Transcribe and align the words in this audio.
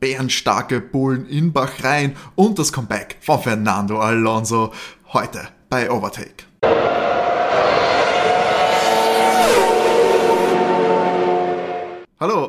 bärenstarke 0.00 0.80
Bullen 0.80 1.26
in 1.26 1.52
Bahrain 1.52 2.16
und 2.34 2.58
das 2.58 2.72
Comeback 2.72 3.16
von 3.20 3.40
Fernando 3.40 4.00
Alonso 4.00 4.72
heute 5.12 5.48
bei 5.68 5.90
Overtake. 5.90 6.44
Hallo 12.20 12.46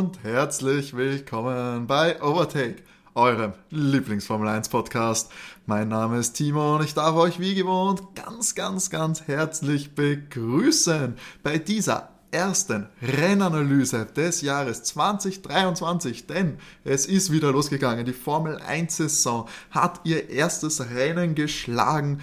und 0.00 0.22
herzlich 0.24 0.96
willkommen 0.96 1.86
bei 1.86 2.20
Overtake, 2.20 2.82
eurem 3.14 3.52
Lieblingsformel 3.70 4.48
1 4.48 4.68
Podcast. 4.68 5.30
Mein 5.66 5.88
Name 5.88 6.18
ist 6.18 6.32
Timo 6.32 6.76
und 6.76 6.84
ich 6.84 6.94
darf 6.94 7.14
euch 7.14 7.38
wie 7.38 7.54
gewohnt 7.54 8.02
ganz, 8.16 8.56
ganz, 8.56 8.90
ganz 8.90 9.28
herzlich 9.28 9.94
begrüßen 9.94 11.16
bei 11.44 11.58
dieser 11.58 12.11
ersten 12.32 12.88
Rennanalyse 13.02 14.06
des 14.06 14.40
Jahres 14.40 14.82
2023, 14.82 16.26
denn 16.26 16.56
es 16.82 17.06
ist 17.06 17.30
wieder 17.30 17.52
losgegangen. 17.52 18.04
Die 18.04 18.12
Formel 18.12 18.58
1 18.58 18.96
Saison 18.96 19.48
hat 19.70 20.00
ihr 20.04 20.30
erstes 20.30 20.80
Rennen 20.92 21.34
geschlagen. 21.34 22.20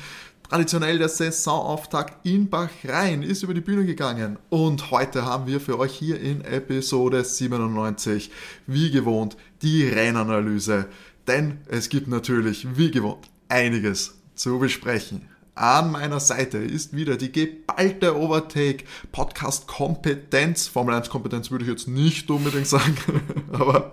Traditionell 0.49 0.97
der 0.97 1.09
Saisonauftakt 1.09 2.25
in 2.25 2.49
Bahrain 2.49 3.21
ist 3.21 3.43
über 3.43 3.53
die 3.53 3.61
Bühne 3.61 3.85
gegangen 3.85 4.39
und 4.49 4.89
heute 4.89 5.23
haben 5.23 5.45
wir 5.45 5.61
für 5.61 5.77
euch 5.77 5.93
hier 5.93 6.19
in 6.19 6.41
Episode 6.41 7.23
97 7.23 8.31
wie 8.66 8.89
gewohnt 8.89 9.38
die 9.61 9.88
Rennanalyse, 9.88 10.88
denn 11.27 11.59
es 11.67 11.89
gibt 11.89 12.07
natürlich 12.07 12.67
wie 12.75 12.89
gewohnt 12.89 13.30
einiges 13.47 14.16
zu 14.33 14.57
besprechen. 14.57 15.30
An 15.59 15.91
meiner 15.91 16.21
Seite 16.21 16.57
ist 16.57 16.95
wieder 16.95 17.17
die 17.17 17.33
geballte 17.33 18.17
Overtake 18.17 18.85
Podcast 19.11 19.67
Kompetenz. 19.67 20.67
Formel 20.67 20.95
1 20.95 21.09
Kompetenz 21.09 21.51
würde 21.51 21.65
ich 21.65 21.69
jetzt 21.69 21.85
nicht 21.85 22.31
unbedingt 22.31 22.65
sagen, 22.65 22.95
aber 23.51 23.91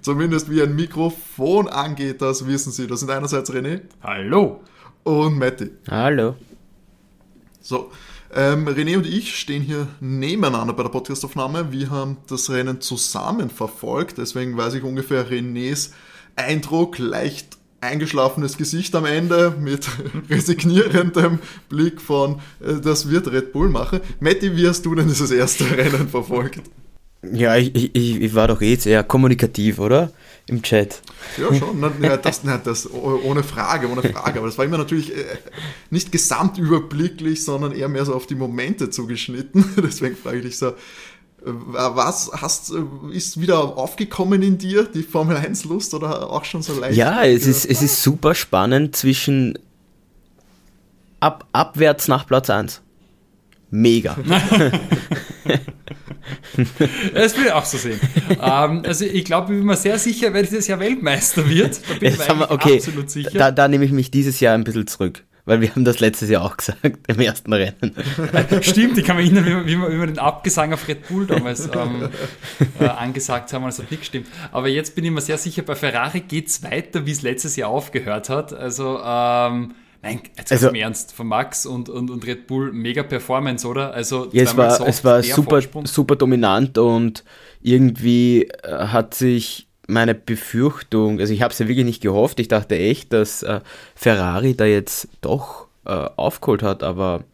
zumindest 0.00 0.50
wie 0.50 0.60
ein 0.60 0.74
Mikrofon 0.74 1.68
angeht, 1.68 2.20
das 2.20 2.48
wissen 2.48 2.72
Sie. 2.72 2.88
Das 2.88 2.98
sind 2.98 3.10
einerseits 3.10 3.48
René. 3.52 3.82
Hallo. 4.02 4.64
Und 5.04 5.38
Matti. 5.38 5.70
Hallo. 5.88 6.34
So, 7.60 7.92
ähm, 8.34 8.66
René 8.66 8.96
und 8.96 9.06
ich 9.06 9.38
stehen 9.38 9.62
hier 9.62 9.86
nebeneinander 10.00 10.72
bei 10.72 10.82
der 10.82 10.90
Podcastaufnahme. 10.90 11.70
Wir 11.70 11.90
haben 11.90 12.16
das 12.26 12.50
Rennen 12.50 12.80
zusammen 12.80 13.50
verfolgt, 13.50 14.18
deswegen 14.18 14.56
weiß 14.56 14.74
ich 14.74 14.82
ungefähr 14.82 15.30
Renés 15.30 15.92
Eindruck 16.34 16.98
leicht 16.98 17.57
eingeschlafenes 17.80 18.56
Gesicht 18.56 18.94
am 18.94 19.04
Ende 19.04 19.54
mit 19.58 19.88
resignierendem 20.30 21.38
Blick 21.68 22.00
von, 22.00 22.40
äh, 22.60 22.80
das 22.82 23.08
wird 23.10 23.30
Red 23.30 23.52
Bull 23.52 23.68
machen. 23.68 24.00
Matti, 24.20 24.56
wie 24.56 24.66
hast 24.66 24.84
du 24.84 24.94
denn 24.94 25.08
dieses 25.08 25.30
erste 25.30 25.64
Rennen 25.76 26.08
verfolgt? 26.08 26.62
Ja, 27.32 27.56
ich, 27.56 27.74
ich, 27.74 28.20
ich 28.20 28.34
war 28.34 28.48
doch 28.48 28.62
eh 28.62 28.76
sehr 28.76 29.02
kommunikativ, 29.02 29.80
oder? 29.80 30.12
Im 30.46 30.62
Chat. 30.62 31.02
Ja, 31.36 31.52
schon. 31.52 31.92
Na, 32.00 32.16
das, 32.16 32.42
na, 32.44 32.56
das 32.56 32.90
ohne 32.90 33.42
Frage, 33.42 33.88
ohne 33.88 34.02
Frage. 34.02 34.38
Aber 34.38 34.46
das 34.46 34.56
war 34.56 34.64
immer 34.64 34.78
natürlich 34.78 35.14
äh, 35.14 35.24
nicht 35.90 36.12
gesamtüberblicklich, 36.12 37.44
sondern 37.44 37.72
eher 37.72 37.88
mehr 37.88 38.04
so 38.04 38.14
auf 38.14 38.26
die 38.26 38.36
Momente 38.36 38.88
zugeschnitten. 38.88 39.64
Deswegen 39.76 40.16
frage 40.16 40.38
ich 40.38 40.44
dich 40.44 40.58
so, 40.58 40.72
was 41.44 42.30
hast, 42.34 42.72
äh, 42.72 42.82
ist 43.12 43.40
wieder 43.40 43.76
aufgekommen 43.76 44.42
in 44.42 44.58
dir, 44.58 44.84
die 44.84 45.02
Formel 45.02 45.36
1 45.36 45.64
Lust 45.64 45.94
oder 45.94 46.30
auch 46.30 46.44
schon 46.44 46.62
so 46.62 46.78
leicht? 46.78 46.96
Ja, 46.96 47.22
es 47.24 47.46
ist, 47.46 47.64
es 47.64 47.82
ist 47.82 48.02
super 48.02 48.34
spannend 48.34 48.96
zwischen 48.96 49.58
ab, 51.20 51.46
abwärts 51.52 52.08
nach 52.08 52.26
Platz 52.26 52.50
1. 52.50 52.82
Mega. 53.70 54.16
das 57.14 57.36
will 57.36 57.46
ich 57.46 57.52
auch 57.52 57.64
so 57.64 57.76
sehen. 57.76 58.00
ähm, 58.42 58.82
also 58.84 59.04
ich 59.04 59.24
glaube, 59.24 59.52
ich 59.52 59.58
bin 59.58 59.66
mir 59.66 59.76
sehr 59.76 59.98
sicher, 59.98 60.32
wer 60.32 60.42
dieses 60.42 60.66
Jahr 60.66 60.80
Weltmeister 60.80 61.48
wird. 61.48 61.80
Da 61.88 61.94
bin 61.94 62.14
ich 62.14 62.18
mir 62.18 62.50
okay, 62.50 62.76
absolut 62.76 63.10
sicher. 63.10 63.30
Da, 63.30 63.50
da 63.50 63.68
nehme 63.68 63.84
ich 63.84 63.92
mich 63.92 64.10
dieses 64.10 64.40
Jahr 64.40 64.54
ein 64.54 64.64
bisschen 64.64 64.86
zurück. 64.86 65.24
Weil 65.48 65.62
wir 65.62 65.70
haben 65.70 65.86
das 65.86 65.98
letztes 65.98 66.28
Jahr 66.28 66.44
auch 66.44 66.58
gesagt, 66.58 66.82
im 67.06 67.20
ersten 67.20 67.54
Rennen. 67.54 67.94
Stimmt, 68.60 68.98
ich 68.98 69.04
kann 69.04 69.16
mich 69.16 69.32
erinnern, 69.32 69.64
wie 69.64 69.78
wir, 69.78 69.90
wie 69.90 69.98
wir 69.98 70.06
den 70.06 70.18
Abgesang 70.18 70.74
auf 70.74 70.86
Red 70.86 71.08
Bull 71.08 71.26
damals 71.26 71.70
ähm, 71.74 72.10
äh, 72.80 72.84
angesagt 72.84 73.50
haben, 73.54 73.64
also 73.64 73.82
nicht 73.88 74.00
gestimmt. 74.00 74.26
Aber 74.52 74.68
jetzt 74.68 74.94
bin 74.94 75.06
ich 75.06 75.10
mir 75.10 75.22
sehr 75.22 75.38
sicher, 75.38 75.62
bei 75.62 75.74
Ferrari 75.74 76.20
geht 76.20 76.48
es 76.48 76.62
weiter, 76.62 77.06
wie 77.06 77.12
es 77.12 77.22
letztes 77.22 77.56
Jahr 77.56 77.70
aufgehört 77.70 78.28
hat. 78.28 78.52
Also, 78.52 79.00
ähm, 79.02 79.74
Nein, 80.02 80.20
jetzt 80.36 80.52
also, 80.52 80.68
im 80.68 80.74
Ernst, 80.74 81.12
von 81.12 81.26
Max 81.26 81.64
und, 81.64 81.88
und, 81.88 82.10
und 82.10 82.26
Red 82.26 82.46
Bull 82.46 82.70
mega 82.72 83.02
Performance, 83.02 83.66
oder? 83.66 83.94
Also 83.94 84.28
ja, 84.32 84.42
es 84.42 84.56
war, 84.56 84.86
es 84.86 85.02
war 85.02 85.22
super, 85.22 85.60
super 85.84 86.14
dominant 86.14 86.76
und 86.76 87.24
irgendwie 87.62 88.44
äh, 88.44 88.88
hat 88.88 89.14
sich 89.14 89.67
meine 89.88 90.14
Befürchtung, 90.14 91.18
also 91.18 91.32
ich 91.32 91.42
habe 91.42 91.52
es 91.52 91.58
ja 91.58 91.66
wirklich 91.66 91.86
nicht 91.86 92.02
gehofft, 92.02 92.38
ich 92.38 92.48
dachte 92.48 92.78
echt, 92.78 93.12
dass 93.12 93.42
äh, 93.42 93.60
Ferrari 93.96 94.54
da 94.54 94.66
jetzt 94.66 95.08
doch 95.22 95.66
äh, 95.86 95.90
aufgeholt 95.90 96.62
hat, 96.62 96.82
aber 96.82 97.24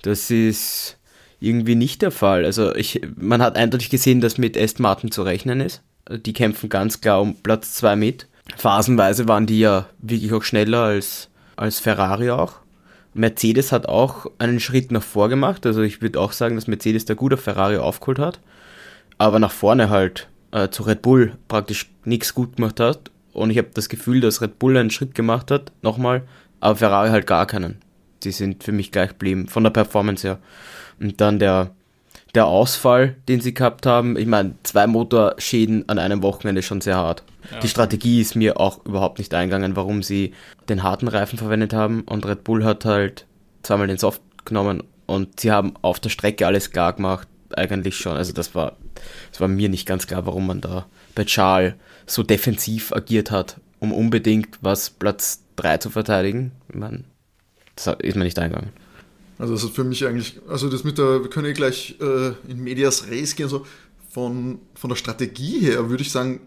das 0.00 0.30
ist 0.30 0.96
irgendwie 1.38 1.74
nicht 1.74 2.02
der 2.02 2.10
Fall. 2.10 2.44
Also 2.44 2.74
ich, 2.74 3.02
man 3.16 3.42
hat 3.42 3.56
eindeutig 3.56 3.90
gesehen, 3.90 4.20
dass 4.20 4.38
mit 4.38 4.56
Aston 4.56 4.82
Martin 4.82 5.10
zu 5.10 5.22
rechnen 5.22 5.60
ist. 5.60 5.82
Die 6.10 6.32
kämpfen 6.32 6.68
ganz 6.68 7.00
klar 7.00 7.20
um 7.20 7.36
Platz 7.36 7.74
2 7.74 7.96
mit. 7.96 8.26
Phasenweise 8.56 9.28
waren 9.28 9.46
die 9.46 9.60
ja 9.60 9.86
wirklich 9.98 10.32
auch 10.32 10.42
schneller 10.42 10.84
als, 10.84 11.28
als 11.56 11.78
Ferrari 11.78 12.30
auch. 12.30 12.54
Mercedes 13.14 13.72
hat 13.72 13.86
auch 13.86 14.26
einen 14.38 14.60
Schritt 14.60 14.90
nach 14.90 15.02
vor 15.02 15.28
gemacht. 15.28 15.66
Also 15.66 15.82
ich 15.82 16.00
würde 16.00 16.18
auch 16.20 16.32
sagen, 16.32 16.54
dass 16.54 16.66
Mercedes 16.66 17.04
da 17.04 17.14
gut 17.14 17.34
auf 17.34 17.40
Ferrari 17.40 17.76
aufgeholt 17.76 18.18
hat. 18.18 18.40
Aber 19.18 19.38
nach 19.38 19.52
vorne 19.52 19.90
halt 19.90 20.28
äh, 20.52 20.68
zu 20.68 20.84
Red 20.84 21.02
Bull 21.02 21.32
praktisch 21.48 21.90
nichts 22.04 22.34
gut 22.34 22.56
gemacht 22.56 22.80
hat. 22.80 23.10
Und 23.32 23.50
ich 23.50 23.58
habe 23.58 23.70
das 23.74 23.88
Gefühl, 23.88 24.20
dass 24.20 24.42
Red 24.42 24.58
Bull 24.58 24.76
einen 24.76 24.90
Schritt 24.90 25.14
gemacht 25.14 25.50
hat, 25.50 25.72
nochmal, 25.82 26.22
aber 26.60 26.76
Ferrari 26.76 27.08
halt 27.10 27.26
gar 27.26 27.46
keinen. 27.46 27.78
Die 28.22 28.30
sind 28.30 28.62
für 28.62 28.72
mich 28.72 28.92
gleich 28.92 29.10
geblieben, 29.10 29.48
von 29.48 29.64
der 29.64 29.70
Performance 29.70 30.26
her. 30.26 30.38
Und 31.00 31.20
dann 31.20 31.38
der, 31.38 31.70
der 32.34 32.46
Ausfall, 32.46 33.16
den 33.28 33.40
sie 33.40 33.54
gehabt 33.54 33.86
haben, 33.86 34.16
ich 34.16 34.26
meine, 34.26 34.54
zwei 34.62 34.86
Motorschäden 34.86 35.88
an 35.88 35.98
einem 35.98 36.22
Wochenende 36.22 36.62
schon 36.62 36.80
sehr 36.80 36.96
hart. 36.96 37.24
Ja. 37.50 37.58
Die 37.60 37.68
Strategie 37.68 38.20
ist 38.20 38.36
mir 38.36 38.60
auch 38.60 38.84
überhaupt 38.84 39.18
nicht 39.18 39.34
eingegangen, 39.34 39.74
warum 39.74 40.02
sie 40.02 40.32
den 40.68 40.82
harten 40.82 41.08
Reifen 41.08 41.38
verwendet 41.38 41.72
haben 41.72 42.02
und 42.02 42.26
Red 42.26 42.44
Bull 42.44 42.64
hat 42.64 42.84
halt 42.84 43.26
zweimal 43.62 43.88
den 43.88 43.98
Soft 43.98 44.22
genommen 44.44 44.84
und 45.06 45.40
sie 45.40 45.50
haben 45.50 45.74
auf 45.82 45.98
der 45.98 46.10
Strecke 46.10 46.46
alles 46.46 46.70
klar 46.70 46.92
gemacht, 46.92 47.26
eigentlich 47.54 47.96
schon. 47.96 48.16
Also 48.16 48.32
das 48.32 48.54
war 48.54 48.76
es 49.32 49.40
war 49.40 49.48
mir 49.48 49.68
nicht 49.68 49.86
ganz 49.86 50.06
klar, 50.06 50.26
warum 50.26 50.46
man 50.46 50.60
da 50.60 50.86
bei 51.14 51.24
Charles 51.24 51.74
so 52.06 52.22
defensiv 52.22 52.92
agiert 52.92 53.30
hat, 53.30 53.60
um 53.78 53.92
unbedingt 53.92 54.58
was 54.60 54.90
Platz 54.90 55.42
3 55.56 55.78
zu 55.78 55.90
verteidigen. 55.90 56.52
Ich 56.68 56.76
meine, 56.76 57.04
das 57.76 57.94
ist 58.00 58.16
mir 58.16 58.24
nicht 58.24 58.38
eingegangen. 58.38 58.70
Also 59.38 59.54
das 59.54 59.64
ist 59.64 59.74
für 59.74 59.84
mich 59.84 60.06
eigentlich, 60.06 60.40
also 60.48 60.68
das 60.68 60.84
mit 60.84 60.98
der, 60.98 61.22
wir 61.22 61.30
können 61.30 61.48
ja 61.48 61.52
gleich 61.52 61.96
äh, 62.00 62.32
in 62.48 62.62
Medias 62.62 63.08
Res 63.08 63.34
gehen, 63.34 63.48
so 63.48 63.66
von, 64.10 64.60
von 64.74 64.90
der 64.90 64.96
Strategie 64.96 65.60
her 65.60 65.90
würde 65.90 66.02
ich 66.02 66.12
sagen, 66.12 66.40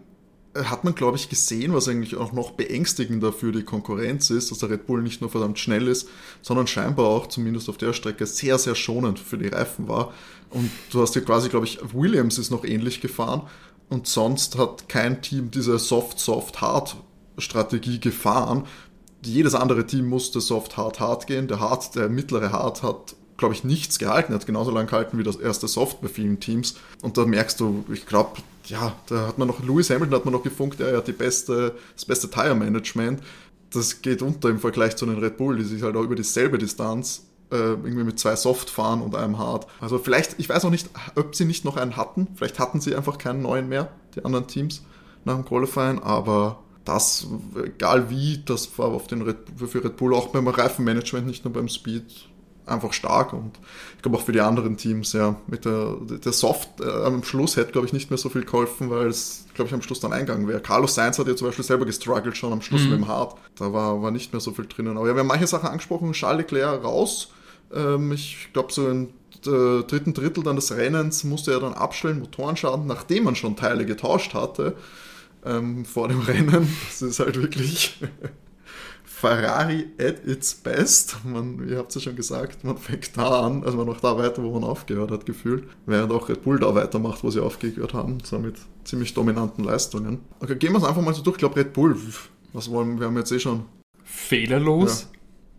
hat 0.64 0.84
man, 0.84 0.94
glaube 0.94 1.16
ich, 1.16 1.28
gesehen, 1.28 1.74
was 1.74 1.88
eigentlich 1.88 2.16
auch 2.16 2.32
noch 2.32 2.52
beängstigender 2.52 3.32
für 3.32 3.52
die 3.52 3.62
Konkurrenz 3.62 4.30
ist, 4.30 4.50
dass 4.50 4.58
der 4.58 4.70
Red 4.70 4.86
Bull 4.86 5.02
nicht 5.02 5.20
nur 5.20 5.30
verdammt 5.30 5.58
schnell 5.58 5.88
ist, 5.88 6.08
sondern 6.42 6.66
scheinbar 6.66 7.06
auch, 7.06 7.26
zumindest 7.26 7.68
auf 7.68 7.76
der 7.76 7.92
Strecke, 7.92 8.26
sehr, 8.26 8.58
sehr 8.58 8.74
schonend 8.74 9.18
für 9.18 9.38
die 9.38 9.48
Reifen 9.48 9.88
war. 9.88 10.12
Und 10.50 10.70
du 10.90 11.02
hast 11.02 11.14
ja 11.14 11.20
quasi, 11.20 11.48
glaube 11.48 11.66
ich, 11.66 11.78
Williams 11.92 12.38
ist 12.38 12.50
noch 12.50 12.64
ähnlich 12.64 13.00
gefahren 13.00 13.42
und 13.88 14.06
sonst 14.06 14.58
hat 14.58 14.88
kein 14.88 15.22
Team 15.22 15.50
diese 15.50 15.78
Soft, 15.78 16.18
Soft, 16.18 16.60
Hard 16.60 16.96
Strategie 17.38 18.00
gefahren. 18.00 18.64
Jedes 19.22 19.54
andere 19.54 19.86
Team 19.86 20.08
musste 20.08 20.40
Soft, 20.40 20.76
Hard, 20.76 21.00
Hard 21.00 21.26
gehen. 21.26 21.48
Der 21.48 21.60
Hard, 21.60 21.94
der 21.94 22.08
mittlere 22.08 22.52
Hard 22.52 22.82
hat 22.82 23.16
glaube 23.36 23.54
ich, 23.54 23.64
nichts 23.64 23.98
gehalten. 23.98 24.32
Er 24.32 24.38
hat 24.38 24.46
genauso 24.46 24.70
lange 24.70 24.86
gehalten 24.86 25.18
wie 25.18 25.22
das 25.22 25.36
erste 25.36 25.68
Soft 25.68 26.00
bei 26.00 26.08
vielen 26.08 26.40
Teams. 26.40 26.76
Und 27.02 27.18
da 27.18 27.24
merkst 27.24 27.60
du, 27.60 27.84
ich 27.92 28.06
glaube, 28.06 28.40
ja, 28.66 28.94
da 29.08 29.28
hat 29.28 29.38
man 29.38 29.48
noch, 29.48 29.62
Lewis 29.62 29.90
Hamilton 29.90 30.14
hat 30.14 30.24
man 30.24 30.34
noch 30.34 30.42
gefunkt, 30.42 30.80
er 30.80 30.96
hat 30.96 31.08
die 31.08 31.12
beste, 31.12 31.76
das 31.94 32.04
beste 32.04 32.30
Tire-Management. 32.30 33.22
Das 33.70 34.02
geht 34.02 34.22
unter 34.22 34.48
im 34.48 34.58
Vergleich 34.58 34.96
zu 34.96 35.06
den 35.06 35.18
Red 35.18 35.36
Bull, 35.36 35.56
die 35.56 35.64
sich 35.64 35.82
halt 35.82 35.96
auch 35.96 36.02
über 36.02 36.14
dieselbe 36.14 36.58
Distanz 36.58 37.26
äh, 37.50 37.56
irgendwie 37.56 38.04
mit 38.04 38.18
zwei 38.18 38.36
Soft 38.36 38.70
fahren 38.70 39.02
und 39.02 39.14
einem 39.14 39.38
Hard. 39.38 39.66
Also 39.80 39.98
vielleicht, 39.98 40.36
ich 40.38 40.48
weiß 40.48 40.64
noch 40.64 40.70
nicht, 40.70 40.88
ob 41.14 41.34
sie 41.34 41.44
nicht 41.44 41.64
noch 41.64 41.76
einen 41.76 41.96
hatten. 41.96 42.28
Vielleicht 42.34 42.58
hatten 42.58 42.80
sie 42.80 42.94
einfach 42.94 43.18
keinen 43.18 43.42
neuen 43.42 43.68
mehr, 43.68 43.90
die 44.14 44.24
anderen 44.24 44.46
Teams 44.46 44.82
nach 45.24 45.34
dem 45.34 45.44
Qualifying, 45.44 46.00
aber 46.00 46.62
das, 46.84 47.26
egal 47.62 48.10
wie, 48.10 48.42
das 48.44 48.78
war 48.78 48.86
auf 48.88 49.08
den 49.08 49.22
Red, 49.22 49.36
für 49.56 49.84
Red 49.84 49.96
Bull 49.96 50.14
auch 50.14 50.28
beim 50.28 50.46
Reifenmanagement, 50.46 51.26
nicht 51.26 51.44
nur 51.44 51.52
beim 51.52 51.68
Speed, 51.68 52.04
einfach 52.66 52.92
stark 52.92 53.32
und 53.32 53.52
ich 53.96 54.02
glaube 54.02 54.18
auch 54.18 54.22
für 54.22 54.32
die 54.32 54.40
anderen 54.40 54.76
Teams, 54.76 55.12
ja, 55.12 55.36
mit 55.46 55.64
der, 55.64 55.96
der 56.00 56.32
Soft 56.32 56.80
äh, 56.80 56.90
am 56.90 57.22
Schluss 57.22 57.56
hätte, 57.56 57.72
glaube 57.72 57.86
ich, 57.86 57.92
nicht 57.92 58.10
mehr 58.10 58.18
so 58.18 58.28
viel 58.28 58.44
geholfen, 58.44 58.90
weil 58.90 59.06
es, 59.06 59.46
glaube 59.54 59.68
ich, 59.68 59.74
am 59.74 59.82
Schluss 59.82 60.00
dann 60.00 60.12
eingegangen 60.12 60.48
wäre. 60.48 60.60
Carlos 60.60 60.94
Sainz 60.94 61.18
hat 61.18 61.28
ja 61.28 61.36
zum 61.36 61.48
Beispiel 61.48 61.64
selber 61.64 61.86
gestruggelt 61.86 62.36
schon 62.36 62.52
am 62.52 62.62
Schluss 62.62 62.82
mhm. 62.82 62.90
mit 62.90 62.98
dem 63.00 63.08
Hard. 63.08 63.36
Da 63.56 63.72
war, 63.72 64.02
war 64.02 64.10
nicht 64.10 64.32
mehr 64.32 64.40
so 64.40 64.52
viel 64.52 64.66
drinnen. 64.66 64.96
Aber 64.96 65.08
ja, 65.08 65.14
wir 65.14 65.20
haben 65.20 65.28
manche 65.28 65.46
Sachen 65.46 65.68
angesprochen, 65.68 66.12
Charles 66.12 66.42
Leclerc 66.42 66.84
raus. 66.84 67.28
Ähm, 67.72 68.12
ich 68.12 68.48
glaube, 68.52 68.72
so 68.72 68.88
im 68.88 69.10
äh, 69.46 69.82
dritten 69.84 70.12
Drittel 70.12 70.42
dann 70.42 70.56
des 70.56 70.76
Rennens 70.76 71.24
musste 71.24 71.52
er 71.52 71.60
dann 71.60 71.74
abstellen, 71.74 72.20
Motorenschaden, 72.20 72.86
nachdem 72.86 73.24
man 73.24 73.36
schon 73.36 73.56
Teile 73.56 73.86
getauscht 73.86 74.34
hatte. 74.34 74.76
ähm, 75.44 75.84
vor 75.84 76.08
dem 76.08 76.20
Rennen. 76.26 76.68
Das 76.88 77.02
ist 77.02 77.20
halt 77.20 77.40
wirklich 77.40 77.98
Ferrari 79.18 79.86
at 79.98 80.26
its 80.26 80.54
best. 80.54 81.24
Man, 81.24 81.66
ihr 81.66 81.78
habt 81.78 81.88
es 81.88 81.94
ja 81.94 82.00
schon 82.02 82.16
gesagt, 82.16 82.64
man 82.64 82.76
fängt 82.76 83.16
da 83.16 83.46
an, 83.46 83.64
also 83.64 83.78
man 83.78 83.86
macht 83.86 84.04
da 84.04 84.18
weiter, 84.18 84.42
wo 84.42 84.50
man 84.50 84.62
aufgehört 84.62 85.10
hat, 85.10 85.24
gefühlt. 85.24 85.64
Während 85.86 86.12
auch 86.12 86.28
Red 86.28 86.42
Bull 86.42 86.58
da 86.58 86.74
weitermacht, 86.74 87.24
wo 87.24 87.30
sie 87.30 87.42
aufgehört 87.42 87.94
haben, 87.94 88.18
so 88.22 88.38
mit 88.38 88.56
ziemlich 88.84 89.14
dominanten 89.14 89.64
Leistungen. 89.64 90.20
Okay, 90.40 90.56
gehen 90.56 90.72
wir 90.72 90.78
es 90.78 90.84
einfach 90.84 91.00
mal 91.00 91.14
so 91.14 91.22
durch. 91.22 91.36
Ich 91.36 91.38
glaube, 91.38 91.56
Red 91.56 91.72
Bull, 91.72 91.96
was 92.52 92.70
wollen 92.70 93.00
wir 93.00 93.06
haben 93.06 93.16
jetzt 93.16 93.32
eh 93.32 93.38
schon. 93.38 93.64
Fehlerlos. 94.04 95.08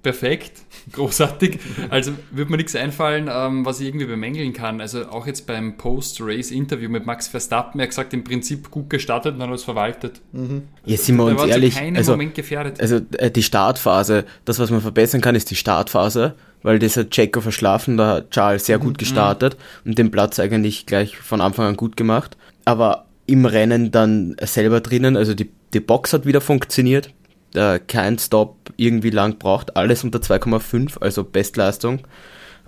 Perfekt, 0.04 0.62
großartig. 0.94 1.60
Also 1.90 2.14
würde 2.32 2.52
mir 2.52 2.58
nichts 2.58 2.76
einfallen, 2.76 3.30
ähm, 3.32 3.66
was 3.66 3.80
ich 3.80 3.88
irgendwie 3.88 4.06
bemängeln 4.06 4.54
kann. 4.54 4.80
Also 4.80 5.08
auch 5.10 5.28
jetzt 5.28 5.48
beim 5.48 5.78
Post-Race-Interview 5.78 6.90
mit 6.90 7.06
Max 7.06 7.28
Verstappen, 7.28 7.80
er 7.80 7.84
hat 7.84 7.90
gesagt, 7.90 8.14
im 8.14 8.24
Prinzip 8.24 8.72
gut 8.72 8.90
gestartet 8.90 9.34
und 9.34 9.40
dann 9.40 9.50
alles 9.50 9.64
verwaltet. 9.64 10.22
Mhm. 10.32 10.64
Ja, 10.86 10.98
sind 10.98 11.18
wir 11.18 11.26
uns 11.26 11.44
ehrlich, 11.44 11.78
also, 11.78 12.12
Moment 12.14 12.36
gefährdet. 12.36 12.80
also 12.80 13.02
äh, 13.18 13.32
die 13.32 13.44
Startphase, 13.44 14.26
das, 14.46 14.60
was 14.60 14.70
man 14.70 14.82
verbessern 14.82 15.22
kann, 15.22 15.36
ist 15.36 15.50
die 15.52 15.56
Startphase, 15.56 16.36
weil 16.64 16.80
das 16.80 16.96
hat 16.96 17.12
Checo 17.12 17.42
verschlafen, 17.42 17.98
da 17.98 18.16
hat 18.16 18.32
Charles 18.32 18.66
sehr 18.66 18.80
gut 18.80 18.94
mhm. 18.94 18.98
gestartet 18.98 19.58
mhm. 19.84 19.90
und 19.90 19.98
den 19.98 20.12
Platz 20.12 20.40
eigentlich 20.40 20.86
gleich 20.86 21.18
von 21.18 21.42
Anfang 21.42 21.66
an 21.66 21.78
gut 21.78 21.98
gemacht. 21.98 22.38
Aber 22.66 23.08
im 23.26 23.46
Rennen 23.46 23.92
dann 23.92 24.36
selber 24.42 24.80
drinnen, 24.80 25.18
also 25.18 25.34
die, 25.34 25.50
die 25.74 25.80
Box 25.80 26.14
hat 26.14 26.26
wieder 26.26 26.40
funktioniert, 26.40 27.14
äh, 27.58 27.80
kein 27.86 28.18
Stop 28.20 28.72
irgendwie 28.78 29.10
lang 29.10 29.38
braucht, 29.38 29.76
alles 29.76 30.04
unter 30.04 30.20
2,5, 30.20 31.02
also 31.02 31.24
Bestleistung. 31.24 32.02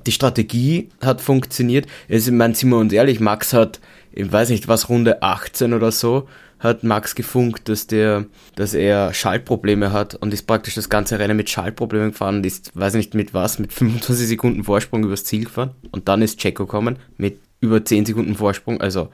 Die 0.05 0.11
Strategie 0.11 0.89
hat 1.01 1.21
funktioniert. 1.21 1.87
Also, 2.09 2.31
ich 2.31 2.37
meine, 2.37 2.55
sind 2.55 2.69
wir 2.69 2.77
uns 2.77 2.93
ehrlich, 2.93 3.19
Max 3.19 3.53
hat, 3.53 3.79
ich 4.11 4.31
weiß 4.31 4.49
nicht, 4.49 4.67
was, 4.67 4.89
Runde 4.89 5.21
18 5.21 5.73
oder 5.73 5.91
so, 5.91 6.27
hat 6.59 6.83
Max 6.83 7.15
gefunkt, 7.15 7.69
dass 7.69 7.87
der, 7.87 8.25
dass 8.55 8.73
er 8.73 9.13
Schaltprobleme 9.13 9.93
hat 9.93 10.15
und 10.15 10.33
ist 10.33 10.45
praktisch 10.45 10.75
das 10.75 10.89
ganze 10.89 11.19
Rennen 11.19 11.37
mit 11.37 11.49
Schaltproblemen 11.49 12.11
gefahren 12.11 12.37
und 12.37 12.45
ist, 12.45 12.71
weiß 12.73 12.95
nicht 12.95 13.13
mit 13.13 13.33
was, 13.33 13.59
mit 13.59 13.71
25 13.73 14.27
Sekunden 14.27 14.63
Vorsprung 14.63 15.03
übers 15.03 15.23
Ziel 15.23 15.45
gefahren 15.45 15.71
und 15.91 16.07
dann 16.09 16.21
ist 16.21 16.39
Checo 16.39 16.65
gekommen 16.65 16.97
mit 17.17 17.39
über 17.61 17.83
10 17.83 18.05
Sekunden 18.05 18.35
Vorsprung. 18.35 18.81
Also, 18.81 19.09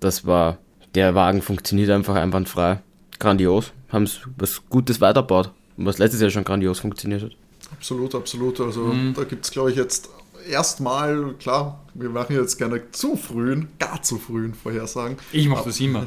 das 0.00 0.26
war, 0.26 0.58
der 0.94 1.14
Wagen 1.14 1.42
funktioniert 1.42 1.90
einfach 1.90 2.16
einwandfrei. 2.16 2.80
Grandios 3.18 3.72
haben 3.90 4.04
es 4.04 4.20
was 4.36 4.62
Gutes 4.68 5.00
weiterbaut, 5.00 5.50
was 5.76 5.98
letztes 5.98 6.20
Jahr 6.20 6.30
schon 6.30 6.44
grandios 6.44 6.80
funktioniert 6.80 7.22
hat. 7.22 7.32
Absolut, 7.72 8.14
absolut. 8.14 8.60
Also 8.60 8.84
mhm. 8.84 9.14
da 9.14 9.24
gibt 9.24 9.44
es, 9.44 9.50
glaube 9.50 9.70
ich, 9.70 9.76
jetzt 9.76 10.08
erstmal, 10.48 11.34
klar, 11.38 11.80
wir 11.94 12.10
machen 12.10 12.36
jetzt 12.36 12.56
gerne 12.58 12.82
zu 12.92 13.16
frühen, 13.16 13.68
gar 13.78 14.02
zu 14.02 14.18
frühen 14.18 14.54
Vorhersagen. 14.54 15.16
Ich 15.32 15.48
mache 15.48 15.66
das 15.66 15.80
immer. 15.80 16.06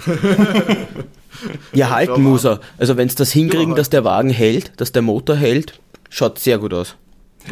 ja, 1.73 1.89
halten 1.89 2.23
muss 2.23 2.45
er. 2.45 2.59
Also 2.77 2.97
wenn 2.97 3.07
es 3.07 3.15
das 3.15 3.31
hinkriegen, 3.31 3.69
ja, 3.69 3.75
dass 3.75 3.89
der 3.89 4.03
Wagen 4.03 4.29
hält, 4.29 4.73
dass 4.77 4.91
der 4.91 5.01
Motor 5.01 5.35
hält, 5.35 5.79
schaut 6.09 6.39
sehr 6.39 6.57
gut 6.57 6.73
aus. 6.73 6.95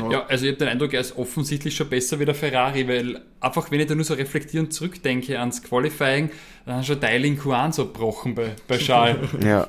Ja, 0.09 0.25
also 0.27 0.45
ich 0.45 0.51
habe 0.51 0.59
den 0.59 0.67
Eindruck, 0.69 0.93
er 0.93 1.01
ist 1.01 1.17
offensichtlich 1.17 1.75
schon 1.75 1.89
besser 1.89 2.19
wie 2.19 2.25
der 2.25 2.35
Ferrari, 2.35 2.87
weil 2.87 3.21
einfach, 3.39 3.71
wenn 3.71 3.79
ich 3.79 3.87
da 3.87 3.95
nur 3.95 4.05
so 4.05 4.13
reflektierend 4.13 4.73
zurückdenke 4.73 5.39
ans 5.39 5.61
Qualifying, 5.63 6.29
dann 6.65 6.77
hat 6.77 6.85
schon 6.85 7.01
Teil 7.01 7.25
in 7.25 7.39
Q1 7.39 7.73
so 7.73 7.85
gebrochen 7.85 8.35
bei, 8.35 8.55
bei 8.67 8.77
Charles 8.77 9.29
ja. 9.43 9.67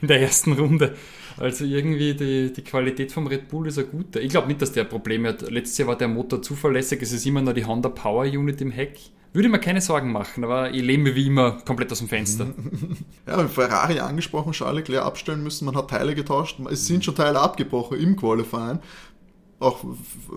in 0.00 0.08
der 0.08 0.20
ersten 0.20 0.52
Runde. 0.52 0.94
Also 1.36 1.64
irgendwie 1.64 2.14
die, 2.14 2.52
die 2.52 2.62
Qualität 2.62 3.12
vom 3.12 3.26
Red 3.26 3.48
Bull 3.48 3.66
ist 3.68 3.78
eine 3.78 3.86
gute. 3.86 4.20
Ich 4.20 4.30
glaube 4.30 4.48
nicht, 4.48 4.60
dass 4.60 4.72
der 4.72 4.84
Probleme 4.84 5.30
hat. 5.30 5.42
Letztes 5.50 5.78
Jahr 5.78 5.88
war 5.88 5.96
der 5.96 6.08
Motor 6.08 6.42
zuverlässig, 6.42 7.00
es 7.02 7.12
ist 7.12 7.24
immer 7.24 7.40
noch 7.40 7.54
die 7.54 7.64
Honda 7.64 7.88
Power 7.88 8.24
Unit 8.24 8.60
im 8.60 8.70
Heck. 8.70 8.98
Würde 9.32 9.48
mir 9.48 9.60
keine 9.60 9.80
Sorgen 9.80 10.10
machen, 10.10 10.42
aber 10.42 10.74
ich 10.74 10.82
lehne 10.82 11.04
mir 11.04 11.14
wie 11.14 11.28
immer 11.28 11.52
komplett 11.64 11.92
aus 11.92 11.98
dem 11.98 12.08
Fenster. 12.08 12.48
Ja, 13.26 13.46
Ferrari 13.46 14.00
angesprochen, 14.00 14.50
Charles 14.52 14.78
Leclerc 14.78 15.04
abstellen 15.04 15.44
müssen, 15.44 15.66
man 15.66 15.76
hat 15.76 15.90
Teile 15.90 16.16
getauscht, 16.16 16.58
es 16.68 16.88
sind 16.88 17.04
schon 17.04 17.14
Teile 17.14 17.38
abgebrochen 17.38 18.00
im 18.00 18.16
Qualifying 18.16 18.80
auch 19.60 19.78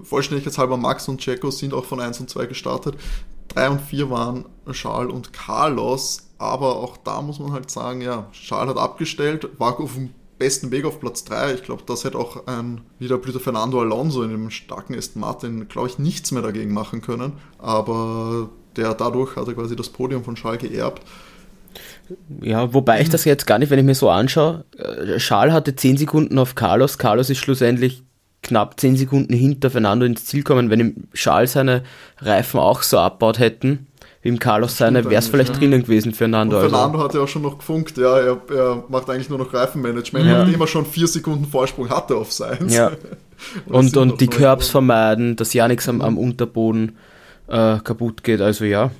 vollständigkeitshalber 0.03 0.77
Max 0.77 1.07
und 1.07 1.19
Checo 1.19 1.49
sind 1.49 1.73
auch 1.73 1.85
von 1.85 1.99
1 1.99 2.19
und 2.19 2.29
2 2.29 2.45
gestartet. 2.45 2.95
3 3.49 3.69
und 3.69 3.81
4 3.81 4.09
waren 4.09 4.45
Charles 4.71 5.13
und 5.13 5.33
Carlos, 5.33 6.29
aber 6.37 6.75
auch 6.75 6.97
da 6.97 7.21
muss 7.21 7.39
man 7.39 7.51
halt 7.51 7.71
sagen, 7.71 8.01
ja, 8.01 8.27
Charles 8.31 8.71
hat 8.71 8.77
abgestellt, 8.77 9.47
war 9.57 9.79
auf 9.79 9.93
dem 9.93 10.09
besten 10.37 10.71
Weg 10.71 10.85
auf 10.85 10.99
Platz 10.99 11.23
3. 11.23 11.53
Ich 11.53 11.63
glaube, 11.63 11.83
das 11.85 12.03
hätte 12.03 12.17
auch 12.17 12.47
ein 12.47 12.81
wieder 12.99 13.19
Fernando 13.19 13.79
Alonso 13.79 14.23
in 14.23 14.31
dem 14.31 14.49
starken 14.49 14.95
Aston 14.95 15.21
Martin, 15.21 15.67
glaube 15.67 15.87
ich, 15.87 15.99
nichts 15.99 16.31
mehr 16.31 16.41
dagegen 16.41 16.73
machen 16.73 17.01
können. 17.01 17.33
Aber 17.59 18.49
der 18.75 18.93
dadurch 18.93 19.35
hat 19.35 19.47
er 19.47 19.53
quasi 19.53 19.75
das 19.75 19.89
Podium 19.89 20.23
von 20.23 20.35
Charles 20.35 20.61
geerbt. 20.61 21.01
Ja, 22.41 22.73
wobei 22.73 23.01
ich 23.01 23.09
das 23.09 23.25
jetzt 23.25 23.47
gar 23.47 23.57
nicht, 23.59 23.69
wenn 23.69 23.79
ich 23.79 23.85
mir 23.85 23.95
so 23.95 24.09
anschaue. 24.09 24.65
Äh, 24.77 25.17
Charles 25.17 25.53
hatte 25.53 25.75
10 25.75 25.97
Sekunden 25.97 26.37
auf 26.37 26.55
Carlos. 26.55 26.97
Carlos 26.97 27.29
ist 27.29 27.37
schlussendlich 27.37 28.03
knapp 28.43 28.79
10 28.79 28.97
Sekunden 28.97 29.33
hinter 29.33 29.69
Fernando 29.71 30.05
ins 30.05 30.25
Ziel 30.25 30.43
kommen. 30.43 30.69
Wenn 30.69 30.79
im 30.79 30.95
Charles 31.13 31.53
seine 31.53 31.83
Reifen 32.19 32.59
auch 32.59 32.83
so 32.83 32.99
abbaut 32.99 33.39
hätten, 33.39 33.87
wie 34.21 34.29
im 34.29 34.39
Carlos 34.39 34.77
seine, 34.77 35.03
wäre 35.05 35.15
es 35.15 35.27
vielleicht 35.27 35.53
ja. 35.53 35.59
drinnen 35.59 35.83
gewesen 35.83 36.11
für 36.11 36.19
Fernando. 36.19 36.57
Und 36.57 36.69
Fernando 36.69 36.97
also. 36.97 37.07
hat 37.07 37.13
ja 37.15 37.21
auch 37.21 37.27
schon 37.27 37.41
noch 37.41 37.57
gefunkt, 37.57 37.97
ja, 37.97 38.19
er, 38.19 38.41
er 38.49 38.83
macht 38.87 39.09
eigentlich 39.09 39.29
nur 39.29 39.37
noch 39.37 39.53
Reifenmanagement, 39.53 40.25
ja. 40.25 40.39
nachdem 40.39 40.61
er 40.61 40.67
schon 40.67 40.85
4 40.85 41.07
Sekunden 41.07 41.45
Vorsprung 41.45 41.89
hatte 41.89 42.15
auf 42.15 42.31
Seins. 42.31 42.73
Ja. 42.73 42.91
und 43.65 43.97
und, 43.97 44.21
die 44.21 44.27
Curbs 44.27 44.69
vermeiden, 44.69 45.35
dass 45.35 45.53
ja 45.53 45.67
nichts 45.67 45.89
am, 45.89 46.01
am 46.01 46.17
Unterboden 46.17 46.97
äh, 47.47 47.79
kaputt 47.79 48.23
geht, 48.23 48.39
also 48.39 48.63
ja, 48.63 48.91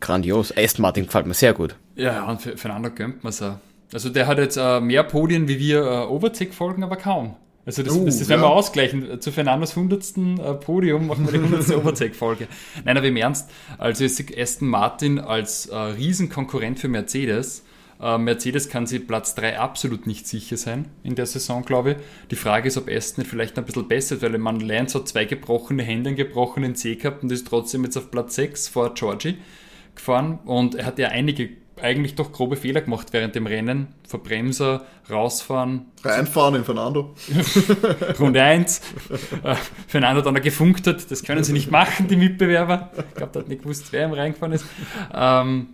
grandios. 0.00 0.52
Aston 0.56 0.82
Martin 0.82 1.06
gefällt 1.06 1.26
mir 1.26 1.34
sehr 1.34 1.54
gut. 1.54 1.74
Ja, 1.94 2.24
und 2.24 2.42
Fernando 2.42 2.90
gönnt 2.90 3.24
man 3.24 3.30
es 3.30 3.40
auch. 3.40 3.56
Also 3.94 4.10
der 4.10 4.26
hat 4.26 4.36
jetzt 4.36 4.58
äh, 4.58 4.80
mehr 4.80 5.04
Podien 5.04 5.48
wie 5.48 5.58
wir 5.58 5.82
äh, 5.82 6.06
Overtake-Folgen, 6.06 6.82
aber 6.82 6.96
kaum. 6.96 7.36
Also 7.66 7.82
das, 7.82 7.94
uh, 7.94 8.04
das, 8.04 8.20
das 8.20 8.28
werden 8.28 8.42
ja. 8.42 8.48
wir 8.48 8.52
ausgleichen. 8.52 9.20
Zu 9.20 9.32
Fernandos 9.32 9.76
100. 9.76 10.16
Äh, 10.16 10.54
Podium 10.54 11.08
machen 11.08 11.26
wir 11.26 11.32
die 11.32 11.44
100. 11.44 11.76
Overtake-Folge. 11.76 12.46
Nein, 12.84 12.96
aber 12.96 13.06
im 13.06 13.16
Ernst, 13.16 13.50
also 13.76 14.04
ist 14.04 14.22
Aston 14.38 14.68
Martin 14.68 15.18
als 15.18 15.66
äh, 15.66 15.76
Riesenkonkurrent 15.76 16.78
für 16.78 16.86
Mercedes. 16.86 17.64
Äh, 18.00 18.18
Mercedes 18.18 18.68
kann 18.68 18.86
sie 18.86 19.00
Platz 19.00 19.34
3 19.34 19.58
absolut 19.58 20.06
nicht 20.06 20.28
sicher 20.28 20.56
sein 20.56 20.86
in 21.02 21.16
der 21.16 21.26
Saison, 21.26 21.64
glaube 21.64 21.92
ich. 21.92 21.96
Die 22.30 22.36
Frage 22.36 22.68
ist, 22.68 22.76
ob 22.76 22.88
Aston 22.88 23.22
nicht 23.22 23.30
vielleicht 23.30 23.58
ein 23.58 23.64
bisschen 23.64 23.88
besser 23.88 24.14
ist, 24.14 24.22
weil 24.22 24.38
man 24.38 24.60
Lance 24.60 24.98
hat 24.98 25.08
zwei 25.08 25.24
gebrochene 25.24 25.82
Hände, 25.82 26.10
einen 26.10 26.16
gebrochenen 26.16 26.76
C 26.76 26.94
gehabt 26.94 27.24
und 27.24 27.32
ist 27.32 27.48
trotzdem 27.48 27.82
jetzt 27.82 27.96
auf 27.96 28.12
Platz 28.12 28.36
6 28.36 28.68
vor 28.68 28.94
Georgie 28.94 29.38
gefahren 29.96 30.38
und 30.44 30.76
er 30.76 30.86
hat 30.86 30.98
ja 31.00 31.08
einige 31.08 31.48
eigentlich 31.80 32.14
doch 32.14 32.32
grobe 32.32 32.56
Fehler 32.56 32.80
gemacht 32.80 33.08
während 33.12 33.34
dem 33.34 33.46
Rennen. 33.46 33.88
Verbremser, 34.08 34.86
rausfahren. 35.10 35.86
Reinfahren 36.02 36.54
in 36.54 36.64
Fernando. 36.64 37.14
Runde 38.18 38.42
1. 38.42 38.80
Äh, 39.42 39.54
Fernando 39.86 40.22
dann 40.22 40.34
gefunkt 40.40 40.86
hat, 40.86 41.10
das 41.10 41.22
können 41.22 41.44
sie 41.44 41.52
nicht 41.52 41.70
machen, 41.70 42.08
die 42.08 42.16
Mitbewerber. 42.16 42.90
Ich 42.96 43.14
glaube, 43.14 43.32
der 43.32 43.42
hat 43.42 43.48
nicht 43.48 43.62
gewusst, 43.62 43.92
wer 43.92 44.06
ihm 44.06 44.12
reingefahren 44.12 44.54
ist. 44.54 44.64
Ähm, 45.14 45.68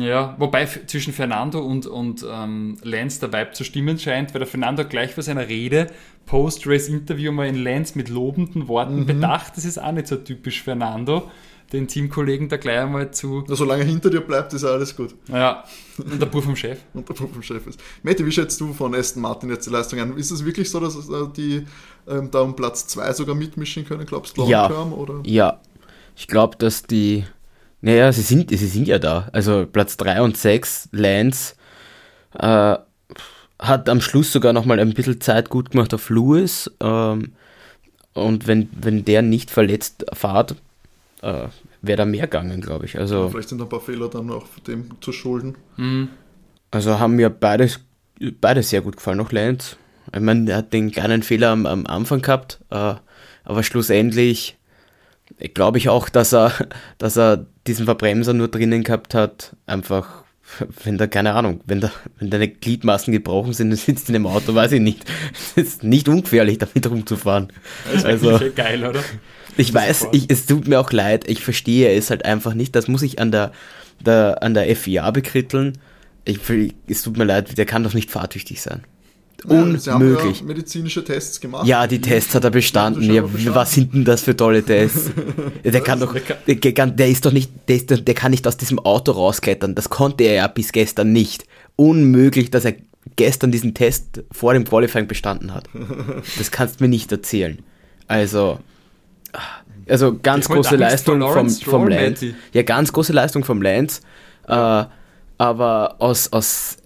ja, 0.00 0.34
wobei 0.38 0.66
zwischen 0.66 1.12
Fernando 1.12 1.60
und, 1.60 1.86
und 1.86 2.26
ähm, 2.28 2.76
Lance 2.82 3.20
der 3.20 3.32
Vibe 3.32 3.52
zu 3.52 3.64
stimmen 3.64 3.98
scheint, 3.98 4.34
weil 4.34 4.40
der 4.40 4.48
Fernando 4.48 4.84
gleich 4.84 5.14
bei 5.14 5.22
seiner 5.22 5.48
Rede, 5.48 5.88
Post-Race-Interview 6.26 7.32
mal 7.32 7.46
in 7.46 7.56
Lance 7.56 7.96
mit 7.96 8.08
lobenden 8.08 8.68
Worten 8.68 9.00
mhm. 9.00 9.06
bedacht. 9.06 9.56
Das 9.56 9.64
ist 9.64 9.78
auch 9.78 9.92
nicht 9.92 10.06
so 10.06 10.16
typisch 10.16 10.62
Fernando 10.62 11.30
den 11.72 11.88
Teamkollegen 11.88 12.48
da 12.48 12.56
gleich 12.56 12.80
einmal 12.80 13.10
zu. 13.12 13.44
Na, 13.48 13.54
solange 13.54 13.82
er 13.82 13.88
hinter 13.88 14.10
dir 14.10 14.20
bleibt, 14.20 14.52
ist 14.52 14.64
alles 14.64 14.94
gut. 14.94 15.14
Ja, 15.28 15.64
und 15.98 16.20
der 16.20 16.26
Bur 16.26 16.42
vom 16.42 16.56
Chef. 16.56 16.78
und 16.94 17.08
der 17.08 17.14
Bur 17.14 17.28
vom 17.28 17.42
Chef 17.42 17.66
ist. 17.66 17.80
Mette, 18.02 18.24
wie 18.26 18.32
schätzt 18.32 18.60
du 18.60 18.72
von 18.72 18.94
Aston 18.94 19.22
Martin 19.22 19.48
jetzt 19.50 19.66
die 19.66 19.70
Leistung 19.70 19.98
an? 20.00 20.16
Ist 20.16 20.30
es 20.30 20.44
wirklich 20.44 20.70
so, 20.70 20.80
dass 20.80 20.96
äh, 21.08 21.28
die 21.36 21.66
ähm, 22.06 22.30
da 22.30 22.40
um 22.40 22.54
Platz 22.54 22.86
2 22.88 23.12
sogar 23.12 23.34
mitmischen 23.34 23.86
können, 23.86 24.06
glaubst 24.06 24.36
du, 24.36 24.46
ja. 24.46 24.68
Term, 24.68 24.92
oder? 24.92 25.20
Ja, 25.24 25.60
ich 26.16 26.26
glaube, 26.26 26.56
dass 26.58 26.82
die. 26.82 27.24
Naja, 27.80 28.12
sie 28.12 28.22
sind, 28.22 28.50
sie 28.50 28.56
sind 28.56 28.86
ja 28.86 28.98
da. 28.98 29.28
Also 29.32 29.66
Platz 29.66 29.96
3 29.96 30.22
und 30.22 30.36
6, 30.36 30.90
Lance, 30.92 31.54
äh, 32.38 32.76
hat 33.58 33.88
am 33.88 34.00
Schluss 34.00 34.32
sogar 34.32 34.52
nochmal 34.52 34.78
ein 34.78 34.94
bisschen 34.94 35.20
Zeit 35.20 35.48
gut 35.48 35.70
gemacht 35.72 35.92
auf 35.92 36.08
Lewis. 36.08 36.70
Ähm, 36.80 37.32
und 38.14 38.46
wenn, 38.46 38.68
wenn 38.72 39.04
der 39.04 39.22
nicht 39.22 39.50
verletzt 39.50 40.04
fahrt, 40.12 40.56
äh, 41.22 41.48
wäre 41.80 41.96
da 41.96 42.04
mehr 42.04 42.22
gegangen, 42.22 42.60
glaube 42.60 42.84
ich. 42.84 42.98
Also, 42.98 43.24
ja, 43.24 43.28
vielleicht 43.28 43.48
sind 43.48 43.62
ein 43.62 43.68
paar 43.68 43.80
Fehler 43.80 44.08
dann 44.08 44.30
auch 44.30 44.46
dem 44.66 45.00
zu 45.00 45.12
schulden. 45.12 45.56
Mhm. 45.76 46.08
Also 46.70 46.98
haben 46.98 47.16
mir 47.16 47.30
beides, 47.30 47.80
beide 48.40 48.62
sehr 48.62 48.80
gut 48.80 48.96
gefallen, 48.96 49.20
auch 49.20 49.32
Lance. 49.32 49.76
Ich 50.14 50.20
meine, 50.20 50.50
er 50.50 50.58
hat 50.58 50.72
den 50.72 50.90
kleinen 50.90 51.22
Fehler 51.22 51.50
am, 51.50 51.66
am 51.66 51.86
Anfang 51.86 52.22
gehabt, 52.22 52.60
äh, 52.70 52.94
aber 53.44 53.62
schlussendlich 53.62 54.58
glaube 55.54 55.78
ich 55.78 55.88
auch, 55.88 56.08
dass 56.08 56.32
er, 56.32 56.52
dass 56.98 57.16
er 57.16 57.46
diesen 57.66 57.84
Verbremser 57.84 58.32
nur 58.32 58.48
drinnen 58.48 58.82
gehabt 58.82 59.14
hat, 59.14 59.56
einfach, 59.66 60.24
wenn 60.84 60.98
da, 60.98 61.06
keine 61.06 61.34
Ahnung, 61.34 61.60
wenn 61.66 61.80
da, 61.80 61.92
wenn 62.18 62.30
deine 62.30 62.48
Gliedmaßen 62.48 63.12
gebrochen 63.12 63.52
sind, 63.52 63.70
dann 63.70 63.78
sitzt 63.78 64.08
in 64.08 64.14
dem 64.14 64.26
Auto, 64.26 64.54
weiß 64.54 64.72
ich 64.72 64.80
nicht. 64.80 65.04
Es 65.56 65.56
ist 65.56 65.84
nicht 65.84 66.08
ungefährlich, 66.08 66.58
damit 66.58 66.90
rumzufahren. 66.90 67.52
Das 67.84 67.96
ist 67.96 68.04
also, 68.04 68.40
geil, 68.54 68.84
oder? 68.84 69.02
Ich 69.56 69.72
weiß, 69.72 70.08
ich, 70.12 70.26
es 70.28 70.46
tut 70.46 70.66
mir 70.66 70.80
auch 70.80 70.92
leid, 70.92 71.28
ich 71.28 71.42
verstehe 71.44 71.94
es 71.94 72.10
halt 72.10 72.24
einfach 72.24 72.54
nicht. 72.54 72.74
Das 72.74 72.88
muss 72.88 73.02
ich 73.02 73.18
an 73.18 73.30
der, 73.30 73.52
der, 74.04 74.42
an 74.42 74.54
der 74.54 74.74
FIA 74.74 75.10
bekritteln. 75.10 75.78
Ich, 76.24 76.38
es 76.86 77.02
tut 77.02 77.16
mir 77.16 77.24
leid, 77.24 77.58
der 77.58 77.66
kann 77.66 77.82
doch 77.82 77.94
nicht 77.94 78.10
fahrtüchtig 78.10 78.62
sein. 78.62 78.82
Unmöglich. 79.44 79.74
Ja, 79.74 79.80
Sie 79.80 79.90
haben 79.90 80.34
ja 80.34 80.42
medizinische 80.44 81.04
Tests 81.04 81.40
gemacht. 81.40 81.66
Ja, 81.66 81.86
die 81.86 82.00
Tests 82.00 82.34
hat 82.34 82.44
er 82.44 82.50
bestanden. 82.50 83.02
Ja, 83.12 83.22
bestanden. 83.22 83.54
was 83.54 83.72
sind 83.72 83.94
denn 83.94 84.04
das 84.04 84.22
für 84.22 84.36
tolle 84.36 84.62
Tests? 84.62 85.10
der 85.64 85.80
kann 85.80 86.00
doch, 86.00 86.14
der, 86.14 86.86
der, 86.86 87.08
ist 87.08 87.24
doch 87.26 87.32
nicht, 87.32 87.50
der, 87.68 87.76
ist, 87.76 87.90
der 87.90 88.14
kann 88.14 88.30
nicht 88.30 88.46
aus 88.46 88.56
diesem 88.56 88.78
Auto 88.78 89.12
rausklettern. 89.12 89.74
Das 89.74 89.90
konnte 89.90 90.24
er 90.24 90.34
ja 90.34 90.46
bis 90.46 90.72
gestern 90.72 91.12
nicht. 91.12 91.44
Unmöglich, 91.76 92.50
dass 92.50 92.64
er 92.64 92.74
gestern 93.16 93.50
diesen 93.50 93.74
Test 93.74 94.22
vor 94.30 94.52
dem 94.52 94.64
Qualifying 94.64 95.08
bestanden 95.08 95.52
hat. 95.52 95.68
Das 96.38 96.50
kannst 96.50 96.78
du 96.80 96.84
mir 96.84 96.88
nicht 96.88 97.10
erzählen. 97.10 97.58
Also, 98.06 98.60
also 99.88 100.18
ganz 100.22 100.48
große 100.48 100.76
Leistung 100.76 101.20
vom, 101.20 101.50
vom 101.50 101.88
Lance. 101.88 102.34
Ja, 102.52 102.62
ganz 102.62 102.92
große 102.92 103.12
Leistung 103.12 103.44
vom 103.44 103.62
Lance. 103.62 104.02
Äh, 104.46 104.84
aber 105.38 105.96
aus, 105.98 106.32
aus 106.32 106.76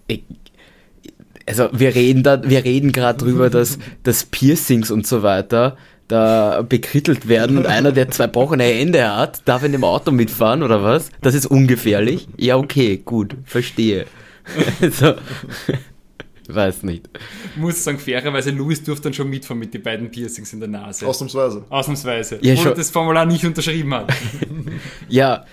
also 1.46 1.68
wir 1.72 1.94
reden 1.94 2.22
da, 2.22 2.42
wir 2.42 2.64
reden 2.64 2.92
gerade 2.92 3.18
drüber, 3.18 3.50
dass, 3.50 3.78
dass 4.02 4.24
Piercings 4.24 4.90
und 4.90 5.06
so 5.06 5.22
weiter 5.22 5.76
da 6.08 6.62
bekrittelt 6.62 7.28
werden 7.28 7.58
und 7.58 7.66
einer, 7.66 7.90
der 7.92 8.10
zwei 8.10 8.28
brochene 8.28 8.64
Hände 8.64 9.16
hat, 9.16 9.42
darf 9.44 9.64
in 9.64 9.72
dem 9.72 9.82
Auto 9.82 10.12
mitfahren 10.12 10.62
oder 10.62 10.82
was? 10.82 11.10
Das 11.20 11.34
ist 11.34 11.46
ungefährlich? 11.46 12.28
Ja, 12.36 12.56
okay, 12.56 13.00
gut, 13.04 13.36
verstehe. 13.44 14.06
so. 14.92 15.14
Weiß 16.48 16.82
nicht. 16.84 17.08
Ich 17.54 17.56
muss 17.56 17.82
sagen, 17.82 17.98
fairerweise, 17.98 18.50
Louis 18.50 18.82
durfte 18.82 19.04
dann 19.04 19.14
schon 19.14 19.28
mitfahren 19.28 19.58
mit 19.58 19.74
den 19.74 19.82
beiden 19.82 20.10
Piercings 20.10 20.52
in 20.52 20.60
der 20.60 20.68
Nase. 20.68 21.06
Ausnahmsweise. 21.06 21.64
Ausnahmsweise. 21.68 22.38
Ja, 22.42 22.54
obwohl 22.54 22.74
das 22.74 22.90
Formular 22.90 23.26
nicht 23.26 23.44
unterschrieben 23.44 23.92
hat. 23.94 24.12
ja, 25.08 25.44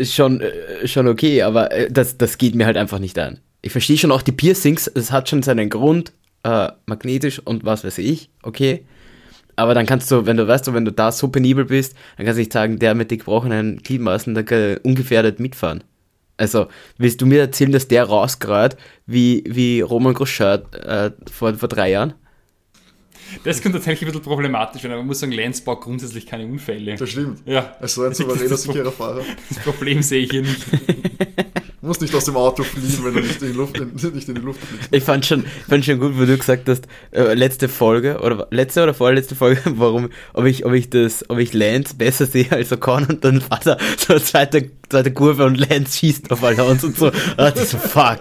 schon, 0.00 0.40
äh, 0.40 0.86
schon 0.86 1.08
okay, 1.08 1.42
aber 1.42 1.72
äh, 1.72 1.90
das, 1.90 2.18
das 2.18 2.38
geht 2.38 2.54
mir 2.54 2.66
halt 2.66 2.76
einfach 2.76 2.98
nicht 2.98 3.18
ein 3.18 3.40
ich 3.62 3.72
verstehe 3.72 3.98
schon 3.98 4.12
auch 4.12 4.22
die 4.22 4.32
Piercings, 4.32 4.86
es 4.86 5.12
hat 5.12 5.28
schon 5.28 5.42
seinen 5.42 5.68
Grund, 5.68 6.12
äh, 6.44 6.68
magnetisch 6.86 7.40
und 7.40 7.64
was 7.64 7.84
weiß 7.84 7.98
ich, 7.98 8.30
okay. 8.42 8.84
Aber 9.56 9.74
dann 9.74 9.86
kannst 9.86 10.10
du, 10.10 10.24
wenn 10.24 10.36
du 10.36 10.46
weißt, 10.46 10.72
wenn 10.72 10.84
du 10.84 10.92
da 10.92 11.10
so 11.10 11.28
penibel 11.28 11.64
bist, 11.64 11.96
dann 12.16 12.26
kannst 12.26 12.38
du 12.38 12.42
nicht 12.42 12.52
sagen, 12.52 12.78
der 12.78 12.94
mit 12.94 13.10
den 13.10 13.18
gebrochenen 13.18 13.78
Gliedmaßen, 13.78 14.34
der 14.34 14.44
kann 14.44 14.76
ungefährdet 14.84 15.40
mitfahren. 15.40 15.82
Also, 16.38 16.68
willst 16.96 17.20
du 17.20 17.26
mir 17.26 17.40
erzählen, 17.40 17.72
dass 17.72 17.88
der 17.88 18.04
rausgerät 18.04 18.76
wie, 19.06 19.44
wie 19.46 19.80
Roman 19.80 20.14
Grosschert 20.14 20.74
äh, 20.74 21.10
vor, 21.30 21.54
vor 21.54 21.68
drei 21.68 21.90
Jahren? 21.90 22.14
Das 23.44 23.60
könnte 23.60 23.78
tatsächlich 23.78 24.08
ein 24.08 24.12
bisschen 24.12 24.22
problematisch 24.22 24.82
werden, 24.82 24.92
aber 24.92 25.02
man 25.02 25.08
muss 25.08 25.20
sagen, 25.20 25.32
Lance 25.32 25.62
baut 25.62 25.82
grundsätzlich 25.82 26.26
keine 26.26 26.46
Unfälle. 26.46 26.94
Das 26.94 27.10
stimmt. 27.10 27.40
Ja. 27.44 27.76
Also 27.80 28.04
ein 28.04 28.14
souveräner, 28.14 28.56
sicherer 28.56 28.92
Fahrer. 28.92 29.22
Das 29.48 29.58
Problem 29.58 30.00
sehe 30.00 30.22
ich 30.22 30.30
hier 30.30 30.42
nicht. 30.42 30.64
Du 31.88 31.90
musst 31.90 32.02
nicht 32.02 32.14
aus 32.14 32.26
dem 32.26 32.36
Auto 32.36 32.64
fliehen, 32.64 33.02
wenn 33.02 33.14
du 33.14 33.20
nicht 33.20 33.40
in 33.40 33.50
die 33.50 33.56
Luft, 33.56 33.78
in, 33.78 33.94
nicht 34.12 34.28
in 34.28 34.34
die 34.34 34.42
Luft 34.42 34.60
fliegst. 34.60 34.88
Ich 34.90 35.02
fand 35.02 35.24
schon, 35.24 35.46
fand 35.70 35.86
schon 35.86 35.98
gut, 35.98 36.18
wo 36.18 36.26
du 36.26 36.36
gesagt 36.36 36.68
hast, 36.68 36.86
äh, 37.12 37.32
letzte 37.32 37.66
Folge, 37.66 38.20
oder 38.20 38.46
letzte 38.50 38.82
oder 38.82 38.92
vorletzte 38.92 39.34
Folge, 39.34 39.62
warum, 39.78 40.10
ob 40.34 40.44
ich, 40.44 40.66
ob 40.66 40.74
ich 40.74 40.90
das, 40.90 41.24
ob 41.30 41.38
ich 41.38 41.54
Lance 41.54 41.94
besser 41.96 42.26
sehe 42.26 42.52
als 42.52 42.70
Ocon 42.72 43.06
und 43.06 43.24
dann 43.24 43.42
war 43.48 43.60
da 43.64 43.78
so 43.96 44.12
eine 44.12 44.22
zweite, 44.22 44.70
zweite 44.90 45.14
Kurve 45.14 45.46
und 45.46 45.54
Lance 45.54 45.96
schießt 45.96 46.30
auf 46.30 46.44
Alonso 46.44 46.88
und 46.88 46.98
so. 46.98 47.10
Ah, 47.38 47.52
das 47.52 47.70
so, 47.70 47.78
fuck. 47.78 48.18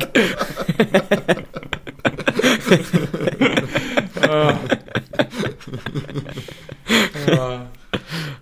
ah. 7.28 7.68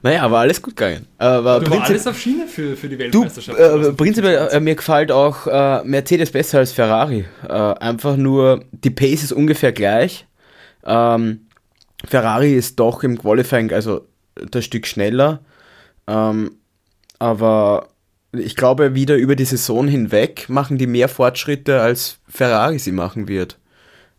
Naja, 0.06 0.22
aber 0.22 0.38
alles 0.38 0.62
gut 0.62 0.76
gegangen. 0.76 1.08
Aber 1.18 1.62
du 1.62 1.72
war 1.72 1.84
alles 1.84 2.06
auf 2.06 2.20
Schiene 2.20 2.46
für, 2.46 2.78
für 2.78 2.88
die 2.88 3.00
Weltmeisterschaft. 3.00 3.58
Du, 3.58 3.64
äh, 3.64 3.92
prinzipiell, 3.92 4.50
äh, 4.52 4.60
mir 4.60 4.76
gefällt 4.76 5.12
auch 5.12 5.48
äh, 5.48 5.84
Mercedes 5.84 6.30
besser 6.30 6.60
als 6.60 6.74
Ferrari. 6.74 7.26
Äh, 7.50 7.52
einfach 7.52 8.16
nur, 8.16 8.66
die 8.72 8.92
Pace 8.92 9.24
ist 9.24 9.32
ungefähr 9.32 9.72
gleich. 9.72 10.28
Ähm, 10.86 11.48
Ferrari 12.08 12.54
ist 12.54 12.80
doch 12.80 13.02
im 13.02 13.18
Qualifying, 13.18 13.74
also 13.74 14.06
das 14.36 14.64
Stück 14.66 14.86
schneller. 14.86 15.40
Ähm, 16.06 16.52
aber 17.18 17.88
ich 18.32 18.56
glaube, 18.56 18.94
wieder 18.94 19.16
über 19.16 19.36
die 19.36 19.46
Saison 19.46 19.88
hinweg 19.88 20.50
machen 20.50 20.78
die 20.78 20.86
mehr 20.86 21.10
Fortschritte, 21.10 21.82
als 21.82 22.20
Ferrari 22.30 22.78
sie 22.78 22.92
machen 22.92 23.28
wird. 23.28 23.58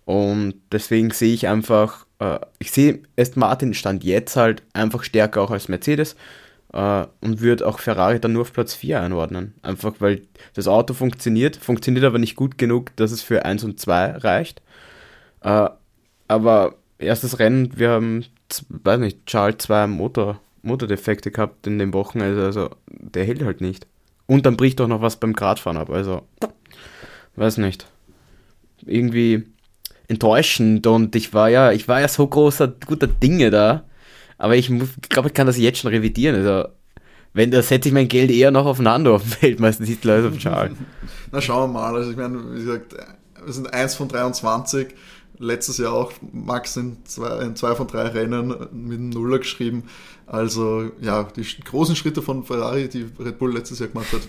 Und 0.04 0.54
deswegen 0.72 1.12
sehe 1.12 1.32
ich 1.32 1.46
einfach 1.46 2.05
äh, 2.18 2.38
ich 2.58 2.70
sehe 2.70 3.00
Aston 3.18 3.40
Martin 3.40 3.74
stand 3.74 4.04
jetzt 4.04 4.36
halt 4.36 4.62
einfach 4.72 5.04
stärker 5.04 5.42
auch 5.42 5.50
als 5.50 5.68
Mercedes 5.68 6.16
äh, 6.72 7.06
und 7.20 7.40
würde 7.40 7.66
auch 7.66 7.78
Ferrari 7.78 8.20
dann 8.20 8.32
nur 8.32 8.42
auf 8.42 8.52
Platz 8.52 8.74
4 8.74 9.00
einordnen. 9.00 9.54
Einfach 9.62 9.94
weil 9.98 10.22
das 10.54 10.68
Auto 10.68 10.94
funktioniert, 10.94 11.56
funktioniert 11.56 12.04
aber 12.04 12.18
nicht 12.18 12.36
gut 12.36 12.58
genug, 12.58 12.94
dass 12.96 13.12
es 13.12 13.22
für 13.22 13.44
1 13.44 13.64
und 13.64 13.80
2 13.80 14.18
reicht. 14.18 14.62
Äh, 15.42 15.68
aber 16.28 16.74
erstes 16.98 17.38
Rennen, 17.38 17.78
wir 17.78 17.90
haben, 17.90 18.24
weiß 18.68 19.00
nicht, 19.00 19.26
Charles 19.26 19.58
2 19.58 19.86
Motor, 19.86 20.40
Motordefekte 20.62 21.30
gehabt 21.30 21.66
in 21.66 21.78
den 21.78 21.92
Wochen, 21.92 22.20
also, 22.20 22.42
also 22.42 22.70
der 22.88 23.24
hält 23.24 23.44
halt 23.44 23.60
nicht. 23.60 23.86
Und 24.26 24.44
dann 24.44 24.56
bricht 24.56 24.80
auch 24.80 24.88
noch 24.88 25.02
was 25.02 25.16
beim 25.16 25.34
Gradfahren 25.34 25.76
ab, 25.76 25.90
also 25.90 26.22
weiß 27.36 27.58
nicht. 27.58 27.86
Irgendwie 28.84 29.44
enttäuschend 30.08 30.86
und 30.86 31.16
ich 31.16 31.34
war 31.34 31.48
ja, 31.48 31.72
ich 31.72 31.88
war 31.88 32.00
ja 32.00 32.08
so 32.08 32.26
großer, 32.26 32.72
guter 32.86 33.06
Dinge 33.06 33.50
da. 33.50 33.84
Aber 34.38 34.56
ich 34.56 34.70
glaube, 35.08 35.28
ich 35.28 35.34
kann 35.34 35.46
das 35.46 35.58
jetzt 35.58 35.78
schon 35.78 35.90
revidieren. 35.90 36.36
Also, 36.36 36.68
wenn, 37.32 37.50
da 37.50 37.62
setze 37.62 37.88
ich 37.88 37.94
mein 37.94 38.08
Geld 38.08 38.30
eher 38.30 38.50
noch 38.50 38.66
auf 38.66 38.80
Nando 38.80 39.14
auf 39.14 39.22
dem 39.22 39.42
Weltmeistertitel 39.42 40.10
als 40.10 40.26
auf 40.26 40.38
Charles. 40.38 40.76
Na, 41.32 41.40
schauen 41.40 41.70
wir 41.70 41.80
mal. 41.80 41.94
Also, 41.94 42.10
ich 42.10 42.16
meine, 42.16 42.54
wie 42.54 42.64
gesagt, 42.64 42.94
wir 43.44 43.52
sind 43.52 43.72
1 43.72 43.94
von 43.94 44.08
23. 44.08 44.88
Letztes 45.38 45.76
Jahr 45.76 45.92
auch 45.92 46.12
Max 46.32 46.76
in 46.78 46.96
zwei, 47.04 47.44
in 47.44 47.56
zwei 47.56 47.74
von 47.74 47.86
drei 47.86 48.08
Rennen 48.08 48.48
mit 48.48 48.98
einem 48.98 49.10
Nuller 49.10 49.38
geschrieben. 49.38 49.84
Also, 50.26 50.90
ja, 51.00 51.24
die 51.24 51.44
großen 51.62 51.94
Schritte 51.94 52.22
von 52.22 52.42
Ferrari, 52.44 52.88
die 52.88 53.06
Red 53.18 53.38
Bull 53.38 53.52
letztes 53.52 53.78
Jahr 53.80 53.88
gemacht 53.88 54.12
hat, 54.12 54.22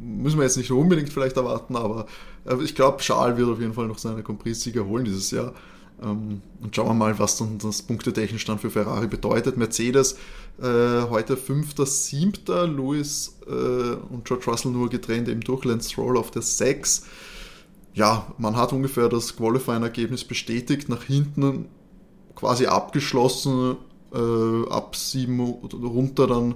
müssen 0.00 0.38
wir 0.38 0.44
jetzt 0.44 0.56
nicht 0.56 0.70
unbedingt 0.70 1.10
vielleicht 1.10 1.36
erwarten, 1.36 1.76
aber 1.76 2.06
äh, 2.44 2.56
ich 2.62 2.74
glaube, 2.74 2.98
Charles 2.98 3.36
wird 3.36 3.48
auf 3.48 3.60
jeden 3.60 3.74
Fall 3.74 3.86
noch 3.86 3.98
seine 3.98 4.22
Compris-Sieger 4.22 4.86
holen 4.86 5.04
dieses 5.04 5.30
Jahr. 5.30 5.54
Ähm, 6.02 6.42
und 6.60 6.74
schauen 6.74 6.88
wir 6.88 6.94
mal, 6.94 7.18
was 7.18 7.38
dann 7.38 7.58
das 7.58 7.82
punktetechnisch 7.82 8.44
dann 8.44 8.58
für 8.58 8.70
Ferrari 8.70 9.06
bedeutet. 9.06 9.56
Mercedes 9.56 10.16
äh, 10.60 11.02
heute 11.08 11.36
5., 11.36 11.74
7. 11.84 12.32
Lewis 12.76 13.38
äh, 13.46 13.50
und 13.50 14.24
George 14.24 14.46
Russell 14.46 14.72
nur 14.72 14.88
getrennt 14.90 15.28
eben 15.28 15.40
durch 15.40 15.64
Lance 15.64 15.90
Stroll 15.90 16.16
auf 16.16 16.30
der 16.30 16.42
6. 16.42 17.04
Ja, 17.94 18.26
man 18.38 18.56
hat 18.56 18.72
ungefähr 18.72 19.08
das 19.08 19.36
Qualifying-Ergebnis 19.36 20.24
bestätigt, 20.24 20.88
nach 20.88 21.02
hinten 21.02 21.66
quasi 22.34 22.66
abgeschlossen, 22.66 23.76
äh, 24.14 24.70
ab 24.70 24.96
7 24.96 25.40
runter 25.40 26.26
dann 26.26 26.54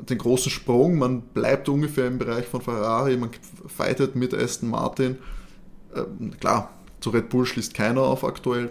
den 0.00 0.18
großen 0.18 0.50
Sprung, 0.50 0.98
man 0.98 1.22
bleibt 1.22 1.68
ungefähr 1.68 2.06
im 2.06 2.18
Bereich 2.18 2.46
von 2.46 2.60
Ferrari, 2.60 3.16
man 3.16 3.30
fightet 3.66 4.16
mit 4.16 4.34
Aston 4.34 4.70
Martin. 4.70 5.18
Ähm, 5.94 6.32
klar, 6.38 6.70
zu 7.00 7.10
Red 7.10 7.28
Bull 7.28 7.46
schließt 7.46 7.74
keiner 7.74 8.02
auf 8.02 8.24
aktuell. 8.24 8.70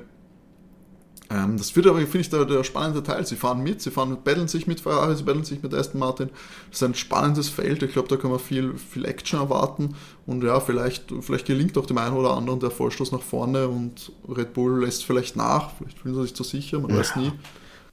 Ähm, 1.30 1.58
das 1.58 1.76
wird 1.76 1.88
aber, 1.88 2.00
finde 2.00 2.20
ich, 2.20 2.30
der, 2.30 2.46
der, 2.46 2.64
spannende 2.64 3.02
Teil. 3.02 3.26
Sie 3.26 3.36
fahren 3.36 3.64
mit, 3.64 3.82
sie 3.82 3.90
fahren, 3.90 4.18
betteln 4.24 4.48
sich 4.48 4.68
mit 4.68 4.80
Ferrari, 4.80 5.16
sie 5.16 5.24
betteln 5.24 5.44
sich 5.44 5.64
mit 5.64 5.74
Aston 5.74 6.00
Martin. 6.00 6.30
Das 6.70 6.82
ist 6.82 6.84
ein 6.84 6.96
spannendes 6.96 7.50
Feld. 7.50 7.82
Ich 7.82 7.94
glaube, 7.94 8.08
da 8.08 8.18
kann 8.18 8.30
man 8.30 8.40
viel, 8.40 8.76
viel 8.78 9.06
Action 9.06 9.40
erwarten. 9.40 9.96
Und 10.28 10.44
ja, 10.44 10.60
vielleicht, 10.60 11.12
vielleicht 11.22 11.48
gelingt 11.48 11.78
auch 11.78 11.86
dem 11.86 11.98
einen 11.98 12.16
oder 12.16 12.36
anderen 12.36 12.60
der 12.60 12.72
Vorstoß 12.72 13.12
nach 13.12 13.22
vorne 13.22 13.68
und 13.68 14.12
Red 14.28 14.54
Bull 14.54 14.84
lässt 14.84 15.06
vielleicht 15.06 15.36
nach. 15.36 15.72
Vielleicht 15.78 16.00
fühlen 16.00 16.16
sie 16.16 16.22
sich 16.24 16.36
zu 16.36 16.44
sicher, 16.44 16.80
man 16.80 16.92
ja. 16.92 16.98
weiß 16.98 17.16
nie. 17.16 17.32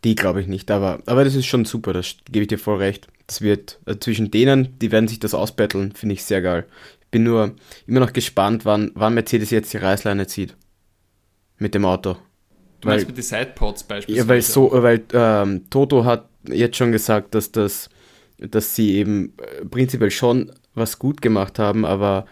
Die 0.04 0.14
glaube 0.14 0.40
ich 0.40 0.48
nicht, 0.48 0.70
aber, 0.70 1.00
aber 1.06 1.24
das 1.24 1.34
ist 1.34 1.46
schon 1.46 1.64
super, 1.64 1.92
das 1.92 2.16
gebe 2.30 2.42
ich 2.42 2.48
dir 2.48 2.58
voll 2.58 2.78
recht. 2.78 3.08
Das 3.26 3.40
wird 3.40 3.78
äh, 3.86 3.96
zwischen 3.98 4.30
denen, 4.30 4.78
die 4.80 4.90
werden 4.90 5.08
sich 5.08 5.20
das 5.20 5.34
ausbetteln, 5.34 5.92
finde 5.92 6.14
ich 6.14 6.24
sehr 6.24 6.42
geil. 6.42 6.66
Ich 7.00 7.08
bin 7.08 7.22
nur 7.22 7.54
immer 7.86 8.00
noch 8.00 8.12
gespannt, 8.12 8.64
wann, 8.64 8.90
wann 8.94 9.14
Mercedes 9.14 9.50
jetzt 9.50 9.72
die 9.72 9.78
Reißleine 9.78 10.26
zieht. 10.26 10.56
Mit 11.58 11.74
dem 11.74 11.84
Auto. 11.84 12.16
Du 12.80 12.88
weil, 12.88 12.96
meinst 12.96 13.06
mit 13.06 13.16
den 13.16 13.22
Sidepods 13.22 13.84
beispielsweise? 13.84 14.26
Ja, 14.26 14.28
weil, 14.28 14.42
so, 14.42 14.70
weil 14.72 15.04
ähm, 15.12 15.70
Toto 15.70 16.04
hat 16.04 16.28
jetzt 16.48 16.76
schon 16.76 16.90
gesagt, 16.90 17.34
dass, 17.36 17.52
das, 17.52 17.88
dass 18.38 18.74
sie 18.74 18.96
eben 18.96 19.34
äh, 19.38 19.64
prinzipiell 19.64 20.10
schon 20.10 20.50
was 20.74 20.98
gut 20.98 21.22
gemacht 21.22 21.60
haben, 21.60 21.84
aber 21.84 22.26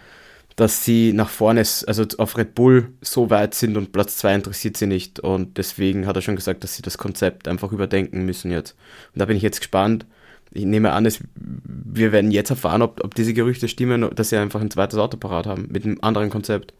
dass 0.55 0.83
sie 0.83 1.13
nach 1.13 1.29
vorne, 1.29 1.61
also 1.61 2.05
auf 2.17 2.37
Red 2.37 2.55
Bull 2.55 2.89
so 3.01 3.29
weit 3.29 3.53
sind 3.53 3.77
und 3.77 3.91
Platz 3.91 4.17
2 4.17 4.35
interessiert 4.35 4.77
sie 4.77 4.87
nicht. 4.87 5.19
Und 5.19 5.57
deswegen 5.57 6.07
hat 6.07 6.15
er 6.15 6.21
schon 6.21 6.35
gesagt, 6.35 6.63
dass 6.63 6.75
sie 6.75 6.81
das 6.81 6.97
Konzept 6.97 7.47
einfach 7.47 7.71
überdenken 7.71 8.25
müssen 8.25 8.51
jetzt. 8.51 8.75
Und 9.13 9.19
da 9.19 9.25
bin 9.25 9.37
ich 9.37 9.43
jetzt 9.43 9.59
gespannt. 9.59 10.05
Ich 10.53 10.65
nehme 10.65 10.91
an, 10.91 11.05
dass 11.05 11.19
wir 11.35 12.11
werden 12.11 12.31
jetzt 12.31 12.49
erfahren, 12.49 12.81
ob, 12.81 13.03
ob 13.03 13.15
diese 13.15 13.33
Gerüchte 13.33 13.69
stimmen, 13.69 14.09
dass 14.13 14.29
sie 14.29 14.37
einfach 14.37 14.59
ein 14.59 14.71
zweites 14.71 14.99
Auto 14.99 15.17
parat 15.17 15.45
haben 15.45 15.67
mit 15.71 15.85
einem 15.85 15.99
anderen 16.01 16.29
Konzept. 16.29 16.73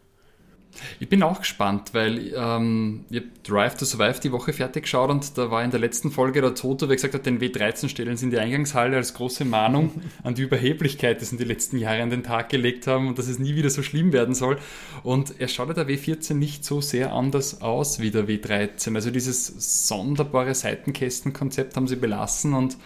Ich 1.12 1.18
bin 1.18 1.24
auch 1.24 1.40
gespannt, 1.40 1.92
weil 1.92 2.32
ähm, 2.34 3.04
ich 3.10 3.18
habe 3.18 3.28
Drive 3.42 3.76
to 3.76 3.84
Survive 3.84 4.18
die 4.20 4.32
Woche 4.32 4.54
fertig 4.54 4.84
geschaut 4.84 5.10
und 5.10 5.36
da 5.36 5.50
war 5.50 5.62
in 5.62 5.70
der 5.70 5.78
letzten 5.78 6.10
Folge 6.10 6.40
der 6.40 6.54
Toto, 6.54 6.86
der 6.86 6.96
gesagt 6.96 7.12
hat, 7.12 7.26
den 7.26 7.38
W13 7.38 7.90
stellen 7.90 8.16
sie 8.16 8.24
in 8.24 8.30
die 8.30 8.38
Eingangshalle 8.38 8.96
als 8.96 9.12
große 9.12 9.44
Mahnung 9.44 9.90
an 10.22 10.34
die 10.34 10.40
Überheblichkeit, 10.40 11.20
die 11.20 11.26
sie 11.26 11.32
in 11.32 11.38
den 11.38 11.48
letzten 11.48 11.76
Jahren 11.76 12.00
an 12.00 12.08
den 12.08 12.22
Tag 12.22 12.48
gelegt 12.48 12.86
haben 12.86 13.08
und 13.08 13.18
dass 13.18 13.28
es 13.28 13.38
nie 13.38 13.56
wieder 13.56 13.68
so 13.68 13.82
schlimm 13.82 14.14
werden 14.14 14.34
soll. 14.34 14.56
Und 15.02 15.38
er 15.38 15.48
schaut 15.48 15.76
der 15.76 15.86
W14 15.86 16.32
nicht 16.32 16.64
so 16.64 16.80
sehr 16.80 17.12
anders 17.12 17.60
aus 17.60 18.00
wie 18.00 18.10
der 18.10 18.26
W13. 18.26 18.94
Also 18.94 19.10
dieses 19.10 19.88
sonderbare 19.88 20.54
Seitenkästenkonzept 20.54 21.76
haben 21.76 21.88
sie 21.88 21.96
belassen 21.96 22.54
und 22.54 22.78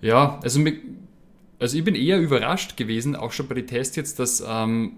ja, 0.00 0.40
also, 0.42 0.58
also 1.58 1.76
ich 1.76 1.84
bin 1.84 1.96
eher 1.96 2.18
überrascht 2.18 2.78
gewesen, 2.78 3.14
auch 3.14 3.32
schon 3.32 3.46
bei 3.46 3.56
den 3.56 3.66
Tests 3.66 3.96
jetzt, 3.96 4.20
dass 4.20 4.42
ähm, 4.48 4.92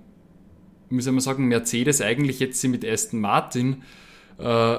muss 0.91 1.07
man 1.07 1.21
sagen, 1.21 1.47
Mercedes 1.47 2.01
eigentlich 2.01 2.41
jetzt 2.41 2.61
sie 2.61 2.69
mit 2.69 2.85
Aston 2.85 3.21
Martin 3.21 3.83
äh, 4.39 4.79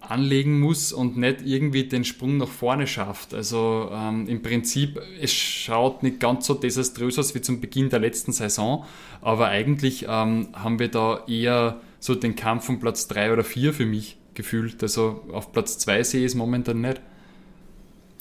anlegen 0.00 0.60
muss 0.60 0.92
und 0.92 1.16
nicht 1.16 1.38
irgendwie 1.44 1.84
den 1.84 2.04
Sprung 2.04 2.36
nach 2.36 2.48
vorne 2.48 2.86
schafft. 2.86 3.34
Also 3.34 3.90
ähm, 3.92 4.26
im 4.28 4.42
Prinzip, 4.42 5.00
es 5.20 5.32
schaut 5.32 6.02
nicht 6.02 6.20
ganz 6.20 6.46
so 6.46 6.54
desaströs 6.54 7.18
aus 7.18 7.34
wie 7.34 7.40
zum 7.40 7.60
Beginn 7.60 7.90
der 7.90 8.00
letzten 8.00 8.32
Saison, 8.32 8.84
aber 9.20 9.48
eigentlich 9.48 10.06
ähm, 10.08 10.48
haben 10.52 10.78
wir 10.78 10.88
da 10.88 11.24
eher 11.26 11.80
so 11.98 12.14
den 12.14 12.36
Kampf 12.36 12.68
um 12.68 12.78
Platz 12.78 13.08
3 13.08 13.32
oder 13.32 13.44
4 13.44 13.72
für 13.72 13.86
mich 13.86 14.18
gefühlt. 14.34 14.82
Also 14.82 15.24
auf 15.32 15.52
Platz 15.52 15.78
2 15.78 16.02
sehe 16.02 16.20
ich 16.20 16.26
es 16.26 16.34
momentan 16.34 16.80
nicht. 16.80 17.00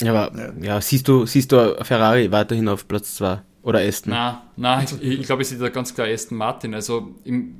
Aber 0.01 0.32
ja, 0.62 0.82
siehst 0.82 1.08
du, 1.08 1.25
siehst 1.25 1.51
du 1.51 1.77
Ferrari 1.82 2.32
weiterhin 2.32 2.68
auf 2.68 2.88
Platz 2.88 3.15
2? 3.15 3.42
Oder 3.65 3.79
Aston? 3.79 4.13
Nein, 4.13 4.38
nein 4.55 4.86
ich, 5.01 5.19
ich 5.22 5.25
glaube, 5.25 5.41
ich 5.41 5.48
sehe 5.48 5.57
da 5.57 5.69
ganz 5.69 5.95
klar 5.95 6.07
Aston 6.07 6.38
Martin. 6.38 6.75
Also 6.75 7.15
im, 7.24 7.55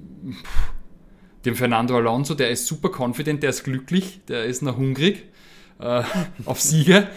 dem 1.44 1.56
Fernando 1.56 1.98
Alonso, 1.98 2.36
der 2.36 2.52
ist 2.52 2.68
super 2.68 2.92
confident, 2.96 3.42
der 3.42 3.50
ist 3.50 3.64
glücklich, 3.64 4.22
der 4.28 4.46
ist 4.46 4.62
noch 4.62 4.78
hungrig 4.78 5.24
äh, 5.80 6.04
auf 6.46 6.62
Siege. 6.62 7.08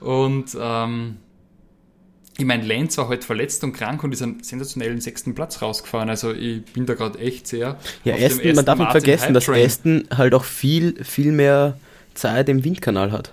Und 0.00 0.54
ähm, 0.60 1.16
ich 2.36 2.44
meine, 2.44 2.64
Lenz 2.64 2.98
war 2.98 3.08
halt 3.08 3.24
verletzt 3.24 3.64
und 3.64 3.72
krank 3.72 4.04
und 4.04 4.12
ist 4.12 4.20
einen 4.20 4.42
sensationellen 4.42 5.00
sechsten 5.00 5.34
Platz 5.34 5.62
rausgefahren. 5.62 6.10
Also 6.10 6.30
ich 6.30 6.66
bin 6.66 6.84
da 6.84 6.92
gerade 6.92 7.18
echt 7.20 7.48
sehr. 7.48 7.78
Ja, 8.04 8.14
Aston, 8.14 8.54
man 8.54 8.66
darf 8.66 8.78
nicht 8.78 8.90
vergessen, 8.90 9.32
dass 9.32 9.48
Aston 9.48 10.06
halt 10.14 10.34
auch 10.34 10.44
viel, 10.44 11.02
viel 11.02 11.32
mehr 11.32 11.78
Zeit 12.12 12.50
im 12.50 12.62
Windkanal 12.62 13.10
hat 13.10 13.32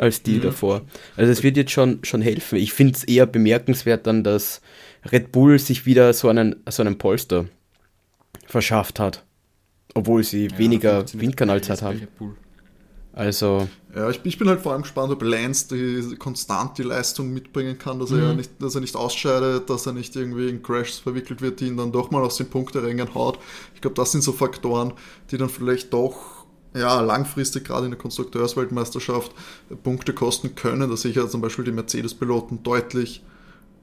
als 0.00 0.22
die 0.22 0.36
mhm. 0.36 0.42
davor. 0.42 0.82
Also 1.16 1.30
es 1.30 1.42
wird 1.42 1.56
jetzt 1.56 1.72
schon, 1.72 2.00
schon 2.02 2.22
helfen. 2.22 2.56
Ich 2.56 2.72
finde 2.72 2.94
es 2.94 3.04
eher 3.04 3.26
bemerkenswert 3.26 4.06
dann, 4.06 4.24
dass 4.24 4.62
Red 5.12 5.30
Bull 5.30 5.58
sich 5.58 5.84
wieder 5.84 6.12
so 6.14 6.28
einen, 6.28 6.56
so 6.68 6.82
einen 6.82 6.96
Polster 6.96 7.46
verschafft 8.46 8.98
hat. 8.98 9.24
Obwohl 9.94 10.24
sie 10.24 10.46
ja, 10.46 10.58
weniger 10.58 11.04
Windkanalzeit 11.12 11.82
haben. 11.82 12.06
Also. 13.12 13.68
Ja, 13.94 14.08
ich, 14.08 14.20
ich, 14.22 14.38
bin 14.38 14.48
halt 14.48 14.60
vor 14.60 14.72
allem 14.72 14.82
gespannt, 14.82 15.12
ob 15.12 15.20
Lance 15.22 15.66
die, 15.68 16.16
konstant 16.16 16.78
die 16.78 16.84
Leistung 16.84 17.34
mitbringen 17.34 17.76
kann, 17.76 17.98
dass, 17.98 18.10
mhm. 18.10 18.22
er 18.22 18.34
nicht, 18.34 18.50
dass 18.60 18.76
er 18.76 18.80
nicht 18.80 18.94
ausscheidet, 18.94 19.68
dass 19.68 19.84
er 19.84 19.92
nicht 19.92 20.14
irgendwie 20.14 20.48
in 20.48 20.62
Crashs 20.62 20.98
verwickelt 20.98 21.42
wird, 21.42 21.60
die 21.60 21.66
ihn 21.66 21.76
dann 21.76 21.90
doch 21.90 22.12
mal 22.12 22.22
aus 22.22 22.36
den 22.36 22.48
Punkterängen 22.48 23.12
haut. 23.14 23.38
Ich 23.74 23.80
glaube, 23.80 23.96
das 23.96 24.12
sind 24.12 24.22
so 24.22 24.32
Faktoren, 24.32 24.92
die 25.30 25.38
dann 25.38 25.48
vielleicht 25.48 25.92
doch 25.92 26.39
ja, 26.74 27.00
langfristig 27.00 27.64
gerade 27.64 27.86
in 27.86 27.90
der 27.90 27.98
Konstrukteursweltmeisterschaft 27.98 29.32
Punkte 29.82 30.12
kosten 30.12 30.54
können. 30.54 30.88
Da 30.88 30.96
sehe 30.96 31.10
ich 31.10 31.16
ja 31.16 31.28
zum 31.28 31.40
Beispiel 31.40 31.64
die 31.64 31.72
Mercedes-Piloten 31.72 32.62
deutlich 32.62 33.22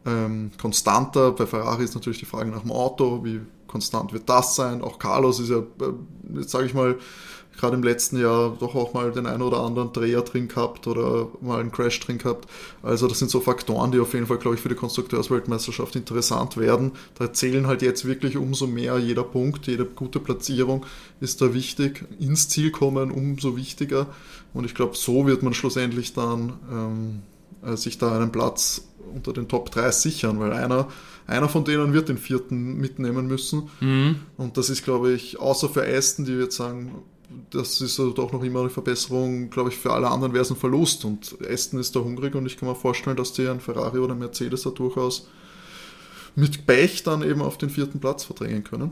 ähm, 0.05 0.51
konstanter. 0.59 1.31
Bei 1.33 1.45
Ferrari 1.45 1.83
ist 1.83 1.95
natürlich 1.95 2.19
die 2.19 2.25
Frage 2.25 2.49
nach 2.49 2.61
dem 2.61 2.71
Auto, 2.71 3.23
wie 3.23 3.41
konstant 3.67 4.13
wird 4.13 4.29
das 4.29 4.55
sein? 4.55 4.81
Auch 4.81 4.99
Carlos 4.99 5.39
ist 5.39 5.49
ja, 5.49 5.59
äh, 5.59 6.39
jetzt 6.39 6.51
sage 6.51 6.65
ich 6.65 6.73
mal, 6.73 6.95
gerade 7.57 7.75
im 7.75 7.83
letzten 7.83 8.19
Jahr 8.19 8.55
doch 8.59 8.75
auch 8.75 8.93
mal 8.93 9.11
den 9.11 9.25
einen 9.25 9.41
oder 9.41 9.59
anderen 9.59 9.91
Dreher 9.91 10.21
drin 10.21 10.47
gehabt 10.47 10.87
oder 10.87 11.27
mal 11.41 11.59
einen 11.59 11.71
Crash 11.71 11.99
drin 11.99 12.17
gehabt. 12.17 12.47
Also 12.83 13.07
das 13.07 13.19
sind 13.19 13.31
so 13.31 13.39
Faktoren, 13.39 13.91
die 13.91 13.99
auf 13.99 14.13
jeden 14.13 14.27
Fall, 14.27 14.37
glaube 14.37 14.55
ich, 14.55 14.61
für 14.61 14.69
die 14.69 14.75
Konstrukteursweltmeisterschaft 14.75 15.95
interessant 15.95 16.57
werden. 16.57 16.91
Da 17.15 17.33
zählen 17.33 17.67
halt 17.67 17.81
jetzt 17.81 18.05
wirklich 18.05 18.37
umso 18.37 18.67
mehr 18.67 18.97
jeder 18.97 19.23
Punkt, 19.23 19.67
jede 19.67 19.85
gute 19.85 20.19
Platzierung 20.19 20.85
ist 21.19 21.41
da 21.41 21.53
wichtig. 21.53 22.05
Ins 22.19 22.49
Ziel 22.49 22.71
kommen 22.71 23.11
umso 23.11 23.57
wichtiger. 23.57 24.07
Und 24.53 24.65
ich 24.65 24.75
glaube, 24.75 24.95
so 24.95 25.25
wird 25.27 25.43
man 25.43 25.53
schlussendlich 25.53 26.13
dann 26.13 26.53
ähm, 26.71 27.21
äh, 27.63 27.75
sich 27.75 27.97
da 27.97 28.15
einen 28.15 28.31
Platz 28.31 28.87
unter 29.13 29.33
den 29.33 29.47
Top 29.47 29.71
3 29.71 29.91
sichern, 29.91 30.39
weil 30.39 30.53
einer, 30.53 30.87
einer 31.25 31.49
von 31.49 31.65
denen 31.65 31.93
wird 31.93 32.09
den 32.09 32.17
vierten 32.17 32.77
mitnehmen 32.77 33.27
müssen. 33.27 33.69
Mhm. 33.79 34.17
Und 34.37 34.57
das 34.57 34.69
ist, 34.69 34.83
glaube 34.83 35.11
ich, 35.11 35.39
außer 35.39 35.69
für 35.69 35.85
Aston, 35.85 36.25
die 36.25 36.33
jetzt 36.33 36.57
sagen, 36.57 37.03
das 37.49 37.81
ist 37.81 37.99
also 37.99 38.11
doch 38.11 38.31
noch 38.31 38.43
immer 38.43 38.61
eine 38.61 38.69
Verbesserung, 38.69 39.49
glaube 39.49 39.69
ich, 39.69 39.77
für 39.77 39.91
alle 39.91 40.09
anderen 40.09 40.33
wäre 40.33 40.43
es 40.43 40.49
ein 40.49 40.55
Verlust. 40.55 41.05
Und 41.05 41.37
Aston 41.49 41.79
ist 41.79 41.95
da 41.95 41.99
hungrig 41.99 42.35
und 42.35 42.45
ich 42.45 42.57
kann 42.57 42.69
mir 42.69 42.75
vorstellen, 42.75 43.17
dass 43.17 43.33
die 43.33 43.47
einen 43.47 43.59
Ferrari 43.59 43.99
oder 43.99 44.15
Mercedes 44.15 44.63
da 44.63 44.69
durchaus 44.69 45.27
mit 46.35 46.67
Pech 46.67 47.03
dann 47.03 47.23
eben 47.23 47.41
auf 47.41 47.57
den 47.57 47.69
vierten 47.69 47.99
Platz 47.99 48.23
verdrängen 48.23 48.63
können. 48.63 48.91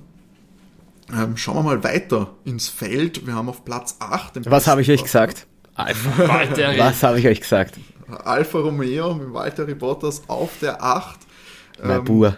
Ähm, 1.13 1.38
schauen 1.38 1.58
wir 1.58 1.63
mal 1.63 1.84
weiter 1.84 2.34
ins 2.43 2.67
Feld. 2.67 3.28
Wir 3.28 3.36
haben 3.36 3.50
auf 3.50 3.63
Platz 3.63 3.98
8. 4.00 4.45
Was 4.50 4.67
habe 4.67 4.82
ich 4.82 4.89
euch 4.89 5.04
gesagt? 5.04 5.45
Was 5.76 7.04
habe 7.04 7.19
ich 7.19 7.28
euch 7.28 7.41
gesagt? 7.41 7.76
Alfa 8.08 8.60
Romeo 8.60 9.13
mit 9.13 9.34
Walter 9.34 9.65
Bottas 9.76 10.24
auf 10.28 10.52
der 10.62 10.82
8. 10.82 11.19
Mein 11.84 12.00
ähm, 12.00 12.04
Bur. 12.06 12.38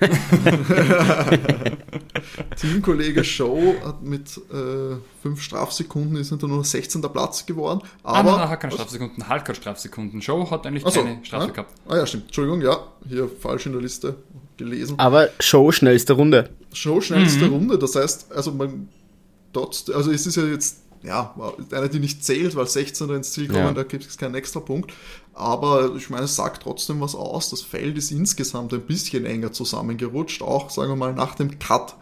Teamkollege 2.60 3.24
Show 3.24 3.74
hat 3.84 4.02
mit 4.02 4.36
äh, 4.52 4.96
5 5.22 5.42
Strafsekunden 5.42 6.16
ist 6.16 6.32
er 6.32 6.48
nur 6.48 6.64
16. 6.64 7.02
Platz 7.02 7.46
geworden. 7.46 7.82
Aber, 8.02 8.18
ah, 8.18 8.22
nein, 8.22 8.40
nein, 8.40 8.48
hat 8.48 8.60
keine 8.60 8.72
Strafsekunden, 8.72 9.28
halt 9.28 9.44
keine 9.44 9.56
Strafsekunden. 9.56 10.22
Show 10.22 10.50
hat 10.50 10.66
eigentlich 10.66 10.84
so, 10.84 11.02
keine 11.02 11.24
Strafe 11.24 11.46
ja? 11.46 11.52
gehabt. 11.52 11.74
Ah 11.88 11.96
ja, 11.96 12.06
stimmt. 12.06 12.26
Entschuldigung, 12.26 12.62
ja, 12.62 12.78
hier 13.08 13.28
falsch 13.28 13.66
in 13.66 13.72
der 13.72 13.82
Liste 13.82 14.16
gelesen. 14.56 14.98
Aber 14.98 15.28
Show 15.38 15.70
schnellste 15.72 16.14
Runde. 16.14 16.50
Show 16.72 17.00
schnellste 17.00 17.46
mhm. 17.46 17.52
Runde, 17.52 17.78
das 17.78 17.94
heißt, 17.94 18.32
also 18.32 18.52
man 18.52 18.88
dort, 19.52 19.90
also 19.94 20.10
es 20.10 20.26
ist 20.26 20.36
ja 20.36 20.44
jetzt 20.44 20.82
ja, 21.02 21.34
eine, 21.72 21.88
die 21.88 21.98
nicht 21.98 22.24
zählt, 22.24 22.56
weil 22.56 22.66
16 22.66 23.08
ins 23.10 23.32
Ziel 23.32 23.48
kommen, 23.48 23.58
ja. 23.60 23.72
da 23.72 23.82
gibt 23.84 24.06
es 24.06 24.18
keinen 24.18 24.34
extra 24.34 24.60
Punkt. 24.60 24.92
Aber 25.32 25.94
ich 25.96 26.10
meine, 26.10 26.24
es 26.24 26.36
sagt 26.36 26.62
trotzdem 26.62 27.00
was 27.00 27.14
aus. 27.14 27.50
Das 27.50 27.62
Feld 27.62 27.96
ist 27.96 28.10
insgesamt 28.10 28.74
ein 28.74 28.82
bisschen 28.82 29.24
enger 29.24 29.52
zusammengerutscht, 29.52 30.42
auch 30.42 30.70
sagen 30.70 30.90
wir 30.90 30.96
mal 30.96 31.14
nach 31.14 31.34
dem 31.34 31.58
Cut 31.58 31.96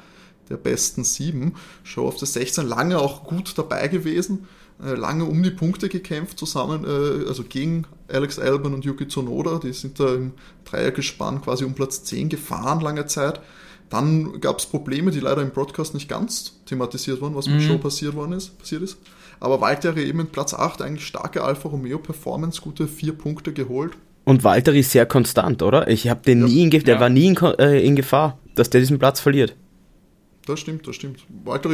der 0.48 0.56
besten 0.56 1.04
sieben. 1.04 1.54
Show 1.84 2.06
of 2.06 2.18
the 2.18 2.26
16 2.26 2.66
lange 2.66 2.98
auch 2.98 3.24
gut 3.24 3.56
dabei 3.56 3.86
gewesen, 3.88 4.48
äh, 4.82 4.94
lange 4.94 5.24
um 5.24 5.42
die 5.42 5.50
Punkte 5.50 5.88
gekämpft 5.88 6.38
zusammen, 6.38 6.84
äh, 6.84 7.28
also 7.28 7.44
gegen 7.44 7.84
Alex 8.08 8.38
Albon 8.38 8.74
und 8.74 8.84
Yuki 8.84 9.06
Tsunoda. 9.06 9.58
Die 9.58 9.72
sind 9.72 10.00
da 10.00 10.14
im 10.14 10.32
Dreiergespann 10.64 11.42
quasi 11.42 11.64
um 11.64 11.74
Platz 11.74 12.02
10 12.04 12.28
gefahren 12.28 12.80
lange 12.80 13.06
Zeit. 13.06 13.40
Dann 13.90 14.40
gab 14.40 14.58
es 14.58 14.66
Probleme, 14.66 15.10
die 15.10 15.20
leider 15.20 15.42
im 15.42 15.50
Broadcast 15.50 15.94
nicht 15.94 16.08
ganz 16.08 16.54
thematisiert 16.66 17.20
wurden, 17.20 17.34
was 17.34 17.46
mit 17.46 17.56
mhm. 17.56 17.60
Show 17.62 17.78
passiert 17.78 18.14
worden 18.14 18.32
ist, 18.32 18.58
passiert 18.58 18.82
ist. 18.82 18.98
Aber 19.40 19.60
Walter 19.60 19.96
eben 19.96 20.20
in 20.20 20.26
Platz 20.26 20.52
8 20.52 20.82
eigentlich 20.82 21.06
starke 21.06 21.42
Alfa 21.42 21.68
Romeo 21.68 21.98
Performance, 21.98 22.60
gute 22.60 22.88
vier 22.88 23.12
Punkte 23.12 23.52
geholt. 23.52 23.92
Und 24.24 24.44
Walter 24.44 24.74
ist 24.74 24.90
sehr 24.90 25.06
konstant, 25.06 25.62
oder? 25.62 25.88
Ich 25.88 26.08
habe 26.08 26.20
den 26.20 26.40
ja. 26.40 26.46
nie 26.46 26.62
in 26.64 26.70
Gefahr, 26.70 26.84
der 26.84 26.94
ja. 26.96 27.00
war 27.00 27.08
nie 27.08 27.28
in, 27.28 27.36
äh, 27.58 27.80
in, 27.80 27.96
Gefahr, 27.96 28.38
dass 28.54 28.68
der 28.68 28.80
diesen 28.80 28.98
Platz 28.98 29.20
verliert. 29.20 29.56
Das 30.44 30.60
stimmt, 30.60 30.86
das 30.86 30.96
stimmt. 30.96 31.20
Walter 31.44 31.70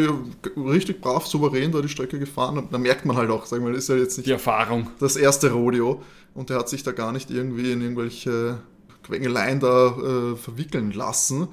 richtig 0.57 1.01
brav, 1.01 1.27
souverän 1.27 1.73
da 1.73 1.81
die 1.81 1.89
Strecke 1.89 2.19
gefahren. 2.19 2.69
Da 2.71 2.79
merkt 2.79 3.07
man 3.07 3.17
halt 3.17 3.31
auch, 3.31 3.47
sagen 3.47 3.65
wir, 3.65 3.73
ist 3.73 3.89
ja 3.89 3.97
jetzt 3.97 4.19
nicht 4.19 4.27
die 4.27 4.33
Erfahrung. 4.33 4.89
das 5.01 5.17
erste 5.17 5.51
Rodeo 5.51 6.03
und 6.35 6.51
der 6.51 6.59
hat 6.59 6.69
sich 6.69 6.83
da 6.83 6.93
gar 6.93 7.13
nicht 7.13 7.31
irgendwie 7.31 7.73
in 7.73 7.81
irgendwelche 7.81 8.59
Quengeleien 9.05 9.61
da 9.61 9.89
äh, 9.89 10.37
verwickeln 10.37 10.93
lassen. 10.93 11.49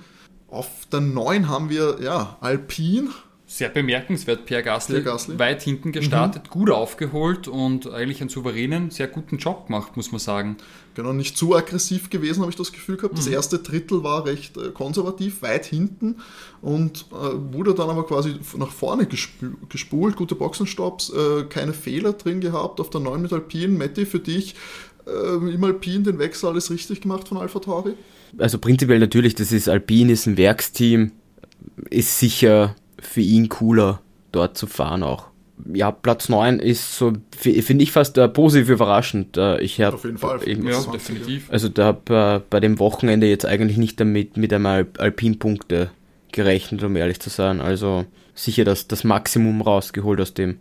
Auf 0.52 0.68
der 0.92 1.00
9 1.00 1.48
haben 1.48 1.70
wir 1.70 2.00
ja 2.02 2.38
Alpine. 2.42 3.10
Sehr 3.48 3.70
bemerkenswert, 3.70 4.46
Pierre 4.46 4.64
Gasly, 4.64 4.96
Pierre 5.02 5.12
Gasly. 5.12 5.40
weit 5.40 5.62
hinten 5.62 5.92
gestartet, 5.92 6.44
mhm. 6.46 6.50
gut 6.50 6.70
aufgeholt 6.70 7.50
und 7.50 7.92
eigentlich 7.92 8.22
einen 8.22 8.30
souveränen, 8.30 8.92
sehr 8.92 9.08
guten 9.08 9.38
Job 9.38 9.68
gemacht, 9.68 9.98
muss 9.98 10.12
man 10.14 10.20
sagen. 10.20 10.56
Genau, 10.94 11.12
nicht 11.12 11.38
zu 11.38 11.54
aggressiv 11.54 12.10
gewesen, 12.10 12.42
habe 12.42 12.50
ich 12.50 12.56
das 12.56 12.72
Gefühl 12.72 12.96
gehabt. 12.96 13.18
Das 13.18 13.28
mhm. 13.28 13.34
erste 13.34 13.60
Drittel 13.60 14.04
war 14.04 14.26
recht 14.26 14.56
äh, 14.56 14.72
konservativ, 14.72 15.42
weit 15.42 15.66
hinten 15.66 16.18
und 16.62 17.08
äh, 17.12 17.54
wurde 17.54 17.74
dann 17.74 17.90
aber 17.90 18.06
quasi 18.06 18.36
nach 18.58 18.72
vorne 18.72 19.06
gespu 19.06 19.48
gespult, 19.68 20.16
gute 20.16 20.36
Boxenstops, 20.36 21.12
äh, 21.12 21.44
keine 21.44 21.74
Fehler 21.74 22.14
drin 22.14 22.40
gehabt 22.40 22.80
auf 22.80 22.90
der 22.90 23.02
9 23.02 23.22
mit 23.22 23.34
Alpine. 23.34 23.78
Matti, 23.78 24.06
für 24.06 24.20
dich 24.20 24.56
äh, 25.06 25.36
im 25.36 25.64
Alpine 25.64 26.04
den 26.04 26.20
Wechsel 26.20 26.50
alles 26.50 26.72
richtig 26.72 27.02
gemacht 27.02 27.28
von 27.28 27.38
Alpha 27.38 27.60
Tauri? 27.60 27.96
Also 28.38 28.58
prinzipiell 28.60 29.00
natürlich, 29.00 29.36
das 29.36 29.52
ist 29.52 29.70
Alpin, 29.70 30.10
ist 30.10 30.26
ein 30.26 30.38
Werksteam, 30.38 31.12
ist 31.90 32.20
sicher 32.20 32.76
für 33.00 33.22
ihn 33.22 33.50
cooler, 33.50 34.02
dort 34.32 34.58
zu 34.58 34.68
fahren 34.68 35.04
auch. 35.04 35.28
Ja, 35.72 35.92
Platz 35.92 36.28
9 36.28 36.60
ist 36.60 36.98
so, 36.98 37.14
finde 37.38 37.84
ich 37.84 37.92
fast 37.92 38.18
uh, 38.18 38.28
positiv 38.28 38.70
überraschend. 38.70 39.38
Uh, 39.38 39.58
ich 39.60 39.80
habe 39.80 39.96
auf 39.96 40.04
jeden 40.04 40.18
Fall, 40.18 40.48
eben, 40.48 40.68
ja, 40.68 40.82
definitiv. 40.82 41.52
Also 41.52 41.70
da 41.70 41.86
habe 41.86 42.42
uh, 42.42 42.44
bei 42.50 42.60
dem 42.60 42.80
Wochenende 42.80 43.28
jetzt 43.28 43.46
eigentlich 43.46 43.78
nicht 43.78 44.00
damit 44.00 44.38
mit 44.38 44.54
einem 44.54 44.66
Alpin-Punkte 44.66 45.92
gerechnet, 46.32 46.84
um 46.84 46.96
ehrlich 46.96 47.20
zu 47.20 47.30
sein. 47.30 47.62
Also 47.62 48.06
sicher 48.34 48.66
das, 48.66 48.88
das 48.88 49.04
Maximum 49.04 49.62
rausgeholt 49.62 50.20
aus 50.20 50.34
dem. 50.34 50.58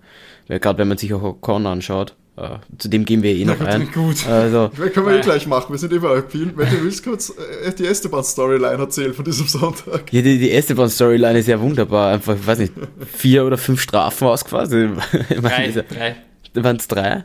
Gerade 0.49 0.79
wenn 0.79 0.89
man 0.89 0.99
sich 0.99 1.15
auch 1.15 1.23
Ocon 1.23 1.67
anschaut. 1.67 2.15
Uh, 2.37 2.57
zu 2.79 2.89
dem 2.89 3.05
gehen 3.05 3.23
wir 3.23 3.35
eh 3.35 3.45
noch 3.45 3.61
ein. 3.61 3.91
Gut. 3.93 4.27
Also, 4.27 4.71
können 4.95 5.07
wir 5.07 5.19
eh 5.19 5.21
gleich 5.21 5.47
machen. 5.47 5.73
Wir 5.73 5.79
sind 5.79 5.93
immer 5.93 6.11
Alpin. 6.11 6.53
Wenn 6.57 6.71
du 6.71 6.85
willst, 6.85 7.05
kurz 7.05 7.31
äh, 7.31 7.73
die 7.73 7.87
Esteban-Storyline 7.87 8.79
erzählen 8.79 9.13
von 9.13 9.25
diesem 9.25 9.47
Sonntag. 9.47 10.11
Ja, 10.13 10.23
die, 10.23 10.39
die 10.39 10.51
Esteban-Storyline 10.53 11.39
ist 11.41 11.49
ja 11.49 11.61
wunderbar. 11.61 12.15
Einfach, 12.15 12.37
ich 12.37 12.47
weiß 12.47 12.61
nicht, 12.61 12.73
vier 13.15 13.45
oder 13.45 13.59
fünf 13.59 13.83
Strafen 13.83 14.29
ausgefahren. 14.29 14.97
Drei. 15.29 15.71
drei. 15.71 16.17
Waren 16.55 16.77
es 16.77 16.89
drei? 16.89 17.25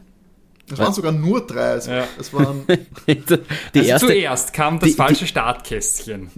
Es 0.71 0.79
waren 0.79 0.93
sogar 0.93 1.11
nur 1.11 1.45
drei. 1.45 1.71
Also 1.71 1.91
ja. 1.91 2.07
es 2.19 2.33
waren 2.33 2.65
die 3.07 3.17
also 3.17 3.37
erste, 3.75 4.07
zuerst 4.07 4.53
kam 4.53 4.79
das 4.79 4.89
die, 4.89 4.95
falsche 4.95 5.25
die, 5.25 5.27
Startkästchen. 5.27 6.29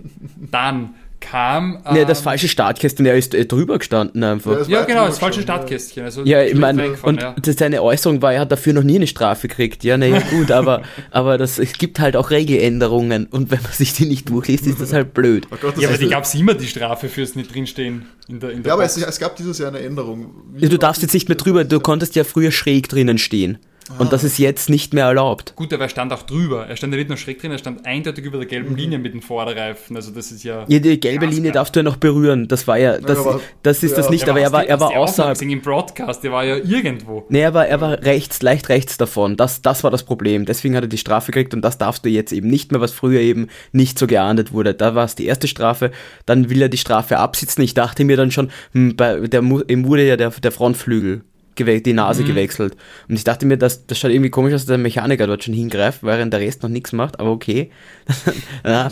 Dann 0.52 0.96
kam. 1.20 1.82
Ähm, 1.86 1.94
nee, 1.94 2.06
das 2.06 2.22
falsche 2.22 2.48
Startkästchen, 2.48 3.06
er 3.06 3.16
ist 3.16 3.34
äh, 3.34 3.46
drüber 3.46 3.78
gestanden 3.78 4.24
einfach. 4.24 4.68
Ja, 4.68 4.80
ja 4.80 4.86
genau, 4.86 5.06
das 5.06 5.20
falsche 5.20 5.42
Startkästchen. 5.42 6.04
Also 6.04 6.24
ja, 6.24 6.44
ich 6.44 6.56
meine, 6.56 6.96
und 7.02 7.22
ja. 7.22 7.36
seine 7.44 7.82
Äußerung 7.82 8.22
war, 8.22 8.34
er 8.34 8.42
hat 8.42 8.52
dafür 8.52 8.74
noch 8.74 8.84
nie 8.84 8.96
eine 8.96 9.08
Strafe 9.08 9.48
gekriegt. 9.48 9.84
Ja, 9.84 9.98
naja, 9.98 10.22
gut, 10.30 10.52
aber, 10.52 10.84
aber 11.12 11.38
das, 11.38 11.60
es 11.60 11.74
gibt 11.74 12.00
halt 12.00 12.16
auch 12.16 12.30
Regeländerungen 12.30 13.28
und 13.28 13.52
wenn 13.52 13.62
man 13.62 13.72
sich 13.72 13.94
die 13.94 14.06
nicht 14.06 14.30
durchliest, 14.30 14.68
ist 14.68 14.82
das 14.82 14.94
halt 14.94 15.14
blöd. 15.14 15.48
Oh 15.52 15.58
Gott, 15.62 15.78
ja, 15.78 15.90
aber 15.90 15.98
die 15.98 16.10
gab 16.10 16.24
es 16.24 16.34
immer, 16.36 16.54
die 16.54 16.68
Strafe 16.68 17.10
fürs 17.10 17.36
nicht 17.36 17.54
drinstehen. 17.54 18.06
In 18.28 18.40
der, 18.40 18.52
in 18.52 18.64
der 18.64 18.72
ja, 18.72 18.74
aber 18.74 18.84
es, 18.84 18.98
es, 18.98 19.20
gab 19.20 19.36
dieses 19.38 19.58
Jahr 19.60 19.70
eine 19.70 19.80
Änderung. 19.80 20.32
Wie 20.54 20.68
du 20.68 20.78
darfst 20.78 21.02
jetzt 21.02 21.14
nicht 21.14 21.30
mehr 21.30 21.38
drüber, 21.38 21.64
du 21.64 21.80
konntest 21.80 22.16
ja 22.16 22.24
früher 22.24 22.52
schräg 22.52 22.90
drinnen 22.90 23.18
stehen. 23.18 23.58
Und 23.98 24.12
das 24.12 24.24
ist 24.24 24.38
jetzt 24.38 24.70
nicht 24.70 24.94
mehr 24.94 25.06
erlaubt. 25.06 25.56
Gut, 25.56 25.74
aber 25.74 25.84
er 25.84 25.90
stand 25.90 26.12
auch 26.12 26.24
drüber. 26.24 26.68
Er 26.68 26.76
stand 26.76 26.94
ja 26.94 26.98
nicht 26.98 27.08
nur 27.08 27.18
schräg 27.18 27.40
drin, 27.40 27.52
er 27.52 27.58
stand 27.58 27.86
eindeutig 27.86 28.26
über 28.26 28.38
der 28.38 28.48
gelben 28.48 28.72
mhm. 28.72 28.76
Linie 28.76 29.00
mit 29.00 29.14
den 29.14 29.22
Vorderreifen. 29.22 29.96
Also 29.96 30.12
das 30.12 30.32
ist 30.32 30.44
ja. 30.44 30.66
Ja, 30.68 30.80
die 30.80 31.00
gelbe 31.00 31.26
Linie 31.26 31.52
darfst 31.52 31.76
du 31.76 31.80
ja 31.80 31.84
noch 31.84 31.98
berühren. 31.98 32.48
Das 32.48 32.68
war 32.68 32.78
ja, 32.78 32.98
das, 32.98 33.24
ja, 33.24 33.40
das 33.64 33.84
ist 33.84 33.92
ja. 33.92 33.98
das 33.98 34.10
nicht, 34.10 34.28
aber 34.28 34.42
er 34.42 34.52
war, 34.52 34.66
er 34.66 34.80
war 34.80 34.96
außerhalb. 34.96 35.42
im 35.42 35.62
Broadcast, 35.62 36.24
der 36.24 36.32
war 36.32 36.44
ja 36.44 36.58
irgendwo. 36.58 37.26
Nee, 37.30 37.42
er 37.42 37.54
war, 37.54 37.68
er 37.68 37.80
war 37.80 38.04
rechts, 38.04 38.42
leicht 38.42 38.70
rechts 38.70 38.98
davon. 38.98 39.38
Das, 39.38 39.62
das 39.62 39.84
war 39.84 39.92
das 39.92 40.04
Problem. 40.04 40.46
Deswegen 40.46 40.76
hat 40.76 40.84
er 40.84 40.90
die 40.90 40.98
Strafe 40.98 41.32
gekriegt 41.32 41.54
und 41.54 41.62
das 41.62 41.78
darfst 41.78 42.06
du 42.06 42.10
jetzt 42.10 42.34
eben 42.34 42.50
nicht 42.50 42.72
mehr, 42.72 42.82
was 42.82 42.92
früher 42.92 43.22
eben 43.22 43.48
nicht 43.72 43.98
so 43.98 44.08
geahndet 44.08 44.52
wurde. 44.52 44.74
Da 44.74 44.96
war 44.96 45.06
es 45.06 45.16
die 45.16 45.26
erste 45.26 45.48
Strafe, 45.48 45.92
dann 46.26 46.50
will 46.50 46.62
er 46.62 46.70
die 46.70 46.78
Strafe 46.78 47.18
absitzen. 47.18 47.64
Ich 47.64 47.74
dachte 47.74 48.04
mir 48.04 48.18
dann 48.18 48.32
schon, 48.32 48.50
hm, 48.74 48.96
bei, 48.96 49.20
der, 49.28 49.42
ihm 49.42 49.86
wurde 49.86 50.06
ja 50.06 50.18
der, 50.18 50.32
der 50.32 50.52
Frontflügel 50.52 51.22
die 51.58 51.94
Nase 51.94 52.24
mhm. 52.24 52.28
gewechselt. 52.28 52.76
Und 53.08 53.16
ich 53.16 53.24
dachte 53.24 53.46
mir, 53.46 53.58
das, 53.58 53.86
das 53.88 54.00
schaut 54.00 54.12
irgendwie 54.12 54.30
komisch 54.30 54.54
aus, 54.54 54.62
dass 54.62 54.68
der 54.68 54.78
Mechaniker 54.78 55.28
dort 55.28 55.44
schon 55.44 55.54
hingreift, 55.54 56.04
während 56.04 56.34
der 56.34 56.40
Rest 56.40 56.64
noch 56.64 56.70
nichts 56.70 56.94
macht, 56.94 57.20
aber 57.20 57.32
okay. 57.32 57.72
ja, 58.66 58.90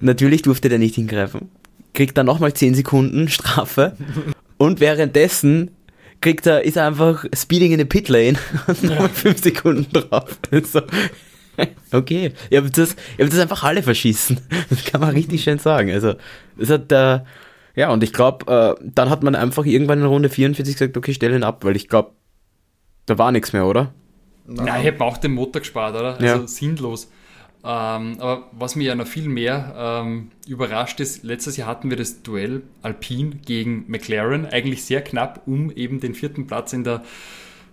natürlich 0.00 0.42
durfte 0.42 0.68
der 0.68 0.78
nicht 0.78 0.96
hingreifen. 0.96 1.48
Kriegt 1.94 2.16
dann 2.18 2.26
nochmal 2.26 2.52
10 2.52 2.74
Sekunden 2.74 3.28
Strafe. 3.28 3.96
Und 4.56 4.80
währenddessen 4.80 5.70
kriegt 6.20 6.46
er, 6.46 6.64
ist 6.64 6.76
er 6.76 6.86
einfach 6.86 7.24
Speeding 7.34 7.72
in 7.72 7.78
the 7.78 7.84
Pit 7.84 8.08
Lane 8.08 8.38
und 8.66 8.82
nochmal 8.84 9.08
5 9.08 9.42
Sekunden 9.42 9.92
drauf. 9.92 10.38
So. 10.64 10.82
Okay, 11.90 12.32
ihr 12.50 12.62
habt, 12.62 12.78
das, 12.78 12.94
ihr 13.16 13.24
habt 13.24 13.32
das 13.32 13.40
einfach 13.40 13.64
alle 13.64 13.82
verschießen. 13.82 14.38
Das 14.70 14.84
kann 14.84 15.00
man 15.00 15.10
richtig 15.10 15.42
schön 15.42 15.58
sagen. 15.58 15.90
Also, 15.90 16.14
das 16.56 16.70
hat 16.70 16.90
der. 16.92 17.24
Äh, 17.26 17.47
ja, 17.78 17.92
und 17.92 18.02
ich 18.02 18.12
glaube, 18.12 18.76
äh, 18.80 18.84
dann 18.92 19.08
hat 19.08 19.22
man 19.22 19.36
einfach 19.36 19.64
irgendwann 19.64 20.00
in 20.00 20.06
Runde 20.06 20.28
44 20.28 20.74
gesagt, 20.74 20.96
okay, 20.96 21.14
stell 21.14 21.32
ihn 21.32 21.44
ab, 21.44 21.64
weil 21.64 21.76
ich 21.76 21.86
glaube, 21.86 22.10
da 23.06 23.18
war 23.18 23.30
nichts 23.30 23.52
mehr, 23.52 23.66
oder? 23.66 23.94
Nein, 24.46 24.66
Nein 24.66 24.80
ich 24.80 24.86
hätte 24.86 25.04
auch 25.04 25.16
den 25.16 25.32
Motor 25.32 25.60
gespart, 25.60 25.94
oder? 25.94 26.14
Also 26.14 26.24
ja. 26.24 26.46
sinnlos. 26.48 27.08
Ähm, 27.62 28.16
aber 28.18 28.48
was 28.50 28.74
mir 28.74 28.82
ja 28.82 28.94
noch 28.96 29.06
viel 29.06 29.28
mehr 29.28 29.74
ähm, 29.78 30.32
überrascht 30.48 30.98
ist, 30.98 31.22
letztes 31.22 31.56
Jahr 31.56 31.68
hatten 31.68 31.88
wir 31.88 31.96
das 31.96 32.24
Duell 32.24 32.62
Alpine 32.82 33.36
gegen 33.46 33.84
McLaren, 33.86 34.44
eigentlich 34.46 34.84
sehr 34.84 35.00
knapp 35.00 35.42
um 35.46 35.70
eben 35.70 36.00
den 36.00 36.14
vierten 36.14 36.48
Platz 36.48 36.72
in 36.72 36.82
der 36.82 37.04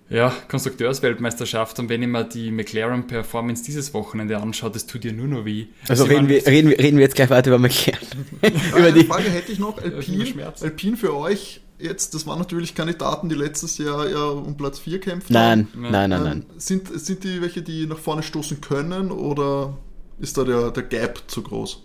ja, 0.10 0.34
Konstrukteursweltmeisterschaft 0.48 1.80
und 1.80 1.90
wenn 1.90 2.02
ich 2.02 2.08
mir 2.08 2.24
die 2.24 2.52
McLaren-Performance 2.52 3.64
dieses 3.64 3.94
Wochenende 3.94 4.38
anschaue, 4.38 4.72
das 4.72 4.86
tut 4.86 5.04
dir 5.04 5.14
nur 5.14 5.28
noch 5.28 5.46
weh. 5.46 5.68
Also, 5.88 6.04
reden, 6.06 6.30
wir, 6.30 6.46
reden, 6.46 6.70
wir, 6.70 6.80
reden 6.80 6.98
wir 6.98 7.04
jetzt 7.04 7.16
gleich 7.16 7.30
weiter 7.30 7.50
über 7.50 7.60
McLaren. 7.60 8.08
über 8.78 8.92
die 8.92 9.04
Frage 9.04 9.30
hätte 9.30 9.52
ich 9.52 9.60
noch, 9.60 9.82
Alpine, 9.82 10.54
Alpine 10.62 10.98
für 10.98 11.16
euch 11.16 11.62
jetzt, 11.80 12.14
das 12.14 12.26
waren 12.28 12.40
natürlich 12.40 12.76
Kandidaten, 12.76 13.30
die 13.30 13.36
letztes 13.36 13.78
Jahr 13.78 14.10
ja 14.10 14.26
um 14.26 14.56
Platz 14.58 14.80
4 14.80 15.00
kämpfen. 15.00 15.34
Nein, 15.34 15.68
nein, 15.76 15.92
nein, 15.92 16.10
nein, 16.10 16.24
nein. 16.24 16.46
Sind, 16.58 16.88
sind 17.00 17.24
die 17.24 17.42
welche, 17.42 17.62
die 17.62 17.86
nach 17.86 17.98
vorne 17.98 18.24
stoßen 18.24 18.62
können 18.62 19.12
oder 19.12 19.78
ist 20.20 20.38
da 20.38 20.44
der, 20.44 20.72
der 20.72 20.84
Gap 20.84 21.24
zu 21.28 21.42
groß? 21.42 21.85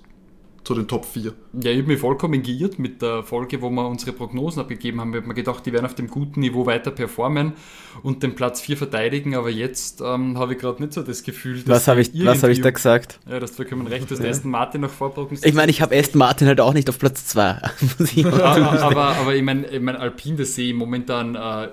Zu 0.65 0.75
den 0.75 0.87
Top 0.87 1.05
4. 1.07 1.33
Ja, 1.63 1.71
ich 1.71 1.79
habe 1.79 1.89
mich 1.89 2.01
vollkommen 2.01 2.43
geirrt 2.43 2.79
mit 2.79 3.03
der 3.03 3.23
Folge, 3.23 3.63
wo 3.63 3.71
wir 3.71 3.89
unsere 3.89 4.13
Prognosen 4.13 4.61
abgegeben 4.61 5.01
haben. 5.01 5.11
Ich 5.11 5.17
habe 5.17 5.29
mir 5.29 5.35
gedacht, 5.35 5.65
die 5.65 5.73
werden 5.73 5.87
auf 5.87 5.95
dem 5.95 6.09
guten 6.09 6.41
Niveau 6.41 6.67
weiter 6.67 6.91
performen 6.91 7.55
und 8.03 8.23
den 8.23 8.35
Platz 8.35 8.61
4 8.61 8.77
verteidigen, 8.77 9.35
aber 9.35 9.51
jetzt 9.51 10.01
ähm, 10.01 10.39
habe 10.39 10.55
ich 10.55 10.59
gerade 10.59 10.83
nicht 10.83 10.93
so 10.93 11.03
das 11.03 11.23
Gefühl, 11.23 11.63
dass. 11.63 11.77
Was 11.77 11.89
habe 11.89 12.01
ich, 12.01 12.11
hab 12.15 12.49
ich 12.49 12.61
da 12.61 12.71
gesagt? 12.71 13.21
Ja, 13.29 13.41
das 13.41 13.53
vollkommen 13.53 13.87
recht, 13.87 14.11
dass 14.11 14.19
ja. 14.19 14.29
Aston 14.29 14.51
Martin 14.51 14.83
noch 14.83 14.91
vorprognostiziert. 14.91 15.51
Ich 15.51 15.57
meine, 15.57 15.71
ich 15.71 15.81
habe 15.81 15.97
Aston 15.97 16.19
Martin 16.19 16.47
halt 16.47 16.61
auch 16.61 16.75
nicht 16.75 16.89
auf 16.89 16.99
Platz 16.99 17.27
2. 17.27 17.43
aber, 18.25 18.83
aber, 18.83 19.07
aber 19.17 19.35
ich 19.35 19.43
meine, 19.43 19.67
ich 19.67 19.81
mein, 19.81 19.97
Alpine, 19.97 20.37
das 20.37 20.55
sehe 20.55 20.71
ich 20.71 20.75
momentan. 20.75 21.35
Äh, 21.35 21.69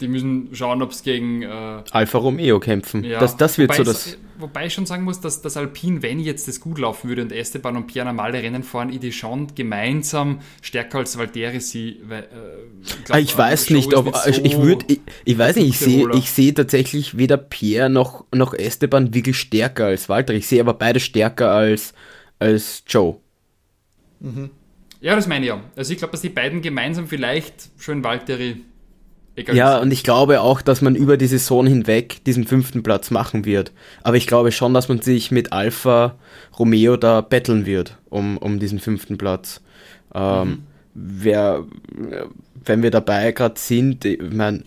die 0.00 0.08
müssen 0.08 0.48
schauen, 0.52 0.82
ob 0.82 0.90
es 0.90 1.02
gegen 1.02 1.42
äh, 1.42 1.82
Alfa 1.90 2.18
Romeo 2.18 2.60
kämpfen. 2.60 3.04
Ja, 3.04 3.20
das, 3.20 3.36
das 3.36 3.58
wird 3.58 3.70
wobei 3.70 3.84
so 3.84 3.84
das. 3.84 4.18
Wobei 4.44 4.66
ich 4.66 4.74
schon 4.74 4.84
sagen 4.84 5.04
muss, 5.04 5.20
dass 5.20 5.40
das 5.40 5.56
Alpine, 5.56 6.02
wenn 6.02 6.20
jetzt 6.20 6.46
das 6.48 6.60
gut 6.60 6.78
laufen 6.78 7.08
würde 7.08 7.22
und 7.22 7.32
Esteban 7.32 7.76
und 7.76 7.86
Pierre 7.86 8.06
normale 8.06 8.42
Rennen 8.42 8.62
fahren, 8.62 8.92
ich 8.92 9.16
schon 9.16 9.54
gemeinsam 9.54 10.40
stärker 10.60 10.98
als 10.98 11.16
Valtteri 11.16 11.60
sie. 11.60 12.00
Weil, 12.06 12.24
äh, 12.24 12.26
ich, 12.82 13.04
glaub, 13.04 13.18
ich 13.18 13.38
weiß 13.38 13.70
nicht, 13.70 13.94
ob 13.94 14.06
nicht 14.06 14.16
so 14.16 14.42
ich 14.42 14.58
würde, 14.58 14.84
ich, 14.88 15.00
ich, 15.24 15.38
weiß 15.38 15.56
nicht, 15.56 15.68
ich 15.68 15.78
sehe, 15.78 16.08
ich 16.14 16.30
sehe 16.30 16.52
tatsächlich 16.52 17.16
weder 17.16 17.38
Pierre 17.38 17.88
noch 17.88 18.26
noch 18.32 18.52
Esteban 18.52 19.14
wirklich 19.14 19.38
stärker 19.38 19.86
als 19.86 20.08
Walter. 20.10 20.34
Ich 20.34 20.46
sehe 20.46 20.60
aber 20.60 20.74
beide 20.74 21.00
stärker 21.00 21.50
als 21.50 21.94
als 22.38 22.84
Joe. 22.86 23.16
Mhm. 24.20 24.50
Ja, 25.00 25.16
das 25.16 25.26
meine 25.26 25.44
ich 25.44 25.48
ja. 25.48 25.60
Also 25.76 25.92
ich 25.92 25.98
glaube, 25.98 26.12
dass 26.12 26.20
die 26.20 26.28
beiden 26.28 26.60
gemeinsam 26.60 27.08
vielleicht 27.08 27.70
schon 27.78 28.04
Valtteri 28.04 28.62
Egal 29.36 29.56
ja, 29.56 29.78
und 29.78 29.92
ich 29.92 30.04
glaube 30.04 30.40
auch, 30.40 30.62
dass 30.62 30.80
man 30.80 30.94
über 30.94 31.16
die 31.16 31.26
Saison 31.26 31.66
hinweg 31.66 32.22
diesen 32.24 32.46
fünften 32.46 32.82
Platz 32.84 33.10
machen 33.10 33.44
wird. 33.44 33.72
Aber 34.02 34.16
ich 34.16 34.28
glaube 34.28 34.52
schon, 34.52 34.74
dass 34.74 34.88
man 34.88 35.00
sich 35.00 35.32
mit 35.32 35.52
Alfa 35.52 36.14
Romeo 36.58 36.96
da 36.96 37.20
betteln 37.20 37.66
wird 37.66 37.98
um, 38.10 38.38
um 38.38 38.60
diesen 38.60 38.78
fünften 38.78 39.18
Platz. 39.18 39.60
Ähm, 40.14 40.48
mhm. 40.48 40.62
wer, 40.94 41.64
wenn 42.64 42.82
wir 42.82 42.92
dabei 42.92 43.32
gerade 43.32 43.58
sind, 43.58 44.04
ich 44.04 44.20
meine, 44.22 44.62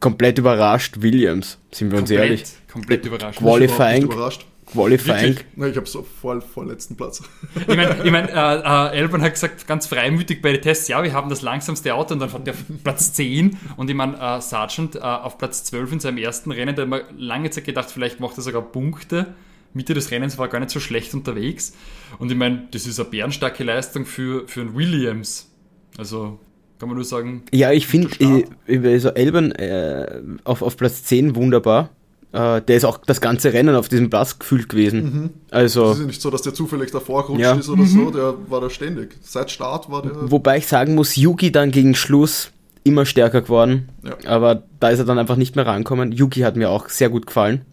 komplett 0.00 0.38
überrascht 0.38 0.96
Williams, 1.00 1.58
sind 1.70 1.92
wir 1.92 1.98
uns 1.98 2.10
komplett, 2.10 2.30
ehrlich. 2.30 2.44
Komplett 2.70 3.06
überrascht. 3.06 3.38
Qualifying. 3.38 4.02
Überrascht. 4.02 4.44
Qualifying. 4.66 5.36
Nein, 5.56 5.70
ich 5.70 5.76
habe 5.76 5.86
so 5.86 6.02
vor, 6.02 6.40
vorletzten 6.40 6.96
Platz. 6.96 7.22
Ich 7.68 7.76
meine, 7.76 7.96
ich 8.02 8.10
mein, 8.10 8.28
äh, 8.28 8.32
äh, 8.32 8.98
Elban 8.98 9.22
hat 9.22 9.34
gesagt, 9.34 9.66
ganz 9.66 9.86
freimütig 9.86 10.42
bei 10.42 10.52
den 10.52 10.62
Tests, 10.62 10.88
ja, 10.88 11.02
wir 11.02 11.12
haben 11.12 11.30
das 11.30 11.42
langsamste 11.42 11.94
Auto 11.94 12.14
und 12.14 12.20
dann 12.20 12.32
hat 12.32 12.46
der 12.46 12.54
Platz 12.82 13.12
10 13.12 13.56
und 13.76 13.88
ich 13.88 13.96
meine, 13.96 14.16
äh, 14.18 14.40
Sargent 14.40 14.96
äh, 14.96 15.00
auf 15.00 15.38
Platz 15.38 15.64
12 15.64 15.92
in 15.92 16.00
seinem 16.00 16.18
ersten 16.18 16.50
Rennen, 16.50 16.74
da 16.74 16.82
hat 16.82 16.88
man 16.88 17.02
lange 17.16 17.50
Zeit 17.50 17.64
gedacht, 17.64 17.90
vielleicht 17.90 18.20
macht 18.20 18.36
er 18.38 18.42
sogar 18.42 18.62
Punkte. 18.62 19.34
Mitte 19.72 19.92
des 19.92 20.10
Rennens 20.10 20.38
war 20.38 20.46
er 20.46 20.50
gar 20.50 20.60
nicht 20.60 20.70
so 20.70 20.80
schlecht 20.80 21.14
unterwegs. 21.14 21.74
Und 22.18 22.30
ich 22.30 22.38
meine, 22.38 22.68
das 22.70 22.86
ist 22.86 23.00
eine 23.00 23.08
bärenstarke 23.08 23.64
Leistung 23.64 24.06
für, 24.06 24.46
für 24.46 24.60
einen 24.60 24.76
Williams. 24.76 25.50
Also 25.98 26.38
kann 26.78 26.88
man 26.88 26.96
nur 26.96 27.04
sagen. 27.04 27.42
Ja, 27.52 27.72
ich 27.72 27.86
finde, 27.86 28.46
also 28.68 29.08
Elban 29.10 29.52
äh, 29.52 30.22
auf, 30.44 30.62
auf 30.62 30.76
Platz 30.76 31.04
10 31.04 31.34
wunderbar. 31.34 31.90
Äh, 32.34 32.62
der 32.62 32.76
ist 32.76 32.84
auch 32.84 32.98
das 32.98 33.20
ganze 33.20 33.52
Rennen 33.52 33.76
auf 33.76 33.88
diesem 33.88 34.10
Platz 34.10 34.40
gefühlt 34.40 34.68
gewesen. 34.68 35.02
Mhm. 35.04 35.30
Also, 35.52 35.92
es 35.92 36.00
ist 36.00 36.06
nicht 36.06 36.20
so, 36.20 36.30
dass 36.30 36.42
der 36.42 36.52
zufällig 36.52 36.90
davor 36.90 37.26
gerutscht 37.26 37.42
ja. 37.42 37.54
ist 37.54 37.68
oder 37.68 37.82
mhm. 37.82 37.86
so, 37.86 38.10
der 38.10 38.34
war 38.48 38.60
da 38.60 38.68
ständig. 38.70 39.16
Seit 39.22 39.52
Start 39.52 39.88
war 39.88 40.02
der. 40.02 40.30
Wobei 40.32 40.58
ich 40.58 40.66
sagen 40.66 40.96
muss, 40.96 41.14
Yuki 41.14 41.52
dann 41.52 41.70
gegen 41.70 41.94
Schluss 41.94 42.50
immer 42.82 43.06
stärker 43.06 43.40
geworden. 43.40 43.88
Ja. 44.02 44.16
Aber 44.26 44.64
da 44.80 44.90
ist 44.90 44.98
er 44.98 45.04
dann 45.04 45.18
einfach 45.18 45.36
nicht 45.36 45.54
mehr 45.54 45.64
rankommen. 45.64 46.10
Yuki 46.10 46.40
hat 46.40 46.56
mir 46.56 46.70
auch 46.70 46.88
sehr 46.88 47.08
gut 47.08 47.26
gefallen. 47.26 47.64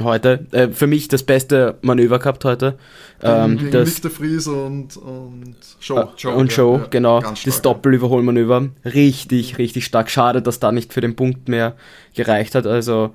Heute. 0.00 0.46
Äh, 0.50 0.68
für 0.70 0.88
mich 0.88 1.06
das 1.06 1.22
beste 1.22 1.78
Manöver 1.82 2.18
gehabt 2.18 2.44
heute. 2.44 2.78
Ähm, 3.22 3.58
gegen 3.58 3.70
das, 3.70 4.00
de 4.00 4.10
Vries 4.10 4.48
und, 4.48 4.96
und 4.96 5.54
Show. 5.78 5.98
Äh, 5.98 6.06
Show 6.16 6.32
und 6.32 6.52
Show, 6.52 6.78
ja, 6.78 6.86
genau. 6.90 7.22
das 7.44 7.62
Doppelüberholmanöver. 7.62 8.70
Richtig, 8.84 9.58
richtig 9.58 9.84
stark. 9.84 10.10
Schade, 10.10 10.42
dass 10.42 10.58
da 10.58 10.72
nicht 10.72 10.92
für 10.92 11.00
den 11.00 11.14
Punkt 11.14 11.48
mehr 11.48 11.76
gereicht 12.14 12.56
hat. 12.56 12.66
Also 12.66 13.14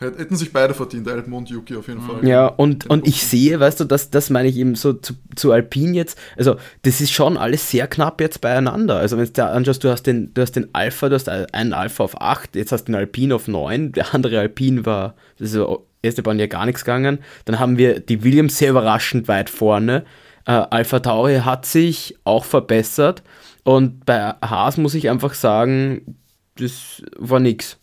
Hätten 0.00 0.34
sich 0.34 0.52
beide 0.52 0.72
verdient, 0.72 1.06
Elben 1.06 1.32
und 1.34 1.50
Yuki 1.50 1.76
auf 1.76 1.88
jeden 1.88 2.00
Fall. 2.00 2.26
Ja, 2.26 2.46
und, 2.46 2.88
und 2.88 3.06
ich 3.06 3.22
sehe, 3.22 3.60
weißt 3.60 3.80
du, 3.80 3.84
das, 3.84 4.08
das 4.08 4.30
meine 4.30 4.48
ich 4.48 4.56
eben 4.56 4.74
so 4.74 4.94
zu, 4.94 5.12
zu 5.36 5.52
Alpine 5.52 5.92
jetzt, 5.92 6.18
also 6.38 6.56
das 6.82 7.02
ist 7.02 7.12
schon 7.12 7.36
alles 7.36 7.70
sehr 7.70 7.86
knapp 7.86 8.20
jetzt 8.20 8.40
beieinander. 8.40 8.96
Also 8.96 9.18
wenn 9.18 9.26
du 9.26 9.32
dir 9.32 9.50
anschaust, 9.50 9.84
du 9.84 9.90
hast 9.90 10.04
den, 10.04 10.32
du 10.32 10.40
hast 10.40 10.56
den 10.56 10.74
Alpha, 10.74 11.10
du 11.10 11.14
hast 11.16 11.28
einen 11.28 11.74
Alpha 11.74 12.02
auf 12.02 12.18
8, 12.18 12.56
jetzt 12.56 12.72
hast 12.72 12.84
du 12.84 12.92
den 12.92 12.94
Alpine 12.94 13.34
auf 13.34 13.46
9, 13.46 13.92
der 13.92 14.14
andere 14.14 14.40
Alpine 14.40 14.86
war, 14.86 15.14
also 15.38 15.86
erste 16.02 16.22
Bahn 16.22 16.38
ja 16.38 16.46
gar 16.46 16.64
nichts 16.64 16.84
gegangen. 16.84 17.18
Dann 17.44 17.58
haben 17.58 17.76
wir 17.76 18.00
die 18.00 18.24
Williams 18.24 18.56
sehr 18.56 18.70
überraschend 18.70 19.28
weit 19.28 19.50
vorne. 19.50 20.04
Äh, 20.46 20.52
Alpha 20.52 21.00
Tauri 21.00 21.40
hat 21.40 21.66
sich 21.66 22.16
auch 22.24 22.44
verbessert 22.44 23.22
Und 23.64 24.06
bei 24.06 24.34
Haas 24.40 24.78
muss 24.78 24.94
ich 24.94 25.10
einfach 25.10 25.34
sagen, 25.34 26.16
das 26.56 27.02
war 27.18 27.40
nix. 27.40 27.78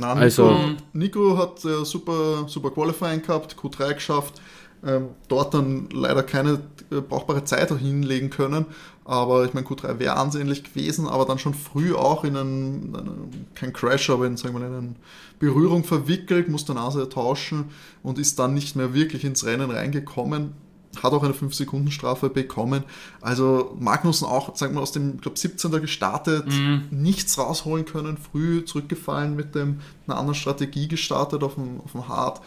Nein, 0.00 0.14
Nico, 0.14 0.22
also, 0.22 0.58
Nico 0.92 1.38
hat 1.38 1.64
äh, 1.64 1.84
super, 1.84 2.48
super 2.48 2.70
Qualifying 2.70 3.22
gehabt, 3.22 3.56
Q3 3.56 3.94
geschafft, 3.94 4.40
ähm, 4.84 5.10
dort 5.28 5.54
dann 5.54 5.88
leider 5.92 6.22
keine 6.22 6.60
äh, 6.90 7.00
brauchbare 7.00 7.44
Zeit 7.44 7.70
hinlegen 7.70 8.30
können. 8.30 8.66
Aber 9.04 9.44
ich 9.44 9.54
meine, 9.54 9.66
Q3 9.66 9.98
wäre 9.98 10.16
ansehnlich 10.16 10.64
gewesen, 10.64 11.06
aber 11.06 11.24
dann 11.24 11.38
schon 11.38 11.54
früh 11.54 11.94
auch 11.94 12.24
in 12.24 12.36
einen, 12.36 12.96
einen 12.96 13.46
kein 13.54 13.72
Crash, 13.72 14.08
aber 14.10 14.26
in, 14.26 14.36
sagen 14.36 14.58
wir, 14.58 14.66
in 14.66 14.74
eine 14.74 14.94
Berührung 15.38 15.84
verwickelt, 15.84 16.48
musste 16.48 16.74
Nase 16.74 17.08
tauschen 17.08 17.66
und 18.02 18.18
ist 18.18 18.38
dann 18.38 18.54
nicht 18.54 18.76
mehr 18.76 18.94
wirklich 18.94 19.24
ins 19.24 19.44
Rennen 19.44 19.70
reingekommen 19.70 20.54
hat 20.96 21.12
auch 21.12 21.22
eine 21.22 21.32
5-Sekunden-Strafe 21.32 22.30
bekommen. 22.30 22.84
Also 23.20 23.76
Magnussen 23.78 24.26
auch, 24.26 24.56
sagen 24.56 24.74
wir, 24.74 24.80
aus 24.80 24.92
dem, 24.92 25.20
glaube 25.20 25.38
17. 25.38 25.70
gestartet, 25.80 26.46
mhm. 26.46 26.86
nichts 26.90 27.38
rausholen 27.38 27.84
können, 27.84 28.18
früh 28.18 28.64
zurückgefallen 28.64 29.36
mit 29.36 29.54
dem, 29.54 29.80
einer 30.06 30.18
anderen 30.18 30.34
Strategie 30.34 30.88
gestartet 30.88 31.42
auf 31.42 31.54
dem, 31.54 31.80
auf 31.80 31.92
dem 31.92 32.08
Hard. 32.08 32.40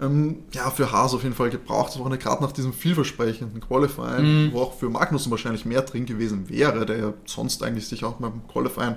Ähm, 0.00 0.36
ja, 0.52 0.70
für 0.70 0.92
Haas 0.92 1.14
auf 1.14 1.24
jeden 1.24 1.34
Fall 1.34 1.50
gebraucht. 1.50 1.94
Das 1.94 1.98
war 1.98 2.16
gerade 2.16 2.42
nach 2.42 2.52
diesem 2.52 2.72
vielversprechenden 2.72 3.60
Qualifying, 3.60 4.46
mhm. 4.46 4.52
wo 4.52 4.60
auch 4.60 4.78
für 4.78 4.90
Magnussen 4.90 5.30
wahrscheinlich 5.30 5.64
mehr 5.64 5.82
drin 5.82 6.06
gewesen 6.06 6.48
wäre, 6.48 6.86
der 6.86 6.98
ja 6.98 7.14
sonst 7.24 7.62
eigentlich 7.62 7.88
sich 7.88 8.04
auch 8.04 8.14
beim 8.14 8.46
Qualifying 8.48 8.96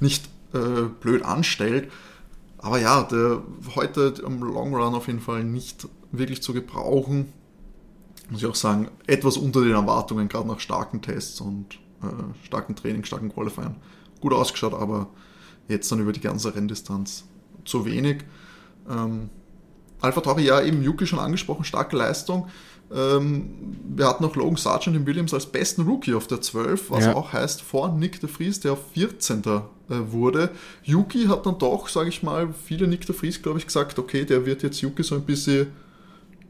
nicht 0.00 0.28
äh, 0.52 0.88
blöd 1.00 1.24
anstellt. 1.24 1.90
Aber 2.58 2.78
ja, 2.78 3.02
der 3.04 3.42
heute 3.74 4.14
im 4.24 4.42
Long 4.42 4.74
Run 4.74 4.94
auf 4.94 5.06
jeden 5.06 5.20
Fall 5.20 5.42
nicht 5.42 5.88
wirklich 6.10 6.42
zu 6.42 6.52
gebrauchen 6.52 7.32
muss 8.32 8.42
ich 8.42 8.48
auch 8.48 8.54
sagen, 8.54 8.88
etwas 9.06 9.36
unter 9.36 9.60
den 9.60 9.72
Erwartungen, 9.72 10.28
gerade 10.28 10.48
nach 10.48 10.58
starken 10.58 11.02
Tests 11.02 11.40
und 11.40 11.74
äh, 12.02 12.46
starken 12.46 12.74
Training, 12.74 13.04
starken 13.04 13.32
Qualifying. 13.32 13.76
Gut 14.20 14.32
ausgeschaut, 14.32 14.74
aber 14.74 15.08
jetzt 15.68 15.92
dann 15.92 16.00
über 16.00 16.12
die 16.12 16.20
ganze 16.20 16.54
Renndistanz 16.54 17.24
zu 17.64 17.84
wenig. 17.84 18.24
Ähm, 18.88 19.28
Alpha 20.00 20.20
Tauri, 20.20 20.44
ja, 20.44 20.60
eben 20.62 20.82
Yuki 20.82 21.06
schon 21.06 21.18
angesprochen, 21.18 21.64
starke 21.64 21.96
Leistung. 21.96 22.48
Ähm, 22.92 23.76
wir 23.86 24.06
hatten 24.08 24.24
noch 24.24 24.34
Logan 24.34 24.56
Sargent 24.56 24.96
in 24.96 25.06
Williams 25.06 25.32
als 25.32 25.46
besten 25.46 25.82
Rookie 25.82 26.14
auf 26.14 26.26
der 26.26 26.40
12, 26.40 26.90
was 26.90 27.04
ja. 27.04 27.14
auch 27.14 27.32
heißt 27.32 27.62
vor 27.62 27.92
Nick 27.92 28.20
de 28.20 28.28
Vries, 28.28 28.60
der 28.60 28.72
auf 28.72 28.92
14. 28.94 29.42
Äh, 29.44 29.60
wurde. 30.10 30.50
Yuki 30.84 31.26
hat 31.26 31.44
dann 31.44 31.58
doch, 31.58 31.88
sage 31.88 32.08
ich 32.08 32.22
mal, 32.22 32.54
viele 32.64 32.86
Nick 32.86 33.06
de 33.06 33.14
Vries, 33.14 33.42
glaube 33.42 33.58
ich, 33.58 33.66
gesagt, 33.66 33.98
okay, 33.98 34.24
der 34.24 34.46
wird 34.46 34.62
jetzt 34.62 34.80
Yuki 34.80 35.02
so 35.02 35.16
ein 35.16 35.24
bisschen 35.24 35.68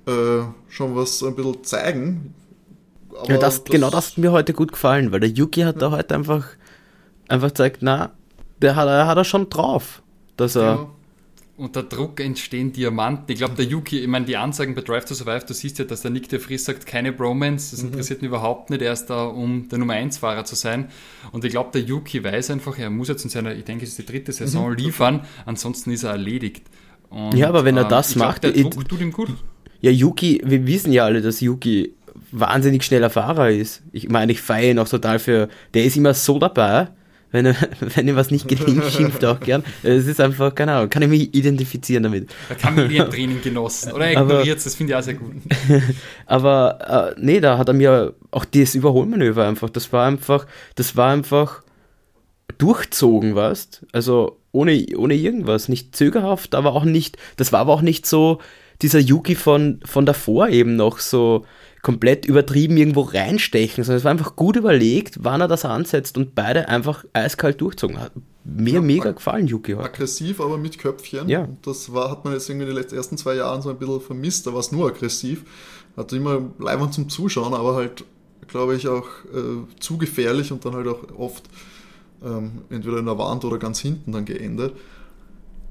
äh, 0.07 0.43
schon 0.69 0.97
was 0.97 1.23
ein 1.23 1.35
bisschen 1.35 1.65
zeigen. 1.65 2.35
ja, 3.29 3.39
das, 3.39 3.63
das, 3.63 3.73
genau 3.73 3.91
das 3.91 4.13
hat 4.13 4.19
mir 4.19 4.33
heute 4.33 4.53
gut 4.53 4.73
gefallen, 4.73 5.13
weil 5.13 5.21
der 5.21 5.31
Yuki 5.31 5.61
hat 5.61 5.77
ja. 5.77 5.81
da 5.81 5.91
heute 5.93 6.15
einfach, 6.15 6.47
einfach 7.29 7.49
gezeigt, 7.49 7.79
na, 7.81 8.13
der 8.61 8.77
hat, 8.77 8.89
er 8.89 9.07
hat 9.07 9.17
er 9.17 9.25
schon 9.25 9.51
drauf, 9.51 10.03
dass 10.37 10.57
er. 10.57 10.63
Ja. 10.63 10.89
Unter 11.59 11.83
Druck 11.83 12.19
entstehen 12.19 12.73
Diamanten. 12.73 13.31
Ich 13.31 13.39
glaube, 13.39 13.55
der 13.55 13.67
Yuki, 13.67 14.01
ich 14.01 14.09
meine, 14.09 14.25
die 14.25 14.37
Ansagen 14.37 14.75
bei 14.75 14.81
Drive 14.81 15.05
to 15.05 15.15
Survive, 15.15 15.45
du 15.47 15.53
siehst 15.53 15.79
ja, 15.79 15.85
dass 15.85 16.01
der 16.01 16.11
Nick 16.11 16.29
de 16.31 16.41
Vries 16.41 16.65
sagt, 16.65 16.87
keine 16.87 17.13
Bromance, 17.13 17.73
das 17.73 17.83
mhm. 17.83 17.91
interessiert 17.91 18.23
ihn 18.23 18.29
überhaupt 18.29 18.71
nicht, 18.71 18.81
er 18.83 18.93
ist 18.93 19.07
da, 19.07 19.27
um 19.27 19.69
der 19.69 19.79
Nummer 19.79 19.93
1 19.93 20.19
Fahrer 20.19 20.45
zu 20.45 20.57
sein. 20.57 20.89
Und 21.31 21.45
ich 21.45 21.51
glaube, 21.51 21.71
der 21.73 21.83
Yuki 21.83 22.25
weiß 22.25 22.51
einfach, 22.51 22.79
er 22.79 22.91
muss 22.91 23.09
jetzt 23.09 23.23
in 23.25 23.31
seiner, 23.31 23.55
ich 23.55 23.65
denke, 23.65 23.85
es 23.85 23.91
ist 23.91 23.99
die 23.99 24.07
dritte 24.07 24.33
Saison 24.33 24.71
mhm. 24.71 24.77
liefern, 24.77 25.27
ansonsten 25.45 25.93
ist 25.93 26.05
er 26.05 26.13
erledigt. 26.13 26.65
Und, 27.11 27.35
ja, 27.35 27.49
aber 27.49 27.65
wenn 27.65 27.77
er 27.77 27.85
ähm, 27.85 27.91
das 27.91 28.17
macht, 28.17 28.43
glaub, 28.43 28.55
der 28.55 28.63
Druck 28.65 28.89
tut 28.89 29.01
ihm 29.01 29.13
gut. 29.13 29.29
Ja, 29.83 29.91
Yuki, 29.91 30.41
wir 30.45 30.67
wissen 30.67 30.93
ja 30.93 31.05
alle, 31.05 31.21
dass 31.21 31.41
Yuki 31.41 31.93
wahnsinnig 32.31 32.85
schneller 32.85 33.11
Fahrer 33.11 33.51
ist. 33.51 33.83
Ich 33.93 34.09
meine, 34.09 34.33
ich 34.33 34.41
feiere 34.41 34.71
ihn 34.71 34.79
auch 34.79 34.89
total 34.89 35.19
für, 35.19 35.49
der 35.75 35.85
ist 35.85 35.97
immer 35.97 36.15
so 36.15 36.39
dabei, 36.39 36.89
wenn, 37.33 37.47
er, 37.47 37.57
wenn 37.81 38.07
ihm 38.07 38.15
was 38.15 38.31
nicht 38.31 38.47
gelingt, 38.47 38.85
schimpft 38.85 39.25
er 39.25 39.33
auch 39.33 39.41
gern. 39.41 39.65
Es 39.83 40.07
ist 40.07 40.21
einfach, 40.21 40.55
keine 40.55 40.73
Ahnung, 40.73 40.89
kann 40.91 41.03
ich 41.03 41.09
mich 41.09 41.35
identifizieren 41.35 42.05
damit. 42.05 42.31
Er 42.49 42.55
kann 42.55 42.77
Training 42.77 43.43
genossen 43.43 43.93
oder 43.93 44.07
er 44.07 44.23
ignoriert 44.23 44.59
es, 44.59 44.65
das 44.65 44.77
finde 44.77 44.93
ich 44.93 44.97
auch 44.97 45.03
sehr 45.03 45.15
gut. 45.15 45.35
aber 46.27 47.15
äh, 47.17 47.21
nee, 47.21 47.41
da 47.41 47.59
hat 47.59 47.69
er 47.69 47.75
mir 47.75 48.15
auch 48.31 48.45
das 48.45 48.77
Überholmanöver 48.77 49.47
einfach, 49.47 49.69
das 49.69 49.93
war 49.93 50.07
einfach, 50.07 50.47
das 50.77 50.97
war 50.97 51.13
einfach 51.13 51.63
durchzogen, 52.59 53.35
weißt 53.35 53.87
Also 53.93 54.39
ohne, 54.53 54.87
ohne 54.97 55.15
irgendwas, 55.15 55.69
nicht 55.69 55.97
zögerhaft, 55.97 56.55
aber 56.55 56.75
auch 56.75 56.85
nicht, 56.85 57.17
das 57.37 57.53
war 57.53 57.61
aber 57.61 57.73
auch 57.73 57.83
nicht 57.83 58.07
so, 58.07 58.39
dieser 58.83 58.99
Yuki 58.99 59.35
von, 59.35 59.81
von 59.85 60.07
davor 60.07 60.49
eben 60.49 60.77
noch 60.77 60.99
so 60.99 61.45
komplett 61.83 62.27
übertrieben 62.27 62.77
irgendwo 62.77 63.03
reinstechen, 63.03 63.83
sondern 63.83 63.99
es 63.99 64.05
war 64.05 64.13
einfach 64.13 64.37
gut 64.37 64.57
überlegt, 64.57 65.19
wann 65.23 65.41
er 65.41 65.49
das 65.49 65.65
ansetzt 65.65 66.17
und 66.17 66.35
beide 66.35 66.69
einfach 66.69 67.05
eiskalt 67.13 67.61
durchzogen 67.61 68.01
hat. 68.01 68.13
Mir 68.45 68.75
ja, 68.75 68.81
mega 68.81 69.11
gefallen, 69.11 69.49
Yuki. 69.49 69.73
Heute. 69.73 69.85
Aggressiv, 69.85 70.41
aber 70.41 70.59
mit 70.59 70.79
Köpfchen. 70.79 71.29
Ja. 71.29 71.49
das 71.63 71.93
war, 71.93 72.11
hat 72.11 72.25
man 72.25 72.35
jetzt 72.35 72.49
irgendwie 72.49 72.71
in 72.71 72.77
den 72.77 72.97
ersten 72.97 73.17
zwei 73.17 73.35
Jahren 73.35 73.63
so 73.63 73.71
ein 73.71 73.79
bisschen 73.79 74.01
vermisst. 74.01 74.47
Da 74.47 74.53
war 74.53 74.61
es 74.61 74.73
nur 74.73 74.89
aggressiv. 74.89 75.45
Hatte 75.97 76.17
immer 76.17 76.41
Leibwand 76.59 76.95
zum 76.95 77.09
Zuschauen, 77.09 77.53
aber 77.53 77.75
halt, 77.75 78.05
glaube 78.49 78.77
ich, 78.77 78.89
auch 78.89 79.07
äh, 79.33 79.79
zu 79.79 79.99
gefährlich 79.99 80.51
und 80.53 80.65
dann 80.65 80.75
halt 80.75 80.87
auch 80.89 81.03
oft 81.17 81.45
ähm, 82.25 82.63
entweder 82.71 82.99
in 82.99 83.07
der 83.07 83.19
Wand 83.19 83.45
oder 83.45 83.59
ganz 83.59 83.81
hinten 83.81 84.13
dann 84.13 84.25
geendet 84.25 84.73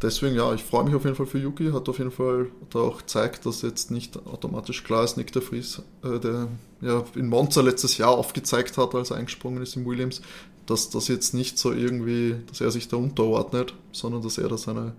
deswegen, 0.02 0.36
ja, 0.36 0.54
ich 0.54 0.64
freue 0.64 0.84
mich 0.84 0.96
auf 0.96 1.04
jeden 1.04 1.16
Fall 1.16 1.26
für 1.26 1.38
Yuki. 1.38 1.72
Hat 1.72 1.88
auf 1.90 1.98
jeden 1.98 2.12
Fall 2.12 2.48
da 2.70 2.80
auch 2.80 3.00
gezeigt, 3.00 3.46
dass 3.46 3.62
jetzt 3.62 3.92
nicht 3.92 4.18
automatisch 4.26 4.84
klar 4.84 5.04
ist, 5.04 5.18
Nick 5.18 5.32
de 5.32 5.42
Vries, 5.42 5.82
äh, 6.04 6.20
der 6.20 6.48
ja 6.82 7.04
in 7.16 7.28
Monza 7.28 7.62
letztes 7.62 7.98
Jahr 7.98 8.12
aufgezeigt 8.12 8.78
hat, 8.78 8.96
als 8.96 9.12
er 9.12 9.18
eingesprungen 9.18 9.62
ist 9.62 9.76
in 9.76 9.86
Williams, 9.86 10.22
dass 10.66 10.90
das 10.90 11.08
jetzt 11.08 11.34
nicht 11.34 11.58
so 11.58 11.72
irgendwie, 11.72 12.36
dass 12.48 12.62
er 12.62 12.72
sich 12.72 12.88
da 12.88 12.98
unterordnet, 12.98 13.74
sondern 13.92 14.22
dass 14.22 14.38
er 14.38 14.50
da 14.50 14.58
seine 14.58 14.94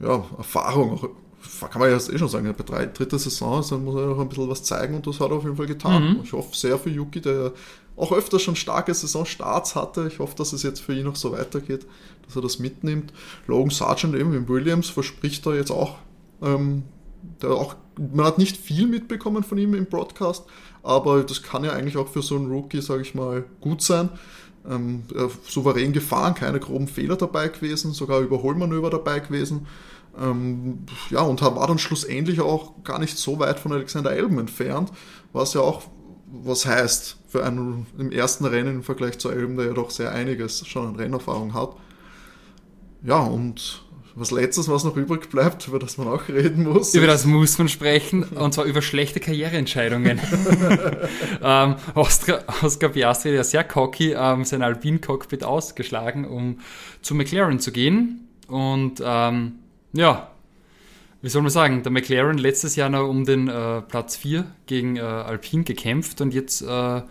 ja, 0.00 0.24
Erfahrung 0.36 0.92
auch 0.92 1.08
kann 1.70 1.80
man 1.80 1.90
ja 1.90 1.96
eh 1.96 2.18
schon 2.18 2.28
sagen, 2.28 2.52
bei 2.56 2.64
drei, 2.64 2.86
dritter 2.86 3.18
Saison 3.18 3.64
dann 3.68 3.84
muss 3.84 3.94
er 3.94 4.10
auch 4.10 4.18
ein 4.18 4.28
bisschen 4.28 4.48
was 4.48 4.64
zeigen 4.64 4.96
und 4.96 5.06
das 5.06 5.20
hat 5.20 5.30
er 5.30 5.36
auf 5.36 5.44
jeden 5.44 5.56
Fall 5.56 5.66
getan. 5.66 6.02
Mhm. 6.02 6.20
Ich 6.24 6.32
hoffe 6.32 6.56
sehr 6.56 6.78
für 6.78 6.90
Yuki, 6.90 7.20
der 7.20 7.52
auch 7.96 8.12
öfter 8.12 8.38
schon 8.38 8.56
starke 8.56 8.92
Saisonstarts 8.94 9.74
hatte. 9.74 10.08
Ich 10.08 10.18
hoffe, 10.18 10.36
dass 10.36 10.52
es 10.52 10.62
jetzt 10.62 10.80
für 10.80 10.94
ihn 10.94 11.04
noch 11.04 11.16
so 11.16 11.32
weitergeht, 11.32 11.86
dass 12.26 12.36
er 12.36 12.42
das 12.42 12.58
mitnimmt. 12.58 13.12
Logan 13.46 13.70
Sargent 13.70 14.14
eben 14.14 14.34
in 14.34 14.48
Williams 14.48 14.88
verspricht 14.88 15.46
da 15.46 15.54
jetzt 15.54 15.70
auch, 15.70 15.96
ähm, 16.42 16.84
der 17.42 17.50
auch, 17.50 17.76
man 17.98 18.26
hat 18.26 18.38
nicht 18.38 18.56
viel 18.56 18.86
mitbekommen 18.86 19.42
von 19.42 19.58
ihm 19.58 19.74
im 19.74 19.86
Broadcast, 19.86 20.44
aber 20.82 21.24
das 21.24 21.42
kann 21.42 21.64
ja 21.64 21.72
eigentlich 21.72 21.96
auch 21.96 22.08
für 22.08 22.22
so 22.22 22.36
einen 22.36 22.50
Rookie, 22.50 22.82
sage 22.82 23.02
ich 23.02 23.14
mal, 23.14 23.44
gut 23.60 23.82
sein. 23.82 24.10
Ähm, 24.68 25.04
souverän 25.48 25.92
gefahren, 25.92 26.34
keine 26.34 26.58
groben 26.58 26.88
Fehler 26.88 27.16
dabei 27.16 27.48
gewesen, 27.48 27.92
sogar 27.92 28.20
Überholmanöver 28.20 28.90
dabei 28.90 29.20
gewesen. 29.20 29.66
Ähm, 30.20 30.86
ja, 31.10 31.20
und 31.20 31.40
war 31.40 31.66
dann 31.66 31.78
schlussendlich 31.78 32.40
auch 32.40 32.82
gar 32.82 32.98
nicht 32.98 33.16
so 33.16 33.38
weit 33.38 33.60
von 33.60 33.72
Alexander 33.72 34.12
Elben 34.12 34.38
entfernt, 34.38 34.90
was 35.32 35.54
ja 35.54 35.60
auch 35.60 35.82
was 36.26 36.66
heißt 36.66 37.16
für 37.28 37.44
einen 37.44 37.86
im 37.98 38.10
ersten 38.10 38.44
Rennen 38.44 38.76
im 38.76 38.82
Vergleich 38.82 39.18
zu 39.18 39.30
Elben, 39.30 39.56
der 39.56 39.66
ja 39.66 39.72
doch 39.72 39.90
sehr 39.90 40.12
einiges 40.12 40.66
schon 40.66 40.88
an 40.88 40.96
Rennerfahrung 40.96 41.54
hat. 41.54 41.70
Ja, 43.02 43.18
und 43.18 43.82
was 44.16 44.30
letztes, 44.30 44.68
was 44.68 44.82
noch 44.82 44.96
übrig 44.96 45.28
bleibt, 45.28 45.68
über 45.68 45.78
das 45.78 45.98
man 45.98 46.08
auch 46.08 46.28
reden 46.28 46.64
muss. 46.64 46.94
Über 46.94 47.06
das 47.06 47.26
muss 47.26 47.58
man 47.58 47.68
sprechen, 47.68 48.22
und 48.22 48.54
zwar 48.54 48.64
über 48.64 48.80
schlechte 48.80 49.20
Karriereentscheidungen. 49.20 50.18
ähm, 51.42 51.76
Oscar, 51.94 52.42
Oscar 52.62 52.88
Piastri, 52.88 53.32
der 53.32 53.44
sehr 53.44 53.62
cocky, 53.62 54.14
ähm, 54.18 54.44
sein 54.44 54.62
Alpine-Cockpit 54.62 55.44
ausgeschlagen, 55.44 56.24
um 56.24 56.60
zu 57.02 57.14
McLaren 57.14 57.60
zu 57.60 57.72
gehen. 57.72 58.26
Und 58.48 59.02
ähm, 59.04 59.56
ja, 59.92 60.30
wie 61.22 61.28
soll 61.28 61.42
man 61.42 61.50
sagen, 61.50 61.82
der 61.82 61.92
McLaren 61.92 62.38
letztes 62.38 62.76
Jahr 62.76 62.88
noch 62.88 63.08
um 63.08 63.24
den 63.24 63.48
äh, 63.48 63.82
Platz 63.82 64.16
4 64.16 64.46
gegen 64.66 64.96
äh, 64.96 65.00
Alpine 65.00 65.64
gekämpft 65.64 66.20
und 66.20 66.34
jetzt 66.34 66.62
äh, 66.62 67.02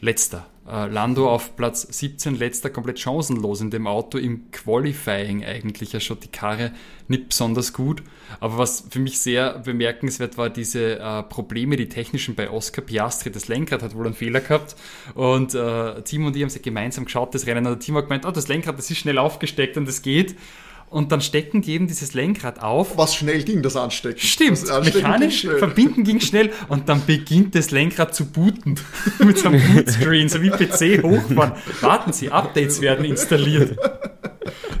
letzter. 0.00 0.46
Äh, 0.68 0.88
Lando 0.88 1.30
auf 1.30 1.54
Platz 1.54 1.86
17, 1.88 2.36
letzter, 2.36 2.70
komplett 2.70 2.98
chancenlos 2.98 3.60
in 3.60 3.70
dem 3.70 3.86
Auto. 3.86 4.18
Im 4.18 4.50
Qualifying 4.50 5.44
eigentlich 5.44 5.92
ja 5.92 6.00
schon 6.00 6.18
die 6.18 6.28
Karre 6.28 6.72
nicht 7.06 7.28
besonders 7.28 7.72
gut. 7.72 8.02
Aber 8.40 8.58
was 8.58 8.84
für 8.90 8.98
mich 8.98 9.20
sehr 9.20 9.60
bemerkenswert 9.60 10.38
war, 10.38 10.50
diese 10.50 10.98
äh, 10.98 11.22
Probleme, 11.22 11.76
die 11.76 11.88
technischen 11.88 12.34
bei 12.34 12.50
Oscar 12.50 12.82
Piastri. 12.82 13.30
Das 13.30 13.46
Lenkrad 13.46 13.82
hat 13.82 13.94
wohl 13.94 14.06
einen 14.06 14.14
Fehler 14.14 14.40
gehabt. 14.40 14.74
Und 15.14 15.54
äh, 15.54 16.02
Timo 16.02 16.28
und 16.28 16.36
ich 16.36 16.42
haben 16.42 16.50
sich 16.50 16.62
gemeinsam 16.62 17.04
geschaut, 17.04 17.34
das 17.34 17.46
Rennen. 17.46 17.66
Und 17.66 17.72
der 17.74 17.78
Timo 17.78 17.98
hat 17.98 18.06
gemeint, 18.06 18.26
oh, 18.26 18.32
das 18.32 18.48
Lenkrad, 18.48 18.76
das 18.76 18.90
ist 18.90 18.98
schnell 18.98 19.18
aufgesteckt 19.18 19.76
und 19.76 19.88
es 19.88 20.02
geht 20.02 20.34
und 20.90 21.12
dann 21.12 21.20
stecken 21.20 21.62
die 21.62 21.72
eben 21.72 21.86
dieses 21.86 22.14
Lenkrad 22.14 22.62
auf. 22.62 22.96
Was 22.96 23.14
schnell 23.14 23.42
ging, 23.42 23.62
das 23.62 23.76
Anstecken. 23.76 24.18
Stimmt, 24.18 24.62
das 24.62 24.70
Anstecken 24.70 25.02
mechanisch 25.02 25.42
ging 25.42 25.58
verbinden 25.58 26.04
ging 26.04 26.20
schnell 26.20 26.50
und 26.68 26.88
dann 26.88 27.04
beginnt 27.06 27.54
das 27.54 27.70
Lenkrad 27.70 28.14
zu 28.14 28.26
booten. 28.26 28.78
Mit 29.18 29.38
so 29.38 29.48
einem 29.48 29.62
Bootscreen, 29.74 30.28
so 30.28 30.42
wie 30.42 30.50
PC 30.50 31.02
hochfahren. 31.02 31.52
Warten 31.80 32.12
Sie, 32.12 32.30
Updates 32.30 32.80
werden 32.80 33.04
installiert. 33.04 33.76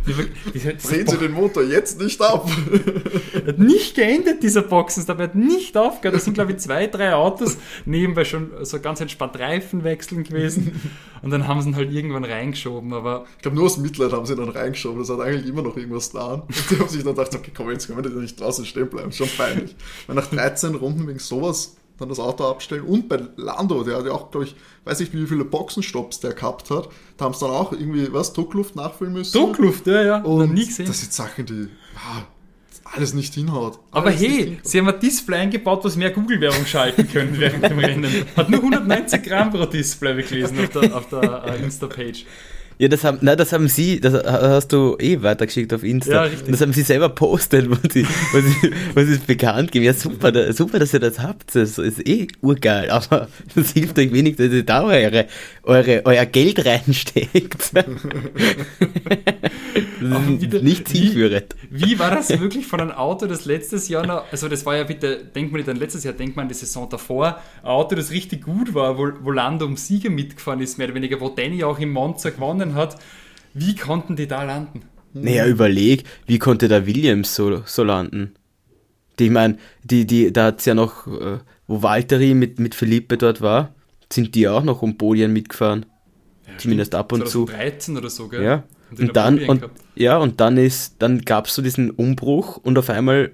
Drehen 0.06 1.06
Sie 1.06 1.18
den 1.18 1.32
Motor 1.32 1.64
jetzt 1.64 2.00
nicht 2.00 2.20
ab. 2.20 2.48
hat 3.46 3.58
nicht 3.58 3.94
geendet, 3.94 4.42
dieser 4.42 4.62
Boxenstopp. 4.62 5.18
Er 5.18 5.24
hat 5.24 5.34
nicht 5.34 5.76
aufgehört. 5.76 6.14
Da 6.14 6.20
sind, 6.20 6.34
glaube 6.34 6.52
ich, 6.52 6.58
zwei, 6.58 6.86
drei 6.86 7.14
Autos 7.14 7.56
nebenbei 7.84 8.24
schon 8.24 8.50
so 8.62 8.78
ganz 8.80 9.00
entspannt 9.00 9.38
Reifen 9.38 9.84
wechseln 9.84 10.22
gewesen. 10.24 10.80
Und 11.22 11.30
dann 11.30 11.48
haben 11.48 11.60
sie 11.60 11.70
ihn 11.70 11.76
halt 11.76 11.92
irgendwann 11.92 12.24
reingeschoben. 12.24 12.92
Aber 12.92 13.26
ich 13.36 13.42
glaube, 13.42 13.56
nur 13.56 13.66
aus 13.66 13.78
Mitleid 13.78 14.12
haben 14.12 14.26
sie 14.26 14.34
ihn 14.34 14.38
dann 14.38 14.50
reingeschoben. 14.50 15.00
Das 15.00 15.10
hat 15.10 15.20
eigentlich 15.20 15.46
immer 15.46 15.62
noch 15.62 15.76
irgendwas 15.76 16.10
da. 16.10 16.34
Und 16.34 16.70
die 16.70 16.78
haben 16.78 16.88
sich 16.88 17.02
dann 17.02 17.14
gedacht, 17.14 17.34
okay, 17.34 17.50
komm, 17.54 17.70
jetzt 17.70 17.88
können 17.88 18.02
wir 18.02 18.10
nicht 18.20 18.40
draußen 18.40 18.64
stehen 18.64 18.88
bleiben. 18.88 19.12
Schon 19.12 19.28
peinlich. 19.36 19.74
Weil 20.06 20.16
nach 20.16 20.26
13 20.26 20.74
Runden 20.76 21.06
wegen 21.08 21.18
sowas 21.18 21.76
dann 21.98 22.08
das 22.08 22.20
Auto 22.20 22.44
abstellen. 22.44 22.82
Und 22.82 23.08
bei 23.08 23.20
Lando, 23.36 23.82
der 23.82 23.98
hat 23.98 24.06
ja 24.06 24.12
auch, 24.12 24.30
glaube 24.30 24.46
ich, 24.46 24.56
weiß 24.84 25.00
nicht, 25.00 25.14
wie 25.14 25.26
viele 25.26 25.44
Boxenstopps 25.44 26.20
der 26.20 26.34
gehabt 26.34 26.70
hat, 26.70 26.88
da 27.16 27.24
haben 27.24 27.34
sie 27.34 27.40
dann 27.40 27.50
auch 27.50 27.72
irgendwie, 27.72 28.12
was, 28.12 28.32
Druckluft 28.32 28.76
nachfüllen 28.76 29.12
müssen. 29.12 29.32
Druckluft, 29.32 29.86
ja, 29.86 30.02
ja. 30.02 30.22
Und 30.22 30.54
nie 30.54 30.66
gesehen. 30.66 30.86
das 30.86 31.00
sind 31.00 31.12
Sachen, 31.12 31.46
die 31.46 31.68
ah, 31.96 32.22
alles 32.94 33.14
nicht 33.14 33.34
hinhaut. 33.34 33.78
Aber 33.90 34.10
hey, 34.10 34.58
sie 34.62 34.78
haben 34.78 34.88
ein 34.88 35.00
Display 35.00 35.38
eingebaut, 35.38 35.84
was 35.84 35.96
mehr 35.96 36.10
Google-Werbung 36.10 36.66
schalten 36.66 37.08
können 37.10 37.38
während 37.38 37.64
dem 37.64 37.78
Rennen. 37.78 38.26
Hat 38.36 38.50
nur 38.50 38.60
190 38.60 39.22
Gramm 39.22 39.50
pro 39.50 39.66
Display 39.66 40.22
gelesen 40.22 40.58
auf 40.60 40.68
der, 40.70 40.96
auf 40.96 41.08
der 41.08 41.44
uh, 41.44 41.64
Insta-Page. 41.64 42.26
Ja, 42.78 42.88
das 42.88 43.04
haben, 43.04 43.18
nein, 43.22 43.38
das 43.38 43.52
haben 43.52 43.68
sie, 43.68 44.00
das 44.00 44.12
hast 44.12 44.68
du 44.72 44.96
eh 44.98 45.22
weitergeschickt 45.22 45.72
auf 45.72 45.82
Insta. 45.82 46.12
Ja, 46.12 46.22
richtig. 46.22 46.50
Das 46.50 46.60
haben 46.60 46.74
sie 46.74 46.82
selber 46.82 47.08
postet, 47.08 47.70
wo 47.70 47.76
sie, 47.90 48.06
wo 48.32 48.40
sie, 48.40 49.06
sie 49.06 49.12
es 49.14 49.20
bekannt 49.20 49.72
geben. 49.72 49.86
Ja, 49.86 49.94
super, 49.94 50.52
super, 50.52 50.78
dass 50.78 50.92
ihr 50.92 51.00
das 51.00 51.20
habt. 51.20 51.54
Das 51.54 51.78
ist 51.78 52.06
eh 52.06 52.28
urgeil, 52.42 52.90
aber 52.90 53.28
das 53.54 53.72
hilft 53.72 53.98
euch 53.98 54.12
wenig, 54.12 54.36
dass 54.36 54.52
ihr 54.52 54.62
da 54.62 54.84
eure, 54.84 55.26
eure, 55.62 56.02
euer 56.04 56.26
Geld 56.26 56.66
reinsteckt. 56.66 57.72
das 57.74 57.86
ist 60.28 60.62
nicht 60.62 60.88
zielführend. 60.88 61.54
Wie, 61.70 61.86
wie, 61.86 61.98
war 61.98 62.10
das 62.10 62.28
wirklich 62.40 62.66
von 62.66 62.80
einem 62.80 62.92
Auto, 62.92 63.26
das 63.26 63.44
letztes 63.44 63.88
Jahr 63.88 64.06
noch, 64.06 64.24
also 64.30 64.48
das 64.48 64.66
war 64.66 64.76
ja 64.76 64.84
bitte, 64.84 65.24
denkt 65.24 65.52
man 65.52 65.60
nicht 65.60 65.70
an 65.70 65.76
letztes 65.76 66.04
Jahr, 66.04 66.14
denkt 66.14 66.36
man 66.36 66.44
an 66.44 66.48
die 66.48 66.54
Saison 66.54 66.88
davor, 66.88 67.40
ein 67.62 67.68
Auto, 67.68 67.94
das 67.94 68.10
richtig 68.10 68.44
gut 68.44 68.74
war, 68.74 68.98
wo, 68.98 69.30
Lando 69.30 69.66
um 69.66 69.76
Siege 69.76 70.10
mitgefahren 70.10 70.60
ist, 70.60 70.78
mehr 70.78 70.88
oder 70.88 70.94
weniger, 70.94 71.20
wo 71.20 71.28
Danny 71.28 71.64
auch 71.64 71.78
im 71.78 71.90
Monza 71.90 72.30
gewonnen 72.30 72.65
gewonnen 72.66 72.74
hat. 72.74 72.96
Wie 73.54 73.74
konnten 73.74 74.16
die 74.16 74.26
da 74.26 74.42
landen? 74.42 74.82
Naja, 75.12 75.46
überleg, 75.46 76.04
wie 76.26 76.38
konnte 76.38 76.68
da 76.68 76.86
Williams 76.86 77.34
so, 77.34 77.62
so 77.64 77.84
landen? 77.84 78.34
Die, 79.18 79.26
ich 79.26 79.30
meine, 79.30 79.56
die, 79.82 80.06
die, 80.06 80.30
da 80.30 80.46
hat 80.46 80.58
es 80.58 80.66
ja 80.66 80.74
noch, 80.74 81.06
äh, 81.06 81.38
wo 81.66 81.82
Valtteri 81.82 82.34
mit, 82.34 82.58
mit 82.58 82.74
Felipe 82.74 83.16
dort 83.16 83.40
war, 83.40 83.74
sind 84.12 84.34
die 84.34 84.46
auch 84.46 84.62
noch 84.62 84.82
um 84.82 84.98
Podien 84.98 85.32
mitgefahren. 85.32 85.86
Ja, 86.46 86.58
Zumindest 86.58 86.94
ab 86.94 87.12
und 87.12 87.26
2013 87.26 87.94
zu. 87.94 88.00
oder 88.00 88.10
so, 88.10 88.28
gell? 88.28 88.42
Ja. 88.42 88.64
Und, 88.90 89.00
und 89.00 89.16
dann, 89.16 89.38
und, 89.48 89.64
ja, 89.94 90.18
und 90.18 90.40
dann 90.40 90.58
ist, 90.58 90.96
dann 90.98 91.22
gab 91.22 91.46
es 91.46 91.54
so 91.54 91.62
diesen 91.62 91.90
Umbruch 91.90 92.58
und 92.58 92.78
auf 92.78 92.90
einmal 92.90 93.32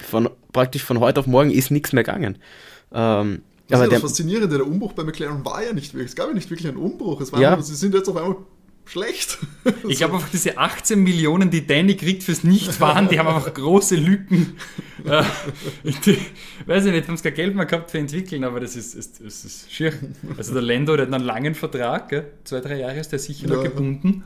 von, 0.00 0.28
praktisch 0.52 0.84
von 0.84 1.00
heute 1.00 1.20
auf 1.20 1.26
morgen 1.26 1.50
ist 1.50 1.70
nichts 1.70 1.92
mehr 1.92 2.04
gegangen. 2.04 2.38
Ähm, 2.92 3.42
das 3.68 3.78
aber 3.78 3.86
ist 3.86 3.92
ja 3.92 3.98
das 3.98 4.10
Faszinierende, 4.10 4.58
der 4.58 4.66
Umbruch 4.66 4.92
bei 4.92 5.04
McLaren 5.04 5.44
war 5.44 5.64
ja 5.64 5.72
nicht 5.72 5.94
wirklich, 5.94 6.10
es 6.10 6.16
gab 6.16 6.28
ja 6.28 6.34
nicht 6.34 6.50
wirklich 6.50 6.68
einen 6.68 6.76
Umbruch, 6.76 7.20
es 7.22 7.32
war 7.32 7.40
ja. 7.40 7.54
nur, 7.54 7.64
sie 7.64 7.74
sind 7.74 7.94
jetzt 7.94 8.08
auf 8.08 8.16
einmal 8.16 8.36
schlecht. 8.84 9.38
Ich 9.88 9.98
glaube 9.98 10.14
einfach, 10.14 10.28
diese 10.28 10.58
18 10.58 11.02
Millionen, 11.02 11.50
die 11.50 11.66
Danny 11.66 11.96
kriegt 11.96 12.22
fürs 12.22 12.44
Nichtfahren, 12.44 13.08
die 13.08 13.18
haben 13.18 13.28
einfach 13.28 13.52
große 13.52 13.96
Lücken. 13.96 14.56
Äh, 15.04 15.22
die, 16.06 16.16
weiß 16.64 16.86
ich 16.86 16.92
nicht, 16.92 17.06
haben 17.08 17.18
sie 17.18 17.24
kein 17.24 17.34
Geld 17.34 17.54
mehr 17.54 17.66
gehabt 17.66 17.90
für 17.90 17.98
entwickeln, 17.98 18.42
aber 18.42 18.60
das 18.60 18.74
ist, 18.74 18.94
ist, 18.94 19.20
ist, 19.20 19.44
ist 19.44 19.70
schier. 19.70 19.92
Also 20.38 20.54
der 20.54 20.62
Lando, 20.62 20.96
der 20.96 21.06
hat 21.06 21.12
einen 21.12 21.24
langen 21.24 21.54
Vertrag, 21.54 22.08
gell? 22.08 22.30
zwei, 22.44 22.60
drei 22.60 22.78
Jahre 22.78 23.00
ist 23.00 23.12
der 23.12 23.18
sicher 23.18 23.46
noch 23.48 23.62
gebunden. 23.62 24.24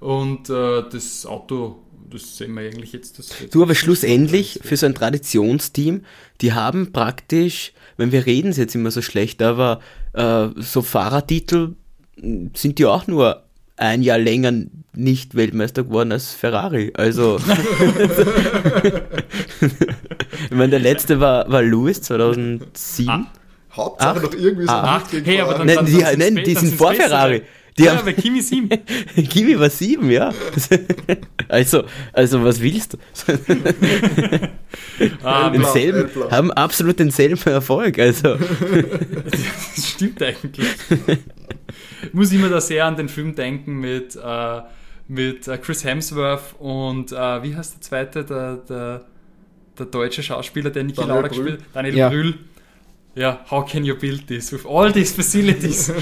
Und 0.00 0.50
äh, 0.50 0.82
das 0.90 1.26
Auto, 1.26 1.82
das 2.10 2.38
sehen 2.38 2.54
wir 2.54 2.62
eigentlich 2.62 2.92
jetzt. 2.92 3.20
Das, 3.20 3.28
du, 3.52 3.62
aber 3.62 3.76
schlussendlich 3.76 4.58
für 4.64 4.76
so 4.76 4.86
ein 4.86 4.96
Traditionsteam, 4.96 6.02
die 6.40 6.54
haben 6.54 6.90
praktisch, 6.90 7.72
wenn 7.96 8.10
wir 8.10 8.26
reden 8.26 8.50
es 8.50 8.56
jetzt 8.56 8.74
immer 8.74 8.90
so 8.90 9.02
schlecht, 9.02 9.42
aber 9.42 9.80
äh, 10.14 10.48
so 10.56 10.82
Fahrertitel 10.82 11.76
sind 12.16 12.78
die 12.78 12.86
auch 12.86 13.06
nur 13.06 13.44
ein 13.80 14.02
Jahr 14.02 14.18
länger 14.18 14.52
nicht 14.94 15.34
Weltmeister 15.34 15.84
geworden 15.84 16.12
als 16.12 16.32
Ferrari. 16.32 16.92
Also, 16.94 17.38
ich 19.60 20.50
meine, 20.50 20.70
der 20.70 20.80
letzte 20.80 21.20
war, 21.20 21.50
war 21.50 21.62
Lewis 21.62 22.02
2007. 22.02 23.08
Ah. 23.08 23.26
Hauptsache 23.72 24.16
Acht? 24.16 24.22
noch 24.22 24.34
irgendwie 24.34 24.66
so 24.66 24.72
ah, 24.72 25.02
hey, 25.24 25.40
aber 25.40 25.54
dann, 25.54 25.66
nein, 25.66 25.86
die, 25.86 26.04
nein, 26.16 26.42
die 26.44 26.54
sind 26.56 26.74
vor 26.74 26.92
Ferrari. 26.92 27.42
Die 27.78 27.84
ja, 27.84 27.96
haben, 27.96 28.04
bei 28.04 28.14
Kimi 28.14 28.42
7. 28.42 28.68
Kimi 29.28 29.58
war 29.58 29.70
7, 29.70 30.10
ja. 30.10 30.34
Also, 31.48 31.84
also 32.12 32.44
was 32.44 32.60
willst 32.60 32.94
du? 32.94 32.98
ah, 35.22 35.50
denselben, 35.50 36.10
haben 36.30 36.52
absolut 36.52 36.98
denselben 36.98 37.50
Erfolg. 37.50 37.98
Also. 37.98 38.36
Das 38.36 39.86
stimmt 39.86 40.22
eigentlich. 40.22 40.66
Muss 42.12 42.32
immer 42.32 42.48
da 42.48 42.60
sehr 42.60 42.86
an 42.86 42.96
den 42.96 43.08
Film 43.08 43.34
denken 43.34 43.80
mit, 43.80 44.16
äh, 44.16 44.60
mit 45.08 45.48
äh, 45.48 45.58
Chris 45.58 45.84
Hemsworth 45.84 46.54
und 46.58 47.12
äh, 47.12 47.42
wie 47.42 47.54
heißt 47.54 47.74
der 47.74 47.80
zweite, 47.80 48.24
der, 48.24 48.56
der, 48.56 49.04
der 49.78 49.86
deutsche 49.86 50.22
Schauspieler, 50.22 50.70
der 50.70 50.84
Niki 50.84 51.00
Lauda 51.00 51.28
gespielt 51.28 51.60
hat? 51.60 51.66
Daniel 51.74 51.96
ja. 51.96 52.08
Brühl. 52.08 52.38
Ja, 53.14 53.44
how 53.50 53.68
can 53.68 53.84
you 53.84 53.96
build 53.96 54.28
this 54.28 54.52
with 54.52 54.64
all 54.64 54.92
these 54.92 55.12
facilities? 55.12 55.88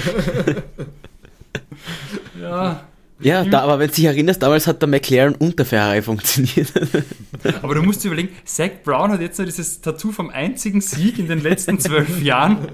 ja. 2.41 2.85
Ja, 3.21 3.43
da, 3.43 3.61
aber 3.61 3.79
wenn 3.79 3.89
du 3.89 3.95
dich 3.95 4.05
erinnerst, 4.05 4.41
damals 4.41 4.65
hat 4.65 4.81
der 4.81 4.87
McLaren 4.87 5.35
und 5.35 5.59
der 5.59 5.65
Ferrari 5.65 6.01
funktioniert. 6.01 6.71
aber 7.61 7.75
du 7.75 7.81
musst 7.81 8.03
dir 8.03 8.07
überlegen, 8.07 8.29
Zach 8.45 8.69
Brown 8.83 9.11
hat 9.11 9.19
jetzt 9.19 9.37
noch 9.37 9.45
dieses 9.45 9.81
Tattoo 9.81 10.13
vom 10.13 10.29
einzigen 10.29 10.79
Sieg 10.79 11.19
in 11.19 11.27
den 11.27 11.43
letzten 11.43 11.79
zwölf 11.79 12.21
Jahren 12.21 12.69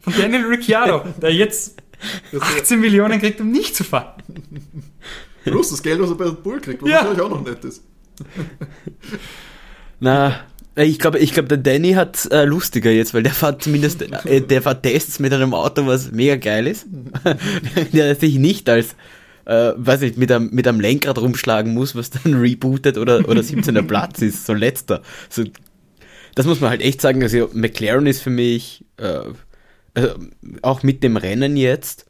von 0.00 0.12
Daniel 0.14 0.44
Ricciardo, 0.44 1.02
der 1.22 1.32
jetzt 1.32 1.80
18 2.38 2.80
Millionen 2.80 3.20
kriegt, 3.20 3.40
um 3.40 3.50
nicht 3.50 3.74
zu 3.76 3.84
fahren. 3.84 4.22
Plus 5.44 5.70
das 5.70 5.82
Geld, 5.82 6.00
was 6.00 6.10
er 6.10 6.16
bei 6.16 6.24
Red 6.24 6.42
Bull 6.42 6.60
kriegt, 6.60 6.82
was 6.82 6.90
ja. 6.90 7.02
natürlich 7.02 7.20
auch 7.20 7.30
noch 7.30 7.44
nett 7.44 7.64
ist. 7.64 7.82
Na, 10.00 10.40
ich 10.74 10.98
glaube, 10.98 11.18
ich 11.18 11.32
glaub, 11.32 11.48
der 11.48 11.58
Danny 11.58 11.92
hat 11.92 12.28
äh, 12.30 12.44
lustiger 12.44 12.90
jetzt, 12.90 13.14
weil 13.14 13.22
der 13.22 13.32
fährt 13.32 13.62
zumindest, 13.62 14.02
äh, 14.02 14.40
der 14.42 14.62
fährt 14.62 14.82
Tests 14.82 15.18
mit 15.18 15.32
einem 15.32 15.54
Auto, 15.54 15.86
was 15.86 16.12
mega 16.12 16.36
geil 16.36 16.66
ist. 16.66 16.86
der 17.92 18.14
sich 18.14 18.36
nicht 18.38 18.68
als, 18.68 18.94
äh, 19.46 19.72
weiß 19.76 20.00
nicht, 20.02 20.18
mit 20.18 20.30
einem, 20.30 20.50
mit 20.52 20.68
einem 20.68 20.80
Lenkrad 20.80 21.18
rumschlagen 21.18 21.72
muss, 21.72 21.94
was 21.94 22.10
dann 22.10 22.34
rebootet 22.34 22.98
oder, 22.98 23.26
oder 23.28 23.40
17er 23.40 23.82
Platz 23.86 24.20
ist, 24.20 24.44
so 24.44 24.52
letzter. 24.52 25.00
So, 25.30 25.44
das 26.34 26.44
muss 26.44 26.60
man 26.60 26.68
halt 26.68 26.82
echt 26.82 27.00
sagen. 27.00 27.22
Also 27.22 27.48
McLaren 27.54 28.06
ist 28.06 28.20
für 28.20 28.30
mich, 28.30 28.84
äh, 28.98 29.20
also 29.96 30.14
auch 30.62 30.82
mit 30.82 31.02
dem 31.02 31.16
Rennen 31.16 31.56
jetzt, 31.56 32.04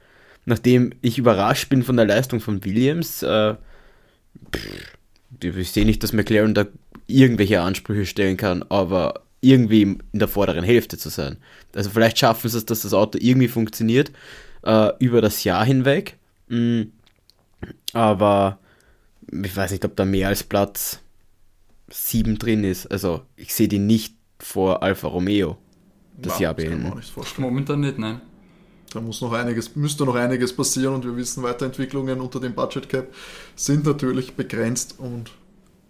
nachdem 0.45 0.93
ich 1.03 1.19
überrascht 1.19 1.69
bin 1.69 1.83
von 1.83 1.97
der 1.97 2.07
Leistung 2.07 2.41
von 2.41 2.65
Williams, 2.65 3.23
äh, 3.23 3.55
pff, 4.55 4.93
ich 5.41 5.71
sehe 5.71 5.85
nicht, 5.85 6.03
dass 6.03 6.13
McLaren 6.13 6.55
da 6.55 6.67
irgendwelche 7.07 7.61
Ansprüche 7.61 8.05
stellen 8.05 8.37
kann, 8.37 8.65
aber 8.65 9.23
irgendwie 9.41 9.83
in 9.83 10.01
der 10.13 10.29
vorderen 10.29 10.65
Hälfte 10.65 10.99
zu 10.99 11.11
sein. 11.11 11.37
Also 11.75 11.91
vielleicht 11.91 12.19
schaffen 12.19 12.49
sie 12.49 12.59
es, 12.59 12.67
dass 12.67 12.83
das 12.83 12.93
Auto 12.93 13.19
irgendwie 13.21 13.49
funktioniert 13.49 14.11
äh, 14.65 14.91
über 14.99 15.21
das 15.21 15.45
Jahr 15.45 15.65
hinweg. 15.65 16.17
Mhm. 16.49 16.93
Aber 17.93 18.59
ich 19.31 19.57
weiß 19.57 19.71
nicht, 19.71 19.85
ob 19.85 19.95
da 19.95 20.05
mehr 20.05 20.29
als 20.29 20.43
Platz 20.43 21.01
7 21.91 22.39
drin 22.39 22.65
ist. 22.65 22.87
Also 22.87 23.23
ich 23.37 23.55
sehe 23.55 23.69
die 23.69 23.79
nicht 23.79 24.15
vor 24.41 24.83
Alfa 24.83 25.07
Romeo 25.07 25.59
das 26.19 26.39
ja, 26.39 26.45
Jahr 26.45 26.55
beenden. 26.55 26.93
Momentan 27.39 27.81
nicht, 27.81 27.99
nein. 27.99 28.21
Da 28.93 29.01
muss 29.01 29.21
noch 29.21 29.33
einiges, 29.33 29.77
müsste 29.77 30.05
noch 30.05 30.15
einiges 30.15 30.55
passieren 30.55 30.95
und 30.95 31.05
wir 31.05 31.17
wissen, 31.17 31.43
Weiterentwicklungen 31.43 32.21
unter 32.21 32.41
dem 32.41 32.55
Budget 32.55 32.89
Cap 32.89 33.13
sind 33.55 33.85
natürlich 33.85 34.35
begrenzt 34.35 34.95
und 34.99 35.33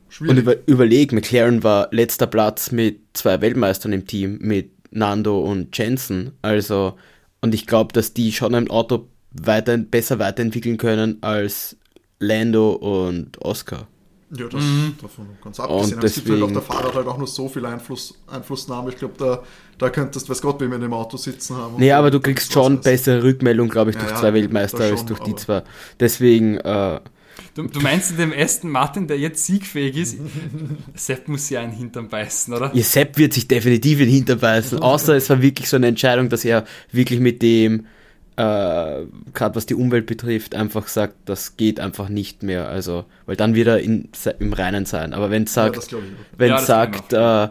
schwierig. 0.09 0.31
Und 0.31 0.39
über, 0.39 0.57
überleg, 0.67 1.12
McLaren 1.12 1.62
war 1.62 1.89
letzter 1.93 2.27
Platz 2.27 2.73
mit 2.73 3.01
zwei 3.12 3.41
Weltmeistern 3.41 3.93
im 3.93 4.07
Team, 4.07 4.39
mit 4.41 4.71
Nando 4.91 5.39
und 5.39 5.77
Jensen. 5.77 6.33
Also, 6.43 6.97
und 7.41 7.55
ich 7.55 7.67
glaube, 7.67 7.93
dass 7.93 8.15
die 8.15 8.33
schon 8.33 8.55
ein 8.55 8.71
Auto 8.71 9.09
weiter, 9.31 9.77
besser 9.77 10.19
weiterentwickeln 10.19 10.79
können 10.79 11.19
als 11.23 11.77
Lando 12.19 12.73
und 12.73 13.41
Oscar. 13.43 13.87
Ja, 14.38 14.46
das 14.49 14.62
mhm. 14.62 14.94
davon 15.01 15.27
ganz 15.42 15.61
abgesehen. 15.61 16.03
es 16.03 16.14
gibt 16.14 16.31
halt 16.31 16.42
auf 16.42 16.53
der 16.53 16.62
Fahrrad 16.62 16.94
halt 16.94 17.07
auch 17.07 17.18
nur 17.18 17.27
so 17.27 17.49
viel 17.49 17.64
Einfluss, 17.66 18.14
Einflussnahme. 18.27 18.90
Ich 18.90 18.96
glaube, 18.96 19.14
da, 19.18 19.42
da 19.79 19.90
könntest, 19.90 20.29
weiß 20.29 20.43
Gott, 20.43 20.61
wie 20.61 20.68
wir 20.68 20.76
in 20.76 20.82
dem 20.82 20.93
Auto 20.93 21.16
sitzen 21.16 21.57
haben. 21.57 21.74
Nee, 21.78 21.93
aber 21.93 22.11
du 22.11 22.20
kriegst 22.20 22.53
schon 22.53 22.80
bessere 22.80 23.22
Rückmeldung, 23.22 23.68
glaube 23.68 23.91
ich, 23.91 23.97
durch 23.97 24.11
ja, 24.11 24.16
zwei 24.16 24.34
Weltmeister 24.34 24.84
als 24.84 25.05
durch 25.05 25.20
die 25.20 25.34
zwei. 25.34 25.62
Deswegen. 26.01 26.59
Äh, 26.59 27.01
du, 27.55 27.64
du, 27.64 27.80
meinst 27.80 28.11
in 28.12 28.16
dem 28.18 28.32
ersten 28.32 28.68
Martin, 28.70 29.07
der 29.07 29.18
jetzt 29.18 29.45
siegfähig 29.45 29.97
ist, 29.97 30.18
Sepp 30.95 31.28
muss 31.28 31.49
ja 31.51 31.61
einen 31.61 31.72
Hintern 31.72 32.09
beißen, 32.09 32.53
oder? 32.55 32.70
Ja, 32.74 32.82
Sepp 32.82 33.18
wird 33.18 33.32
sich 33.32 33.49
definitiv 33.49 34.01
in 34.01 34.07
den 34.07 34.14
Hintern 34.14 34.39
beißen. 34.39 34.78
Außer 34.82 35.16
es 35.16 35.30
war 35.30 35.43
wirklich 35.43 35.68
so 35.68 35.76
eine 35.76 35.89
Entscheidung, 35.89 36.28
dass 36.28 36.45
er 36.45 36.64
wirklich 36.93 37.20
mit 37.20 37.43
dem 37.43 37.87
äh, 38.37 39.07
gerade 39.32 39.55
was 39.55 39.66
die 39.66 39.74
Umwelt 39.74 40.07
betrifft, 40.07 40.55
einfach 40.55 40.89
sagt, 40.89 41.14
das 41.24 41.57
geht 41.57 41.80
einfach 41.80 42.09
nicht 42.09 42.43
mehr. 42.43 42.68
Also, 42.68 43.07
weil 43.24 43.37
dann 43.37 43.55
wird 43.55 43.68
er 43.68 43.80
in, 43.80 44.09
im 44.39 44.53
Reinen 44.53 44.84
sein. 44.84 45.14
Aber 45.14 45.30
wenn 45.30 45.45
es 45.45 45.55
sagt, 45.55 45.91
ja, 45.91 45.99
wenn 46.37 46.51
ja, 46.51 46.59
sagt, 46.59 47.12
äh, 47.12 47.49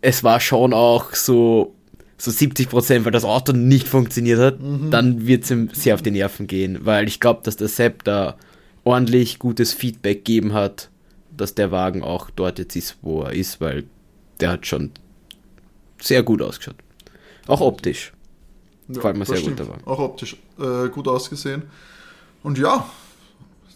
es 0.00 0.24
war 0.24 0.40
schon 0.40 0.72
auch 0.72 1.14
so, 1.14 1.74
so 2.16 2.30
70 2.30 2.70
Prozent, 2.70 3.04
weil 3.04 3.12
das 3.12 3.24
Auto 3.24 3.52
nicht 3.52 3.88
funktioniert 3.88 4.40
hat, 4.40 4.60
mhm. 4.60 4.90
dann 4.90 5.26
wird 5.26 5.44
es 5.44 5.50
ihm 5.50 5.68
sehr 5.72 5.94
auf 5.94 6.02
die 6.02 6.10
Nerven 6.10 6.46
gehen. 6.46 6.78
Weil 6.86 7.08
ich 7.08 7.20
glaube, 7.20 7.40
dass 7.44 7.56
der 7.56 7.68
Sepp 7.68 8.04
da 8.04 8.36
ordentlich 8.84 9.38
gutes 9.38 9.74
Feedback 9.74 10.24
gegeben 10.24 10.54
hat, 10.54 10.88
dass 11.36 11.54
der 11.54 11.70
Wagen 11.70 12.02
auch 12.02 12.30
dort 12.30 12.58
jetzt 12.58 12.76
ist, 12.76 12.96
wo 13.02 13.22
er 13.22 13.32
ist, 13.32 13.60
weil 13.60 13.84
der 14.40 14.50
hat 14.50 14.66
schon 14.66 14.92
sehr 16.00 16.22
gut 16.22 16.40
ausgeschaut. 16.40 16.76
Auch 17.46 17.60
optisch. 17.60 18.12
Ja, 18.88 18.94
Gefällt 18.94 19.16
mir 19.16 19.24
sehr 19.24 19.36
stimmt. 19.36 19.58
gut 19.58 19.68
dabei. 19.68 19.78
Auch 19.86 19.98
optisch 19.98 20.36
äh, 20.58 20.88
gut 20.88 21.08
ausgesehen. 21.08 21.64
Und 22.42 22.58
ja, 22.58 22.86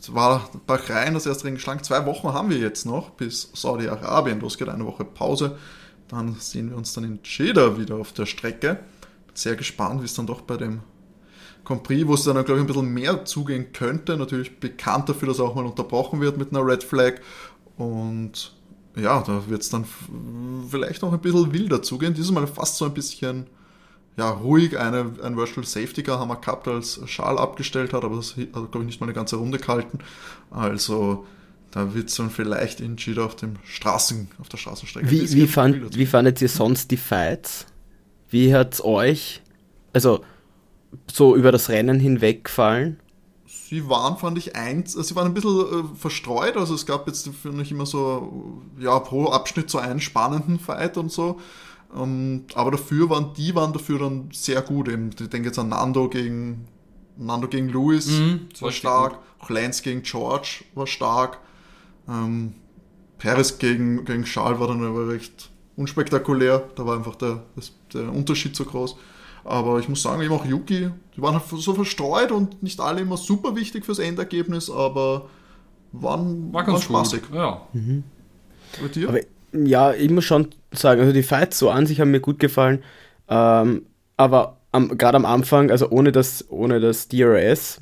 es 0.01 0.15
war 0.15 0.49
Bahrain 0.67 1.15
das 1.15 1.27
erste 1.27 1.45
Rennen 1.45 1.57
geschlagen. 1.57 1.83
Zwei 1.83 2.07
Wochen 2.07 2.33
haben 2.33 2.51
wir 2.51 2.59
jetzt 2.59 2.87
noch, 2.87 3.11
bis 3.11 3.51
Saudi-Arabien 3.55 4.41
losgeht. 4.41 4.69
Eine 4.69 4.87
Woche 4.87 5.05
Pause. 5.05 5.59
Dann 6.09 6.37
sehen 6.39 6.71
wir 6.71 6.77
uns 6.77 6.93
dann 6.93 7.05
in 7.05 7.19
Jeddah 7.25 7.79
wieder 7.79 7.97
auf 7.97 8.13
der 8.13 8.27
Strecke. 8.27 8.79
Sehr 9.35 9.57
gespannt, 9.57 10.01
wie 10.01 10.07
es 10.07 10.15
dann 10.15 10.27
doch 10.27 10.41
bei 10.41 10.57
dem 10.57 10.81
Grand 11.65 11.83
Prix, 11.83 12.07
wo 12.07 12.15
es 12.15 12.25
dann, 12.25 12.35
glaube 12.45 12.55
ich, 12.55 12.61
ein 12.61 12.67
bisschen 12.67 12.93
mehr 12.93 13.25
zugehen 13.25 13.73
könnte. 13.73 14.17
Natürlich 14.17 14.59
bekannt 14.59 15.09
dafür, 15.09 15.29
dass 15.29 15.39
er 15.39 15.45
auch 15.45 15.55
mal 15.55 15.67
unterbrochen 15.67 16.21
wird 16.21 16.39
mit 16.39 16.51
einer 16.51 16.65
Red 16.67 16.83
Flag. 16.83 17.15
Und 17.77 18.53
ja, 18.97 19.21
da 19.23 19.43
wird 19.49 19.63
es 19.63 19.69
dann 19.69 19.85
vielleicht 20.69 21.03
noch 21.03 21.13
ein 21.13 21.21
bisschen 21.21 21.53
wilder 21.53 21.83
zugehen. 21.83 22.15
Dieses 22.15 22.31
Mal 22.31 22.47
fast 22.47 22.77
so 22.77 22.87
ein 22.87 22.95
bisschen 22.95 23.47
ja, 24.17 24.31
ruhig. 24.31 24.79
Eine, 24.79 25.13
ein 25.23 25.37
Virtual 25.37 25.65
Safety 25.65 26.03
Car 26.03 26.19
haben 26.19 26.29
wir 26.29 26.37
gehabt, 26.37 26.69
als 26.69 27.01
Schal 27.07 27.39
abgestellt 27.39 27.93
hat, 27.93 28.05
aber 28.05 28.17
das 28.17 28.37
hat, 28.37 28.53
glaube 28.53 28.81
ich, 28.81 28.87
nicht 28.87 29.01
mal 29.01 29.07
eine 29.07 29.15
ganze 29.15 29.37
Runde 29.37 29.59
gehalten. 29.59 30.01
Also 30.51 31.27
da 31.71 31.95
wird 31.95 32.09
es 32.09 32.17
dann 32.17 32.31
vielleicht 32.31 32.81
in 32.81 32.97
Cheetah 32.97 33.25
auf 33.25 33.37
dem 33.37 33.57
Straßen, 33.65 34.29
auf 34.41 34.49
der 34.49 34.57
Straßenstrecke. 34.57 35.11
Wie, 35.11 35.33
wie, 35.33 35.47
fand, 35.47 35.97
wie 35.97 36.07
fandet 36.07 36.43
ihr 36.43 36.49
sonst 36.49 36.91
die 36.91 36.97
Fights? 36.97 37.67
Wie 38.29 38.55
hat 38.55 38.75
es 38.75 38.85
euch, 38.85 39.41
also 39.93 40.25
so 41.11 41.37
über 41.37 41.53
das 41.53 41.69
Rennen 41.69 42.01
hinweg 42.01 42.45
gefallen? 42.45 42.99
Sie 43.47 43.89
waren, 43.89 44.17
fand 44.17 44.37
ich, 44.37 44.57
eins, 44.57 44.95
sie 44.95 45.15
waren 45.15 45.29
ein 45.29 45.35
bisschen 45.35 45.61
äh, 45.61 45.97
verstreut, 45.97 46.57
also 46.57 46.75
es 46.75 46.87
gab 46.87 47.07
jetzt, 47.07 47.29
finde 47.41 47.63
ich, 47.63 47.71
immer 47.71 47.87
so, 47.87 48.63
ja, 48.79 48.99
pro 48.99 49.27
Abschnitt 49.27 49.71
so 49.71 49.79
einen 49.79 50.01
spannenden 50.01 50.59
Fight 50.59 50.97
und 50.97 51.13
so. 51.13 51.41
Ähm, 51.97 52.45
aber 52.55 52.73
dafür 52.73 53.11
waren, 53.11 53.33
die 53.35 53.55
waren 53.55 53.73
dafür 53.73 53.99
dann 53.99 54.29
sehr 54.33 54.63
gut. 54.63 54.89
Eben. 54.89 55.11
Ich 55.11 55.29
denke 55.29 55.49
jetzt 55.49 55.59
an 55.59 55.69
Nando 55.69 56.09
gegen, 56.09 56.69
Nando 57.17 57.49
gegen 57.49 57.69
Lewis 57.69 58.07
mhm, 58.09 58.49
war 58.61 58.73
stark. 58.73 59.19
Auch 59.41 59.51
Lance 59.51 59.83
gegen 59.83 60.03
George 60.03 60.65
war 60.75 60.87
stark. 60.87 61.39
Ähm, 62.09 62.55
Perez 63.19 63.59
gegen, 63.59 64.05
gegen 64.05 64.25
Charles 64.25 64.61
war 64.61 64.69
dann 64.69 64.85
aber 64.85 65.09
recht 65.09 65.51
unspektakulär. 65.77 66.71
Da 66.75 66.87
war 66.87 66.97
einfach 66.97 67.17
der, 67.17 67.43
das, 67.57 67.73
der 67.93 68.13
Unterschied 68.13 68.55
so 68.55 68.65
groß. 68.65 68.97
Aber 69.45 69.79
ich 69.79 69.89
muss 69.89 70.03
sagen, 70.03 70.21
eben 70.23 70.35
auch 70.35 70.45
Yuki, 70.45 70.91
die 71.17 71.23
waren 71.23 71.35
halt 71.35 71.45
so 71.49 71.75
verstreut 71.75 72.31
und 72.31 72.63
nicht 72.63 72.79
alle 72.81 73.01
immer 73.01 73.17
super 73.17 73.57
wichtig 73.57 73.87
fürs 73.87 73.99
Endergebnis, 73.99 74.71
aber 74.71 75.29
waren, 75.93 76.53
war 76.53 76.65
ganz 76.65 76.81
waren 76.91 77.05
spaßig. 77.05 77.23
Gut. 77.23 77.35
Ja. 77.35 77.67
Mhm. 77.73 78.05
Bei 78.81 78.89
dir? 78.89 79.09
Aber, 79.09 79.21
ja, 79.53 79.93
ich 79.93 80.11
muss 80.11 80.25
schon 80.25 80.49
sagen, 80.73 81.01
also 81.01 81.13
die 81.13 81.23
Fights 81.23 81.59
so 81.59 81.71
an 81.71 81.87
sich 81.87 82.01
haben 82.01 82.11
mir 82.11 82.21
gut 82.21 82.39
gefallen. 82.39 82.83
Ähm, 83.29 83.87
aber 84.17 84.59
gerade 84.73 85.17
am 85.17 85.25
Anfang, 85.25 85.71
also 85.71 85.91
ohne 85.91 86.13
das, 86.13 86.51
ohne 86.51 86.81
das 86.81 87.09
DRS, 87.09 87.81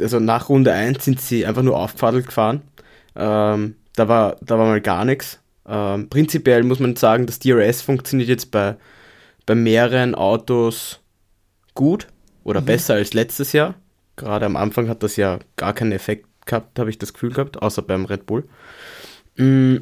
also 0.00 0.20
nach 0.20 0.48
Runde 0.48 0.72
1 0.72 1.04
sind 1.04 1.20
sie 1.20 1.46
einfach 1.46 1.62
nur 1.62 1.78
aufgefadelt 1.78 2.26
gefahren. 2.26 2.62
Ähm, 3.16 3.76
da, 3.96 4.08
war, 4.08 4.36
da 4.40 4.58
war 4.58 4.66
mal 4.66 4.80
gar 4.80 5.04
nichts. 5.04 5.40
Ähm, 5.66 6.08
prinzipiell 6.08 6.62
muss 6.62 6.80
man 6.80 6.96
sagen, 6.96 7.26
das 7.26 7.38
DRS 7.38 7.82
funktioniert 7.82 8.28
jetzt 8.28 8.50
bei, 8.50 8.76
bei 9.46 9.54
mehreren 9.54 10.14
Autos 10.14 11.00
gut 11.74 12.08
oder 12.42 12.60
mhm. 12.60 12.66
besser 12.66 12.94
als 12.94 13.14
letztes 13.14 13.52
Jahr. 13.52 13.74
Gerade 14.16 14.46
am 14.46 14.56
Anfang 14.56 14.88
hat 14.88 15.02
das 15.02 15.16
ja 15.16 15.38
gar 15.56 15.72
keinen 15.72 15.92
Effekt 15.92 16.26
gehabt, 16.46 16.78
habe 16.78 16.90
ich 16.90 16.98
das 16.98 17.14
Gefühl 17.14 17.32
gehabt, 17.32 17.62
außer 17.62 17.82
beim 17.82 18.04
Red 18.04 18.26
Bull. 18.26 18.44
Mm, 19.36 19.76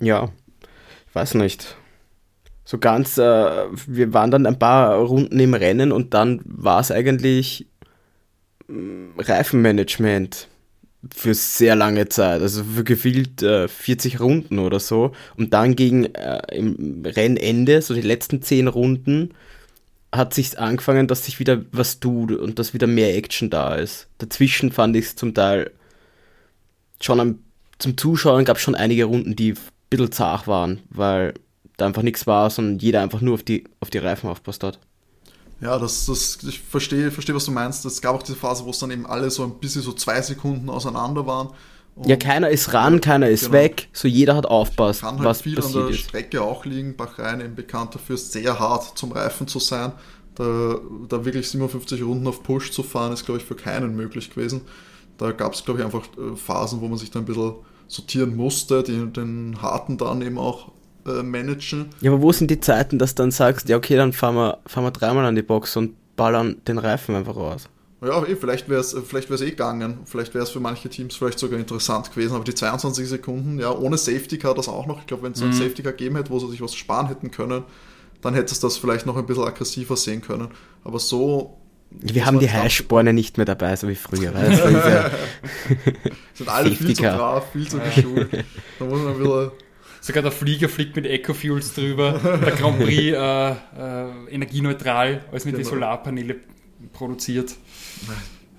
ja, 0.00 0.30
ich 1.08 1.14
weiß 1.14 1.34
nicht. 1.34 1.76
So 2.64 2.78
ganz, 2.78 3.16
äh, 3.16 3.22
wir 3.86 4.12
waren 4.12 4.30
dann 4.30 4.46
ein 4.46 4.58
paar 4.58 4.96
Runden 4.96 5.40
im 5.40 5.54
Rennen 5.54 5.90
und 5.90 6.12
dann 6.12 6.40
war 6.44 6.80
es 6.80 6.90
eigentlich 6.90 7.66
äh, 8.68 8.72
Reifenmanagement 9.18 10.48
für 11.14 11.32
sehr 11.32 11.76
lange 11.76 12.08
Zeit, 12.08 12.42
also 12.42 12.64
für 12.64 12.84
gefühlt 12.84 13.42
äh, 13.42 13.68
40 13.68 14.20
Runden 14.20 14.58
oder 14.58 14.80
so. 14.80 15.12
Und 15.36 15.54
dann 15.54 15.76
gegen 15.76 16.06
äh, 16.14 16.40
im 16.54 17.02
Rennende, 17.06 17.80
so 17.80 17.94
die 17.94 18.02
letzten 18.02 18.42
10 18.42 18.68
Runden, 18.68 19.34
hat 20.12 20.34
sich 20.34 20.58
angefangen, 20.58 21.06
dass 21.06 21.24
sich 21.24 21.38
wieder 21.38 21.64
was 21.70 22.00
tut 22.00 22.32
und 22.32 22.58
dass 22.58 22.74
wieder 22.74 22.86
mehr 22.86 23.16
Action 23.16 23.50
da 23.50 23.74
ist. 23.74 24.08
Dazwischen 24.18 24.72
fand 24.72 24.96
ich 24.96 25.06
es 25.06 25.16
zum 25.16 25.34
Teil 25.34 25.70
schon 27.00 27.20
am, 27.20 27.38
zum 27.78 27.96
Zuschauen 27.96 28.44
gab 28.44 28.56
es 28.56 28.62
schon 28.62 28.74
einige 28.74 29.04
Runden, 29.04 29.36
die 29.36 29.52
ein 29.52 29.58
bisschen 29.90 30.12
zart 30.12 30.46
waren, 30.46 30.80
weil 30.90 31.34
da 31.76 31.86
einfach 31.86 32.02
nichts 32.02 32.26
war, 32.26 32.50
sondern 32.50 32.78
jeder 32.78 33.02
einfach 33.02 33.20
nur 33.20 33.34
auf 33.34 33.42
die, 33.42 33.64
auf 33.80 33.90
die 33.90 33.98
Reifen 33.98 34.28
aufpasst 34.28 34.64
hat. 34.64 34.78
Ja, 35.60 35.78
das, 35.78 36.06
das, 36.06 36.38
ich 36.42 36.60
verstehe, 36.60 37.10
verstehe, 37.10 37.34
was 37.34 37.44
du 37.44 37.50
meinst. 37.50 37.84
Es 37.84 38.00
gab 38.00 38.14
auch 38.14 38.22
diese 38.22 38.38
Phase, 38.38 38.64
wo 38.64 38.70
es 38.70 38.78
dann 38.78 38.90
eben 38.90 39.06
alle 39.06 39.30
so 39.30 39.42
ein 39.42 39.58
bisschen 39.58 39.82
so 39.82 39.92
zwei 39.92 40.20
Sekunden 40.22 40.70
auseinander 40.70 41.26
waren. 41.26 41.50
ja, 42.04 42.16
keiner 42.16 42.48
ist 42.48 42.72
ran, 42.74 43.00
keiner 43.00 43.28
ist 43.28 43.46
genau. 43.46 43.54
weg, 43.54 43.88
so 43.92 44.06
jeder 44.06 44.36
hat 44.36 44.46
aufpasst. 44.46 45.00
Kann 45.00 45.16
halt 45.16 45.24
was 45.24 45.42
viel 45.42 45.60
an 45.60 45.72
der 45.72 45.88
ist. 45.88 45.98
Strecke 45.98 46.42
auch 46.42 46.64
liegen. 46.64 46.96
Bahrain 46.96 47.40
eben 47.40 47.56
bekannt 47.56 47.94
dafür, 47.94 48.16
sehr 48.16 48.58
hart 48.58 48.96
zum 48.96 49.10
Reifen 49.12 49.48
zu 49.48 49.58
sein. 49.58 49.92
Da, 50.36 50.78
da 51.08 51.24
wirklich 51.24 51.50
57 51.50 52.02
Runden 52.04 52.28
auf 52.28 52.44
Push 52.44 52.70
zu 52.70 52.84
fahren, 52.84 53.12
ist, 53.12 53.24
glaube 53.24 53.40
ich, 53.40 53.44
für 53.44 53.56
keinen 53.56 53.96
möglich 53.96 54.30
gewesen. 54.30 54.60
Da 55.16 55.32
gab 55.32 55.54
es, 55.54 55.64
glaube 55.64 55.80
ich, 55.80 55.86
einfach 55.86 56.06
äh, 56.16 56.36
Phasen, 56.36 56.80
wo 56.80 56.86
man 56.86 56.98
sich 56.98 57.10
da 57.10 57.18
ein 57.18 57.24
bisschen 57.24 57.54
sortieren 57.88 58.36
musste, 58.36 58.82
die, 58.82 59.06
den 59.06 59.60
harten 59.60 59.98
dann 59.98 60.22
eben 60.22 60.38
auch 60.38 60.70
äh, 61.06 61.22
managen. 61.22 61.86
Ja, 62.00 62.12
aber 62.12 62.22
wo 62.22 62.32
sind 62.32 62.50
die 62.50 62.60
Zeiten, 62.60 62.98
dass 62.98 63.14
du 63.14 63.22
dann 63.22 63.30
sagst, 63.30 63.68
ja 63.68 63.76
okay, 63.76 63.96
dann 63.96 64.12
fahren 64.12 64.36
wir, 64.36 64.58
fahren 64.66 64.84
wir 64.84 64.90
dreimal 64.90 65.24
an 65.24 65.34
die 65.34 65.42
Box 65.42 65.76
und 65.76 65.94
ballern 66.16 66.56
den 66.68 66.78
Reifen 66.78 67.14
einfach 67.14 67.36
raus? 67.36 67.68
Ja, 68.00 68.24
eh, 68.24 68.36
vielleicht 68.36 68.68
wäre 68.68 68.80
es 68.80 68.94
vielleicht 69.06 69.30
eh 69.30 69.50
gegangen. 69.50 70.00
Vielleicht 70.04 70.34
wäre 70.34 70.44
es 70.44 70.50
für 70.50 70.60
manche 70.60 70.88
Teams 70.88 71.16
vielleicht 71.16 71.38
sogar 71.38 71.58
interessant 71.58 72.10
gewesen. 72.10 72.34
Aber 72.34 72.44
die 72.44 72.54
22 72.54 73.08
Sekunden, 73.08 73.58
ja, 73.58 73.72
ohne 73.72 73.98
Safety 73.98 74.38
Car 74.38 74.54
das 74.54 74.68
auch 74.68 74.86
noch. 74.86 75.00
Ich 75.00 75.06
glaube, 75.06 75.24
wenn 75.24 75.32
es 75.32 75.40
mhm. 75.40 75.46
einen 75.46 75.54
Safety 75.54 75.82
Car 75.82 75.92
gegeben 75.92 76.16
hätte, 76.16 76.30
wo 76.30 76.38
sie 76.38 76.48
sich 76.48 76.60
was 76.60 76.74
sparen 76.74 77.08
hätten 77.08 77.30
können, 77.30 77.64
dann 78.20 78.34
hättest 78.34 78.62
du 78.62 78.68
das 78.68 78.76
vielleicht 78.76 79.06
noch 79.06 79.16
ein 79.16 79.26
bisschen 79.26 79.44
aggressiver 79.44 79.96
sehen 79.96 80.20
können. 80.20 80.48
Aber 80.84 80.98
so. 80.98 81.57
Wir 81.90 82.26
haben 82.26 82.38
die 82.38 82.50
Heißsporne 82.50 83.12
nicht 83.12 83.38
mehr 83.38 83.46
dabei, 83.46 83.74
so 83.76 83.88
wie 83.88 83.94
früher. 83.94 84.34
Weißt? 84.34 84.62
ja 84.64 85.10
sind 86.34 86.48
alle 86.48 86.70
viel 86.70 86.94
zu 86.94 87.02
brav, 87.02 87.50
viel 87.52 87.68
zu 87.68 87.78
geschult. 87.78 88.44
Da 88.78 88.84
muss 88.84 89.00
man 89.00 89.18
bisschen 89.18 89.50
Sogar 90.00 90.22
der 90.22 90.32
Flieger 90.32 90.68
fliegt 90.68 90.96
mit 90.96 91.06
Ecofuels 91.06 91.74
drüber. 91.74 92.20
Der 92.22 92.52
Grand 92.52 92.78
Prix 92.78 93.16
äh, 93.16 93.50
äh, 93.50 93.54
energieneutral, 94.30 95.24
alles 95.30 95.44
mit 95.44 95.56
genau. 95.56 95.66
den 95.66 95.70
Solarpaneele 95.70 96.36
produziert. 96.92 97.56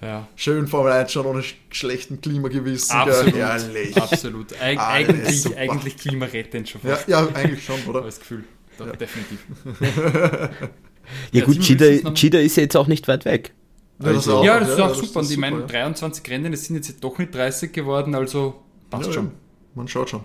Ja. 0.02 0.28
Schön 0.36 0.68
Formel 0.68 0.92
1 0.94 1.12
schon 1.12 1.26
ohne 1.26 1.44
schlechten 1.72 2.22
Klimagewissen. 2.22 2.96
Absolut. 2.96 3.36
Herrlich. 3.36 3.98
Absolut. 3.98 4.62
Eig 4.62 4.80
ah, 4.80 4.90
eigentlich, 4.90 5.58
eigentlich 5.58 5.98
klimarettend 5.98 6.70
schon 6.70 6.82
fast. 6.82 7.08
Ja, 7.08 7.22
ja, 7.22 7.30
eigentlich 7.34 7.64
schon, 7.64 7.82
oder? 7.86 8.02
Das 8.02 8.20
Gefühl. 8.20 8.44
Doch, 8.78 8.88
ja. 8.88 8.94
Definitiv. 8.94 9.40
ja, 11.32 11.46
gut, 11.46 11.60
Cheetah, 11.60 12.14
Cheetah 12.14 12.40
ist 12.40 12.58
ja 12.58 12.64
jetzt 12.64 12.76
auch 12.76 12.88
nicht 12.88 13.08
weit 13.08 13.26
weg. 13.26 13.54
Ja, 14.02 14.14
das, 14.14 14.28
also, 14.28 14.44
ja, 14.44 14.60
das 14.60 14.70
ist 14.70 14.80
auch 14.80 14.96
super. 14.96 15.20
Und 15.20 15.32
ich 15.32 15.38
meine, 15.38 15.66
23 15.66 16.30
Rennen, 16.30 16.54
es 16.54 16.66
sind 16.66 16.76
jetzt 16.76 17.04
doch 17.04 17.18
nicht 17.18 17.36
30 17.36 17.74
geworden, 17.74 18.16
also 18.16 18.62
passt 18.90 19.14
schon. 19.14 19.32
Man 19.76 19.88
schaut 19.88 20.10
schon. 20.10 20.24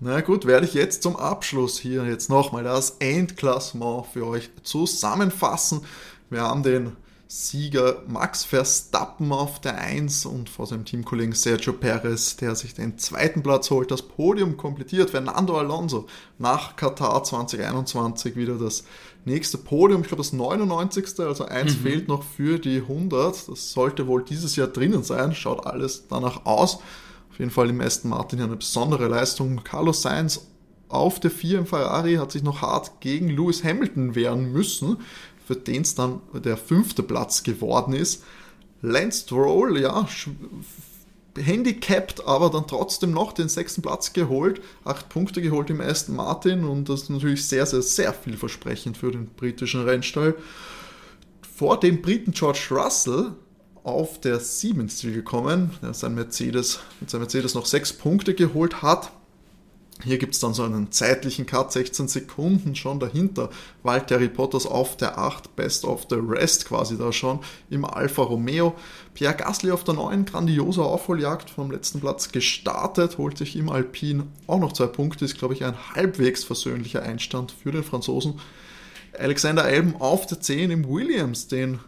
Na 0.00 0.20
gut, 0.20 0.46
werde 0.46 0.66
ich 0.66 0.74
jetzt 0.74 1.02
zum 1.02 1.14
Abschluss 1.14 1.78
hier 1.78 2.04
jetzt 2.04 2.28
nochmal 2.28 2.64
das 2.64 2.96
Endklassement 2.98 4.06
für 4.06 4.26
euch 4.26 4.50
zusammenfassen. 4.64 5.82
Wir 6.28 6.40
haben 6.40 6.62
den 6.64 6.96
Sieger 7.34 8.02
Max 8.08 8.44
Verstappen 8.44 9.32
auf 9.32 9.58
der 9.58 9.78
1 9.78 10.26
und 10.26 10.50
vor 10.50 10.66
seinem 10.66 10.84
Teamkollegen 10.84 11.32
Sergio 11.32 11.72
Perez, 11.72 12.36
der 12.36 12.54
sich 12.54 12.74
den 12.74 12.98
zweiten 12.98 13.42
Platz 13.42 13.70
holt, 13.70 13.90
das 13.90 14.02
Podium 14.02 14.58
komplettiert. 14.58 15.08
Fernando 15.08 15.56
Alonso 15.56 16.06
nach 16.38 16.76
Katar 16.76 17.24
2021 17.24 18.36
wieder 18.36 18.58
das 18.58 18.84
nächste 19.24 19.56
Podium, 19.56 20.02
ich 20.02 20.08
glaube 20.08 20.22
das 20.22 20.34
99. 20.34 21.20
Also 21.20 21.46
eins 21.46 21.78
mhm. 21.78 21.80
fehlt 21.80 22.08
noch 22.08 22.22
für 22.22 22.58
die 22.58 22.82
100. 22.82 23.48
Das 23.48 23.72
sollte 23.72 24.06
wohl 24.06 24.22
dieses 24.22 24.56
Jahr 24.56 24.68
drinnen 24.68 25.02
sein, 25.02 25.34
schaut 25.34 25.66
alles 25.66 26.04
danach 26.10 26.44
aus. 26.44 26.80
Auf 27.30 27.38
jeden 27.38 27.50
Fall 27.50 27.70
im 27.70 27.80
Aston 27.80 28.10
Martin 28.10 28.42
eine 28.42 28.56
besondere 28.56 29.08
Leistung. 29.08 29.64
Carlos 29.64 30.02
Sainz 30.02 30.48
auf 30.92 31.18
der 31.18 31.30
4 31.30 31.60
im 31.60 31.66
Ferrari 31.66 32.16
hat 32.16 32.30
sich 32.30 32.42
noch 32.42 32.60
hart 32.60 33.00
gegen 33.00 33.30
Lewis 33.30 33.64
Hamilton 33.64 34.14
wehren 34.14 34.52
müssen. 34.52 34.98
Für 35.52 35.60
den 35.60 35.82
es 35.82 35.94
dann 35.94 36.20
der 36.32 36.56
fünfte 36.56 37.02
Platz 37.02 37.42
geworden 37.42 37.92
ist. 37.92 38.24
Lance 38.80 39.22
Stroll, 39.22 39.78
ja, 39.80 40.08
handicapped, 41.36 42.26
aber 42.26 42.50
dann 42.50 42.66
trotzdem 42.66 43.12
noch 43.12 43.32
den 43.32 43.48
sechsten 43.48 43.82
Platz 43.82 44.12
geholt, 44.12 44.60
acht 44.84 45.08
Punkte 45.08 45.40
geholt 45.40 45.70
im 45.70 45.80
Aston 45.80 46.16
Martin 46.16 46.64
und 46.64 46.88
das 46.88 47.02
ist 47.02 47.10
natürlich 47.10 47.46
sehr, 47.46 47.64
sehr, 47.66 47.82
sehr 47.82 48.12
vielversprechend 48.12 48.96
für 48.96 49.10
den 49.10 49.26
britischen 49.28 49.84
Rennstall. 49.84 50.34
Vor 51.56 51.78
dem 51.78 52.02
Briten 52.02 52.32
George 52.32 52.68
Russell 52.70 53.32
auf 53.84 54.20
der 54.20 54.40
7 54.40 54.80
ins 54.80 54.96
Ziel 54.96 55.12
gekommen, 55.12 55.70
der 55.82 55.94
sein 55.94 56.14
Mercedes, 56.14 56.80
mit 57.00 57.10
seinem 57.10 57.22
Mercedes 57.22 57.54
noch 57.54 57.66
sechs 57.66 57.92
Punkte 57.92 58.34
geholt 58.34 58.82
hat. 58.82 59.12
Hier 60.04 60.18
gibt 60.18 60.34
es 60.34 60.40
dann 60.40 60.54
so 60.54 60.64
einen 60.64 60.90
zeitlichen 60.90 61.46
Cut, 61.46 61.72
16 61.72 62.08
Sekunden 62.08 62.74
schon 62.74 62.98
dahinter. 62.98 63.50
Valtteri 63.82 64.28
Bottas 64.28 64.66
auf 64.66 64.96
der 64.96 65.18
8, 65.18 65.54
Best 65.54 65.84
of 65.84 66.06
the 66.10 66.16
Rest 66.16 66.66
quasi 66.66 66.98
da 66.98 67.12
schon 67.12 67.40
im 67.70 67.84
Alfa 67.84 68.22
Romeo. 68.22 68.74
Pierre 69.14 69.36
Gasly 69.36 69.70
auf 69.70 69.84
der 69.84 69.94
9, 69.94 70.24
grandiose 70.24 70.82
Aufholjagd 70.82 71.50
vom 71.50 71.70
letzten 71.70 72.00
Platz 72.00 72.32
gestartet, 72.32 73.18
holt 73.18 73.38
sich 73.38 73.56
im 73.56 73.68
Alpin 73.68 74.24
auch 74.46 74.58
noch 74.58 74.72
zwei 74.72 74.86
Punkte, 74.86 75.24
ist 75.24 75.38
glaube 75.38 75.54
ich 75.54 75.64
ein 75.64 75.76
halbwegs 75.94 76.44
versöhnlicher 76.44 77.02
Einstand 77.02 77.52
für 77.52 77.70
den 77.70 77.84
Franzosen. 77.84 78.40
Alexander 79.18 79.64
Alben 79.64 79.94
auf 80.00 80.26
der 80.26 80.40
10 80.40 80.70
im 80.70 80.88
Williams, 80.88 81.46
den 81.46 81.78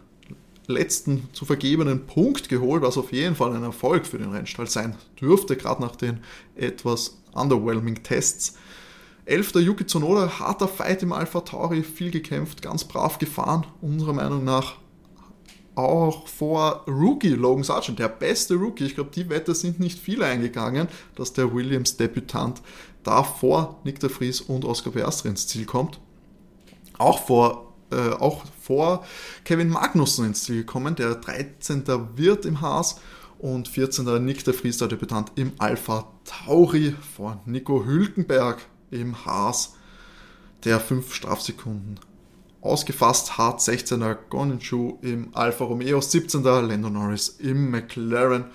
letzten 0.67 1.29
zu 1.33 1.45
vergebenen 1.45 2.05
Punkt 2.05 2.49
geholt, 2.49 2.81
was 2.81 2.97
auf 2.97 3.11
jeden 3.11 3.35
Fall 3.35 3.53
ein 3.53 3.63
Erfolg 3.63 4.05
für 4.05 4.17
den 4.17 4.31
Rennstall 4.31 4.67
sein 4.67 4.95
dürfte, 5.19 5.55
gerade 5.55 5.81
nach 5.81 5.95
den 5.95 6.19
etwas 6.55 7.17
underwhelming 7.35 8.03
Tests. 8.03 8.57
Elfter 9.25 9.59
Yuki 9.59 9.85
Tsunoda, 9.85 10.39
harter 10.39 10.67
Fight 10.67 11.03
im 11.03 11.11
Alpha 11.11 11.41
Tauri, 11.41 11.83
viel 11.83 12.11
gekämpft, 12.11 12.61
ganz 12.61 12.83
brav 12.83 13.17
gefahren, 13.17 13.65
unserer 13.81 14.13
Meinung 14.13 14.43
nach 14.43 14.75
auch 15.75 16.27
vor 16.27 16.85
Rookie 16.87 17.29
Logan 17.29 17.63
Sargent, 17.63 17.99
der 17.99 18.07
beste 18.07 18.55
Rookie. 18.55 18.85
Ich 18.85 18.95
glaube, 18.95 19.11
die 19.13 19.29
Wette 19.29 19.53
sind 19.53 19.79
nicht 19.79 19.99
viele 19.99 20.25
eingegangen, 20.25 20.87
dass 21.15 21.33
der 21.33 21.53
Williams-Debütant 21.53 22.61
da 23.03 23.23
vor 23.23 23.79
Nick 23.83 23.99
de 23.99 24.09
Vries 24.09 24.41
und 24.41 24.65
Oscar 24.65 24.91
Piastri 24.91 25.29
ins 25.29 25.47
Ziel 25.47 25.65
kommt. 25.65 25.99
Auch 26.97 27.25
vor, 27.25 27.73
äh, 27.91 28.11
auch 28.11 28.43
vor 28.61 29.05
Kevin 29.43 29.69
Magnussen 29.69 30.25
ins 30.25 30.43
Ziel 30.43 30.59
gekommen, 30.59 30.95
der 30.95 31.15
13. 31.15 31.83
wird 32.15 32.45
im 32.45 32.61
Haas 32.61 33.01
und 33.39 33.67
14. 33.67 34.23
Nick 34.23 34.43
de 34.43 34.53
Vries, 34.53 34.77
der 34.77 34.87
Debütant 34.87 35.31
im 35.35 35.53
Alpha 35.57 36.11
Tauri 36.23 36.95
vor 37.15 37.41
Nico 37.45 37.85
Hülkenberg 37.85 38.65
im 38.91 39.25
Haas, 39.25 39.75
der 40.63 40.79
5 40.79 41.13
Strafsekunden 41.13 41.99
ausgefasst 42.61 43.37
hat. 43.37 43.61
16. 43.61 44.03
Goninshu 44.29 44.97
im 45.01 45.29
Alfa 45.33 45.65
Romeo, 45.65 46.01
17. 46.01 46.43
Lando 46.43 46.89
Norris 46.89 47.29
im 47.39 47.69
McLaren 47.69 48.45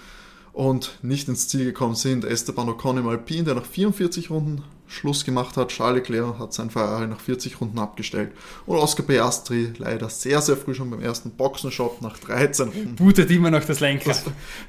und 0.53 0.99
nicht 1.03 1.29
ins 1.29 1.49
Ziel 1.49 1.65
gekommen 1.65 1.95
sind 1.95 2.25
Esteban 2.25 2.69
Ocon 2.69 2.99
im 2.99 3.09
Alpine, 3.09 3.45
der 3.45 3.55
nach 3.55 3.67
44 3.67 4.31
Runden 4.31 4.65
Schluss 4.91 5.25
gemacht 5.25 5.57
hat. 5.57 5.69
Charles 5.69 6.09
Leclerc 6.09 6.39
hat 6.41 6.53
sein 6.53 6.69
Ferrari 6.69 7.07
nach 7.07 7.21
40 7.21 7.61
Runden 7.61 7.79
abgestellt. 7.79 8.33
Und 8.67 8.77
Oscar 8.77 9.05
Piastri 9.05 9.73
leider 9.79 10.11
sehr, 10.11 10.43
sehr 10.43 10.57
früh 10.57 10.75
schon 10.75 10.91
beim 10.91 11.01
ersten 11.01 11.31
Boxenshop 11.31 12.03
nach 12.03 12.19
13 12.19 12.69
Runden. 12.69 12.97
Bootet 12.97 13.31
immer 13.31 13.51
noch 13.51 13.65
das 13.65 13.79
Lenker. 13.79 14.09
Das, 14.09 14.25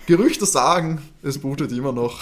Gerüchte 0.05 0.45
sagen, 0.45 1.01
es 1.23 1.39
bootet 1.39 1.71
immer 1.71 1.91
noch. 1.91 2.21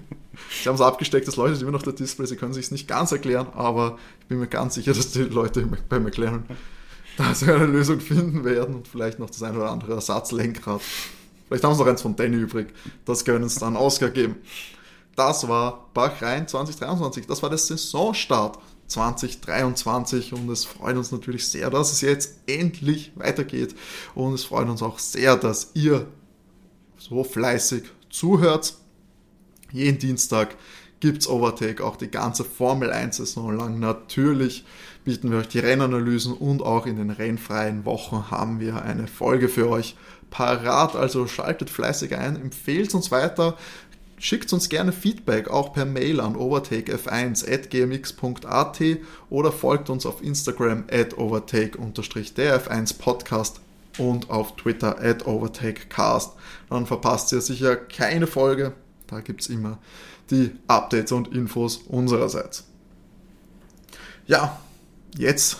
sie 0.62 0.68
haben 0.68 0.76
es 0.76 0.80
abgesteckt, 0.80 1.26
es 1.26 1.36
leuchtet 1.36 1.62
immer 1.62 1.72
noch 1.72 1.82
der 1.82 1.94
Display. 1.94 2.26
Sie 2.26 2.36
können 2.36 2.52
sich 2.52 2.70
nicht 2.70 2.86
ganz 2.86 3.10
erklären, 3.10 3.48
aber 3.54 3.98
ich 4.20 4.26
bin 4.28 4.38
mir 4.38 4.46
ganz 4.46 4.74
sicher, 4.74 4.94
dass 4.94 5.10
die 5.10 5.22
Leute 5.22 5.66
bei 5.88 5.98
McLaren 5.98 6.44
da 7.16 7.34
so 7.34 7.46
eine 7.46 7.66
Lösung 7.66 8.00
finden 8.00 8.44
werden 8.44 8.76
und 8.76 8.88
vielleicht 8.88 9.18
noch 9.18 9.28
das 9.28 9.42
ein 9.42 9.56
oder 9.56 9.70
andere 9.70 9.94
Ersatzlenkrad. 9.94 10.80
Vielleicht 11.48 11.64
haben 11.64 11.74
sie 11.74 11.80
noch 11.80 11.88
eins 11.88 12.02
von 12.02 12.14
Danny 12.14 12.36
übrig. 12.36 12.68
Das 13.04 13.24
können 13.24 13.48
sie 13.48 13.60
dann 13.60 13.76
Oscar 13.76 14.10
geben. 14.10 14.36
Das 15.16 15.46
war 15.48 15.90
Bachrein 15.94 16.48
2023. 16.48 17.26
Das 17.26 17.42
war 17.42 17.50
der 17.50 17.58
Saisonstart 17.58 18.58
2023 18.88 20.32
und 20.32 20.48
es 20.50 20.64
freut 20.64 20.96
uns 20.96 21.12
natürlich 21.12 21.48
sehr, 21.48 21.70
dass 21.70 21.92
es 21.92 22.00
jetzt 22.02 22.36
endlich 22.46 23.12
weitergeht 23.14 23.74
und 24.14 24.34
es 24.34 24.44
freut 24.44 24.68
uns 24.68 24.82
auch 24.82 24.98
sehr, 24.98 25.36
dass 25.36 25.70
ihr 25.74 26.06
so 26.98 27.24
fleißig 27.24 27.84
zuhört. 28.10 28.74
Jeden 29.70 29.98
Dienstag 29.98 30.56
gibt 31.00 31.22
es 31.22 31.28
Overtake, 31.28 31.84
auch 31.84 31.96
die 31.96 32.10
ganze 32.10 32.44
Formel 32.44 32.92
1 32.92 33.16
Saison 33.16 33.56
lang. 33.56 33.80
Natürlich 33.80 34.64
bieten 35.04 35.30
wir 35.30 35.38
euch 35.38 35.48
die 35.48 35.58
Rennanalysen 35.58 36.32
und 36.32 36.62
auch 36.62 36.86
in 36.86 36.96
den 36.96 37.10
rennfreien 37.10 37.84
Wochen 37.84 38.30
haben 38.30 38.60
wir 38.60 38.82
eine 38.82 39.08
Folge 39.08 39.48
für 39.48 39.68
euch 39.68 39.96
parat. 40.30 40.94
Also 40.94 41.26
schaltet 41.26 41.70
fleißig 41.70 42.16
ein, 42.16 42.36
empfehlt 42.36 42.94
uns 42.94 43.10
weiter. 43.10 43.56
Schickt 44.24 44.52
uns 44.52 44.68
gerne 44.68 44.92
Feedback 44.92 45.48
auch 45.48 45.72
per 45.72 45.84
Mail 45.84 46.20
an 46.20 46.36
overtakef1.gmx.at 46.36 48.80
oder 49.30 49.50
folgt 49.50 49.90
uns 49.90 50.06
auf 50.06 50.22
Instagram 50.22 50.84
at 50.92 51.18
overtake-df1podcast 51.18 53.54
und 53.98 54.30
auf 54.30 54.54
Twitter 54.54 55.02
at 55.02 55.26
overtakecast. 55.26 56.34
Dann 56.70 56.86
verpasst 56.86 57.32
ihr 57.32 57.40
sicher 57.40 57.74
keine 57.74 58.28
Folge. 58.28 58.74
Da 59.08 59.18
gibt 59.18 59.40
es 59.40 59.48
immer 59.48 59.80
die 60.30 60.52
Updates 60.68 61.10
und 61.10 61.34
Infos 61.34 61.78
unsererseits. 61.78 62.68
Ja, 64.28 64.60
jetzt 65.18 65.56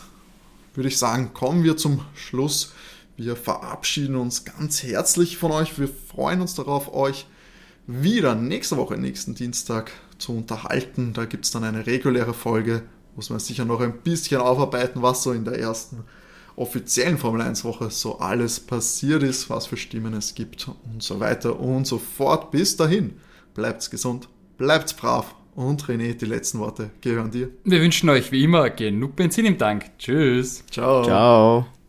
würde 0.74 0.88
ich 0.88 0.98
sagen, 0.98 1.34
kommen 1.34 1.64
wir 1.64 1.76
zum 1.76 2.04
Schluss. 2.14 2.74
Wir 3.16 3.34
verabschieden 3.34 4.14
uns 4.14 4.44
ganz 4.44 4.84
herzlich 4.84 5.36
von 5.36 5.50
euch. 5.50 5.80
Wir 5.80 5.88
freuen 5.88 6.40
uns 6.40 6.54
darauf, 6.54 6.94
euch 6.94 7.26
wieder 7.86 8.34
nächste 8.34 8.76
Woche, 8.76 8.96
nächsten 8.96 9.34
Dienstag 9.34 9.90
zu 10.18 10.32
unterhalten. 10.32 11.12
Da 11.12 11.24
gibt 11.24 11.44
es 11.44 11.50
dann 11.50 11.64
eine 11.64 11.86
reguläre 11.86 12.34
Folge. 12.34 12.82
Muss 13.16 13.30
man 13.30 13.40
sicher 13.40 13.64
noch 13.64 13.80
ein 13.80 13.98
bisschen 13.98 14.40
aufarbeiten, 14.40 15.02
was 15.02 15.22
so 15.22 15.32
in 15.32 15.44
der 15.44 15.58
ersten 15.58 16.04
offiziellen 16.56 17.18
Formel 17.18 17.42
1 17.42 17.64
Woche 17.64 17.90
so 17.90 18.18
alles 18.18 18.60
passiert 18.60 19.22
ist, 19.22 19.50
was 19.50 19.66
für 19.66 19.76
Stimmen 19.76 20.14
es 20.14 20.34
gibt 20.34 20.68
und 20.68 21.02
so 21.02 21.20
weiter 21.20 21.58
und 21.58 21.86
so 21.86 21.98
fort. 21.98 22.50
Bis 22.50 22.76
dahin, 22.76 23.14
bleibt's 23.54 23.90
gesund, 23.90 24.28
bleibt's 24.58 24.94
brav 24.94 25.34
und 25.54 25.84
René, 25.84 26.14
die 26.14 26.26
letzten 26.26 26.58
Worte 26.58 26.90
gehören 27.00 27.30
dir. 27.30 27.50
Wir 27.64 27.80
wünschen 27.80 28.08
euch 28.08 28.32
wie 28.32 28.44
immer 28.44 28.70
genug 28.70 29.16
Benzin 29.16 29.46
im 29.46 29.58
Tank. 29.58 29.90
Tschüss. 29.98 30.64
Ciao. 30.70 31.04
Ciao. 31.04 31.66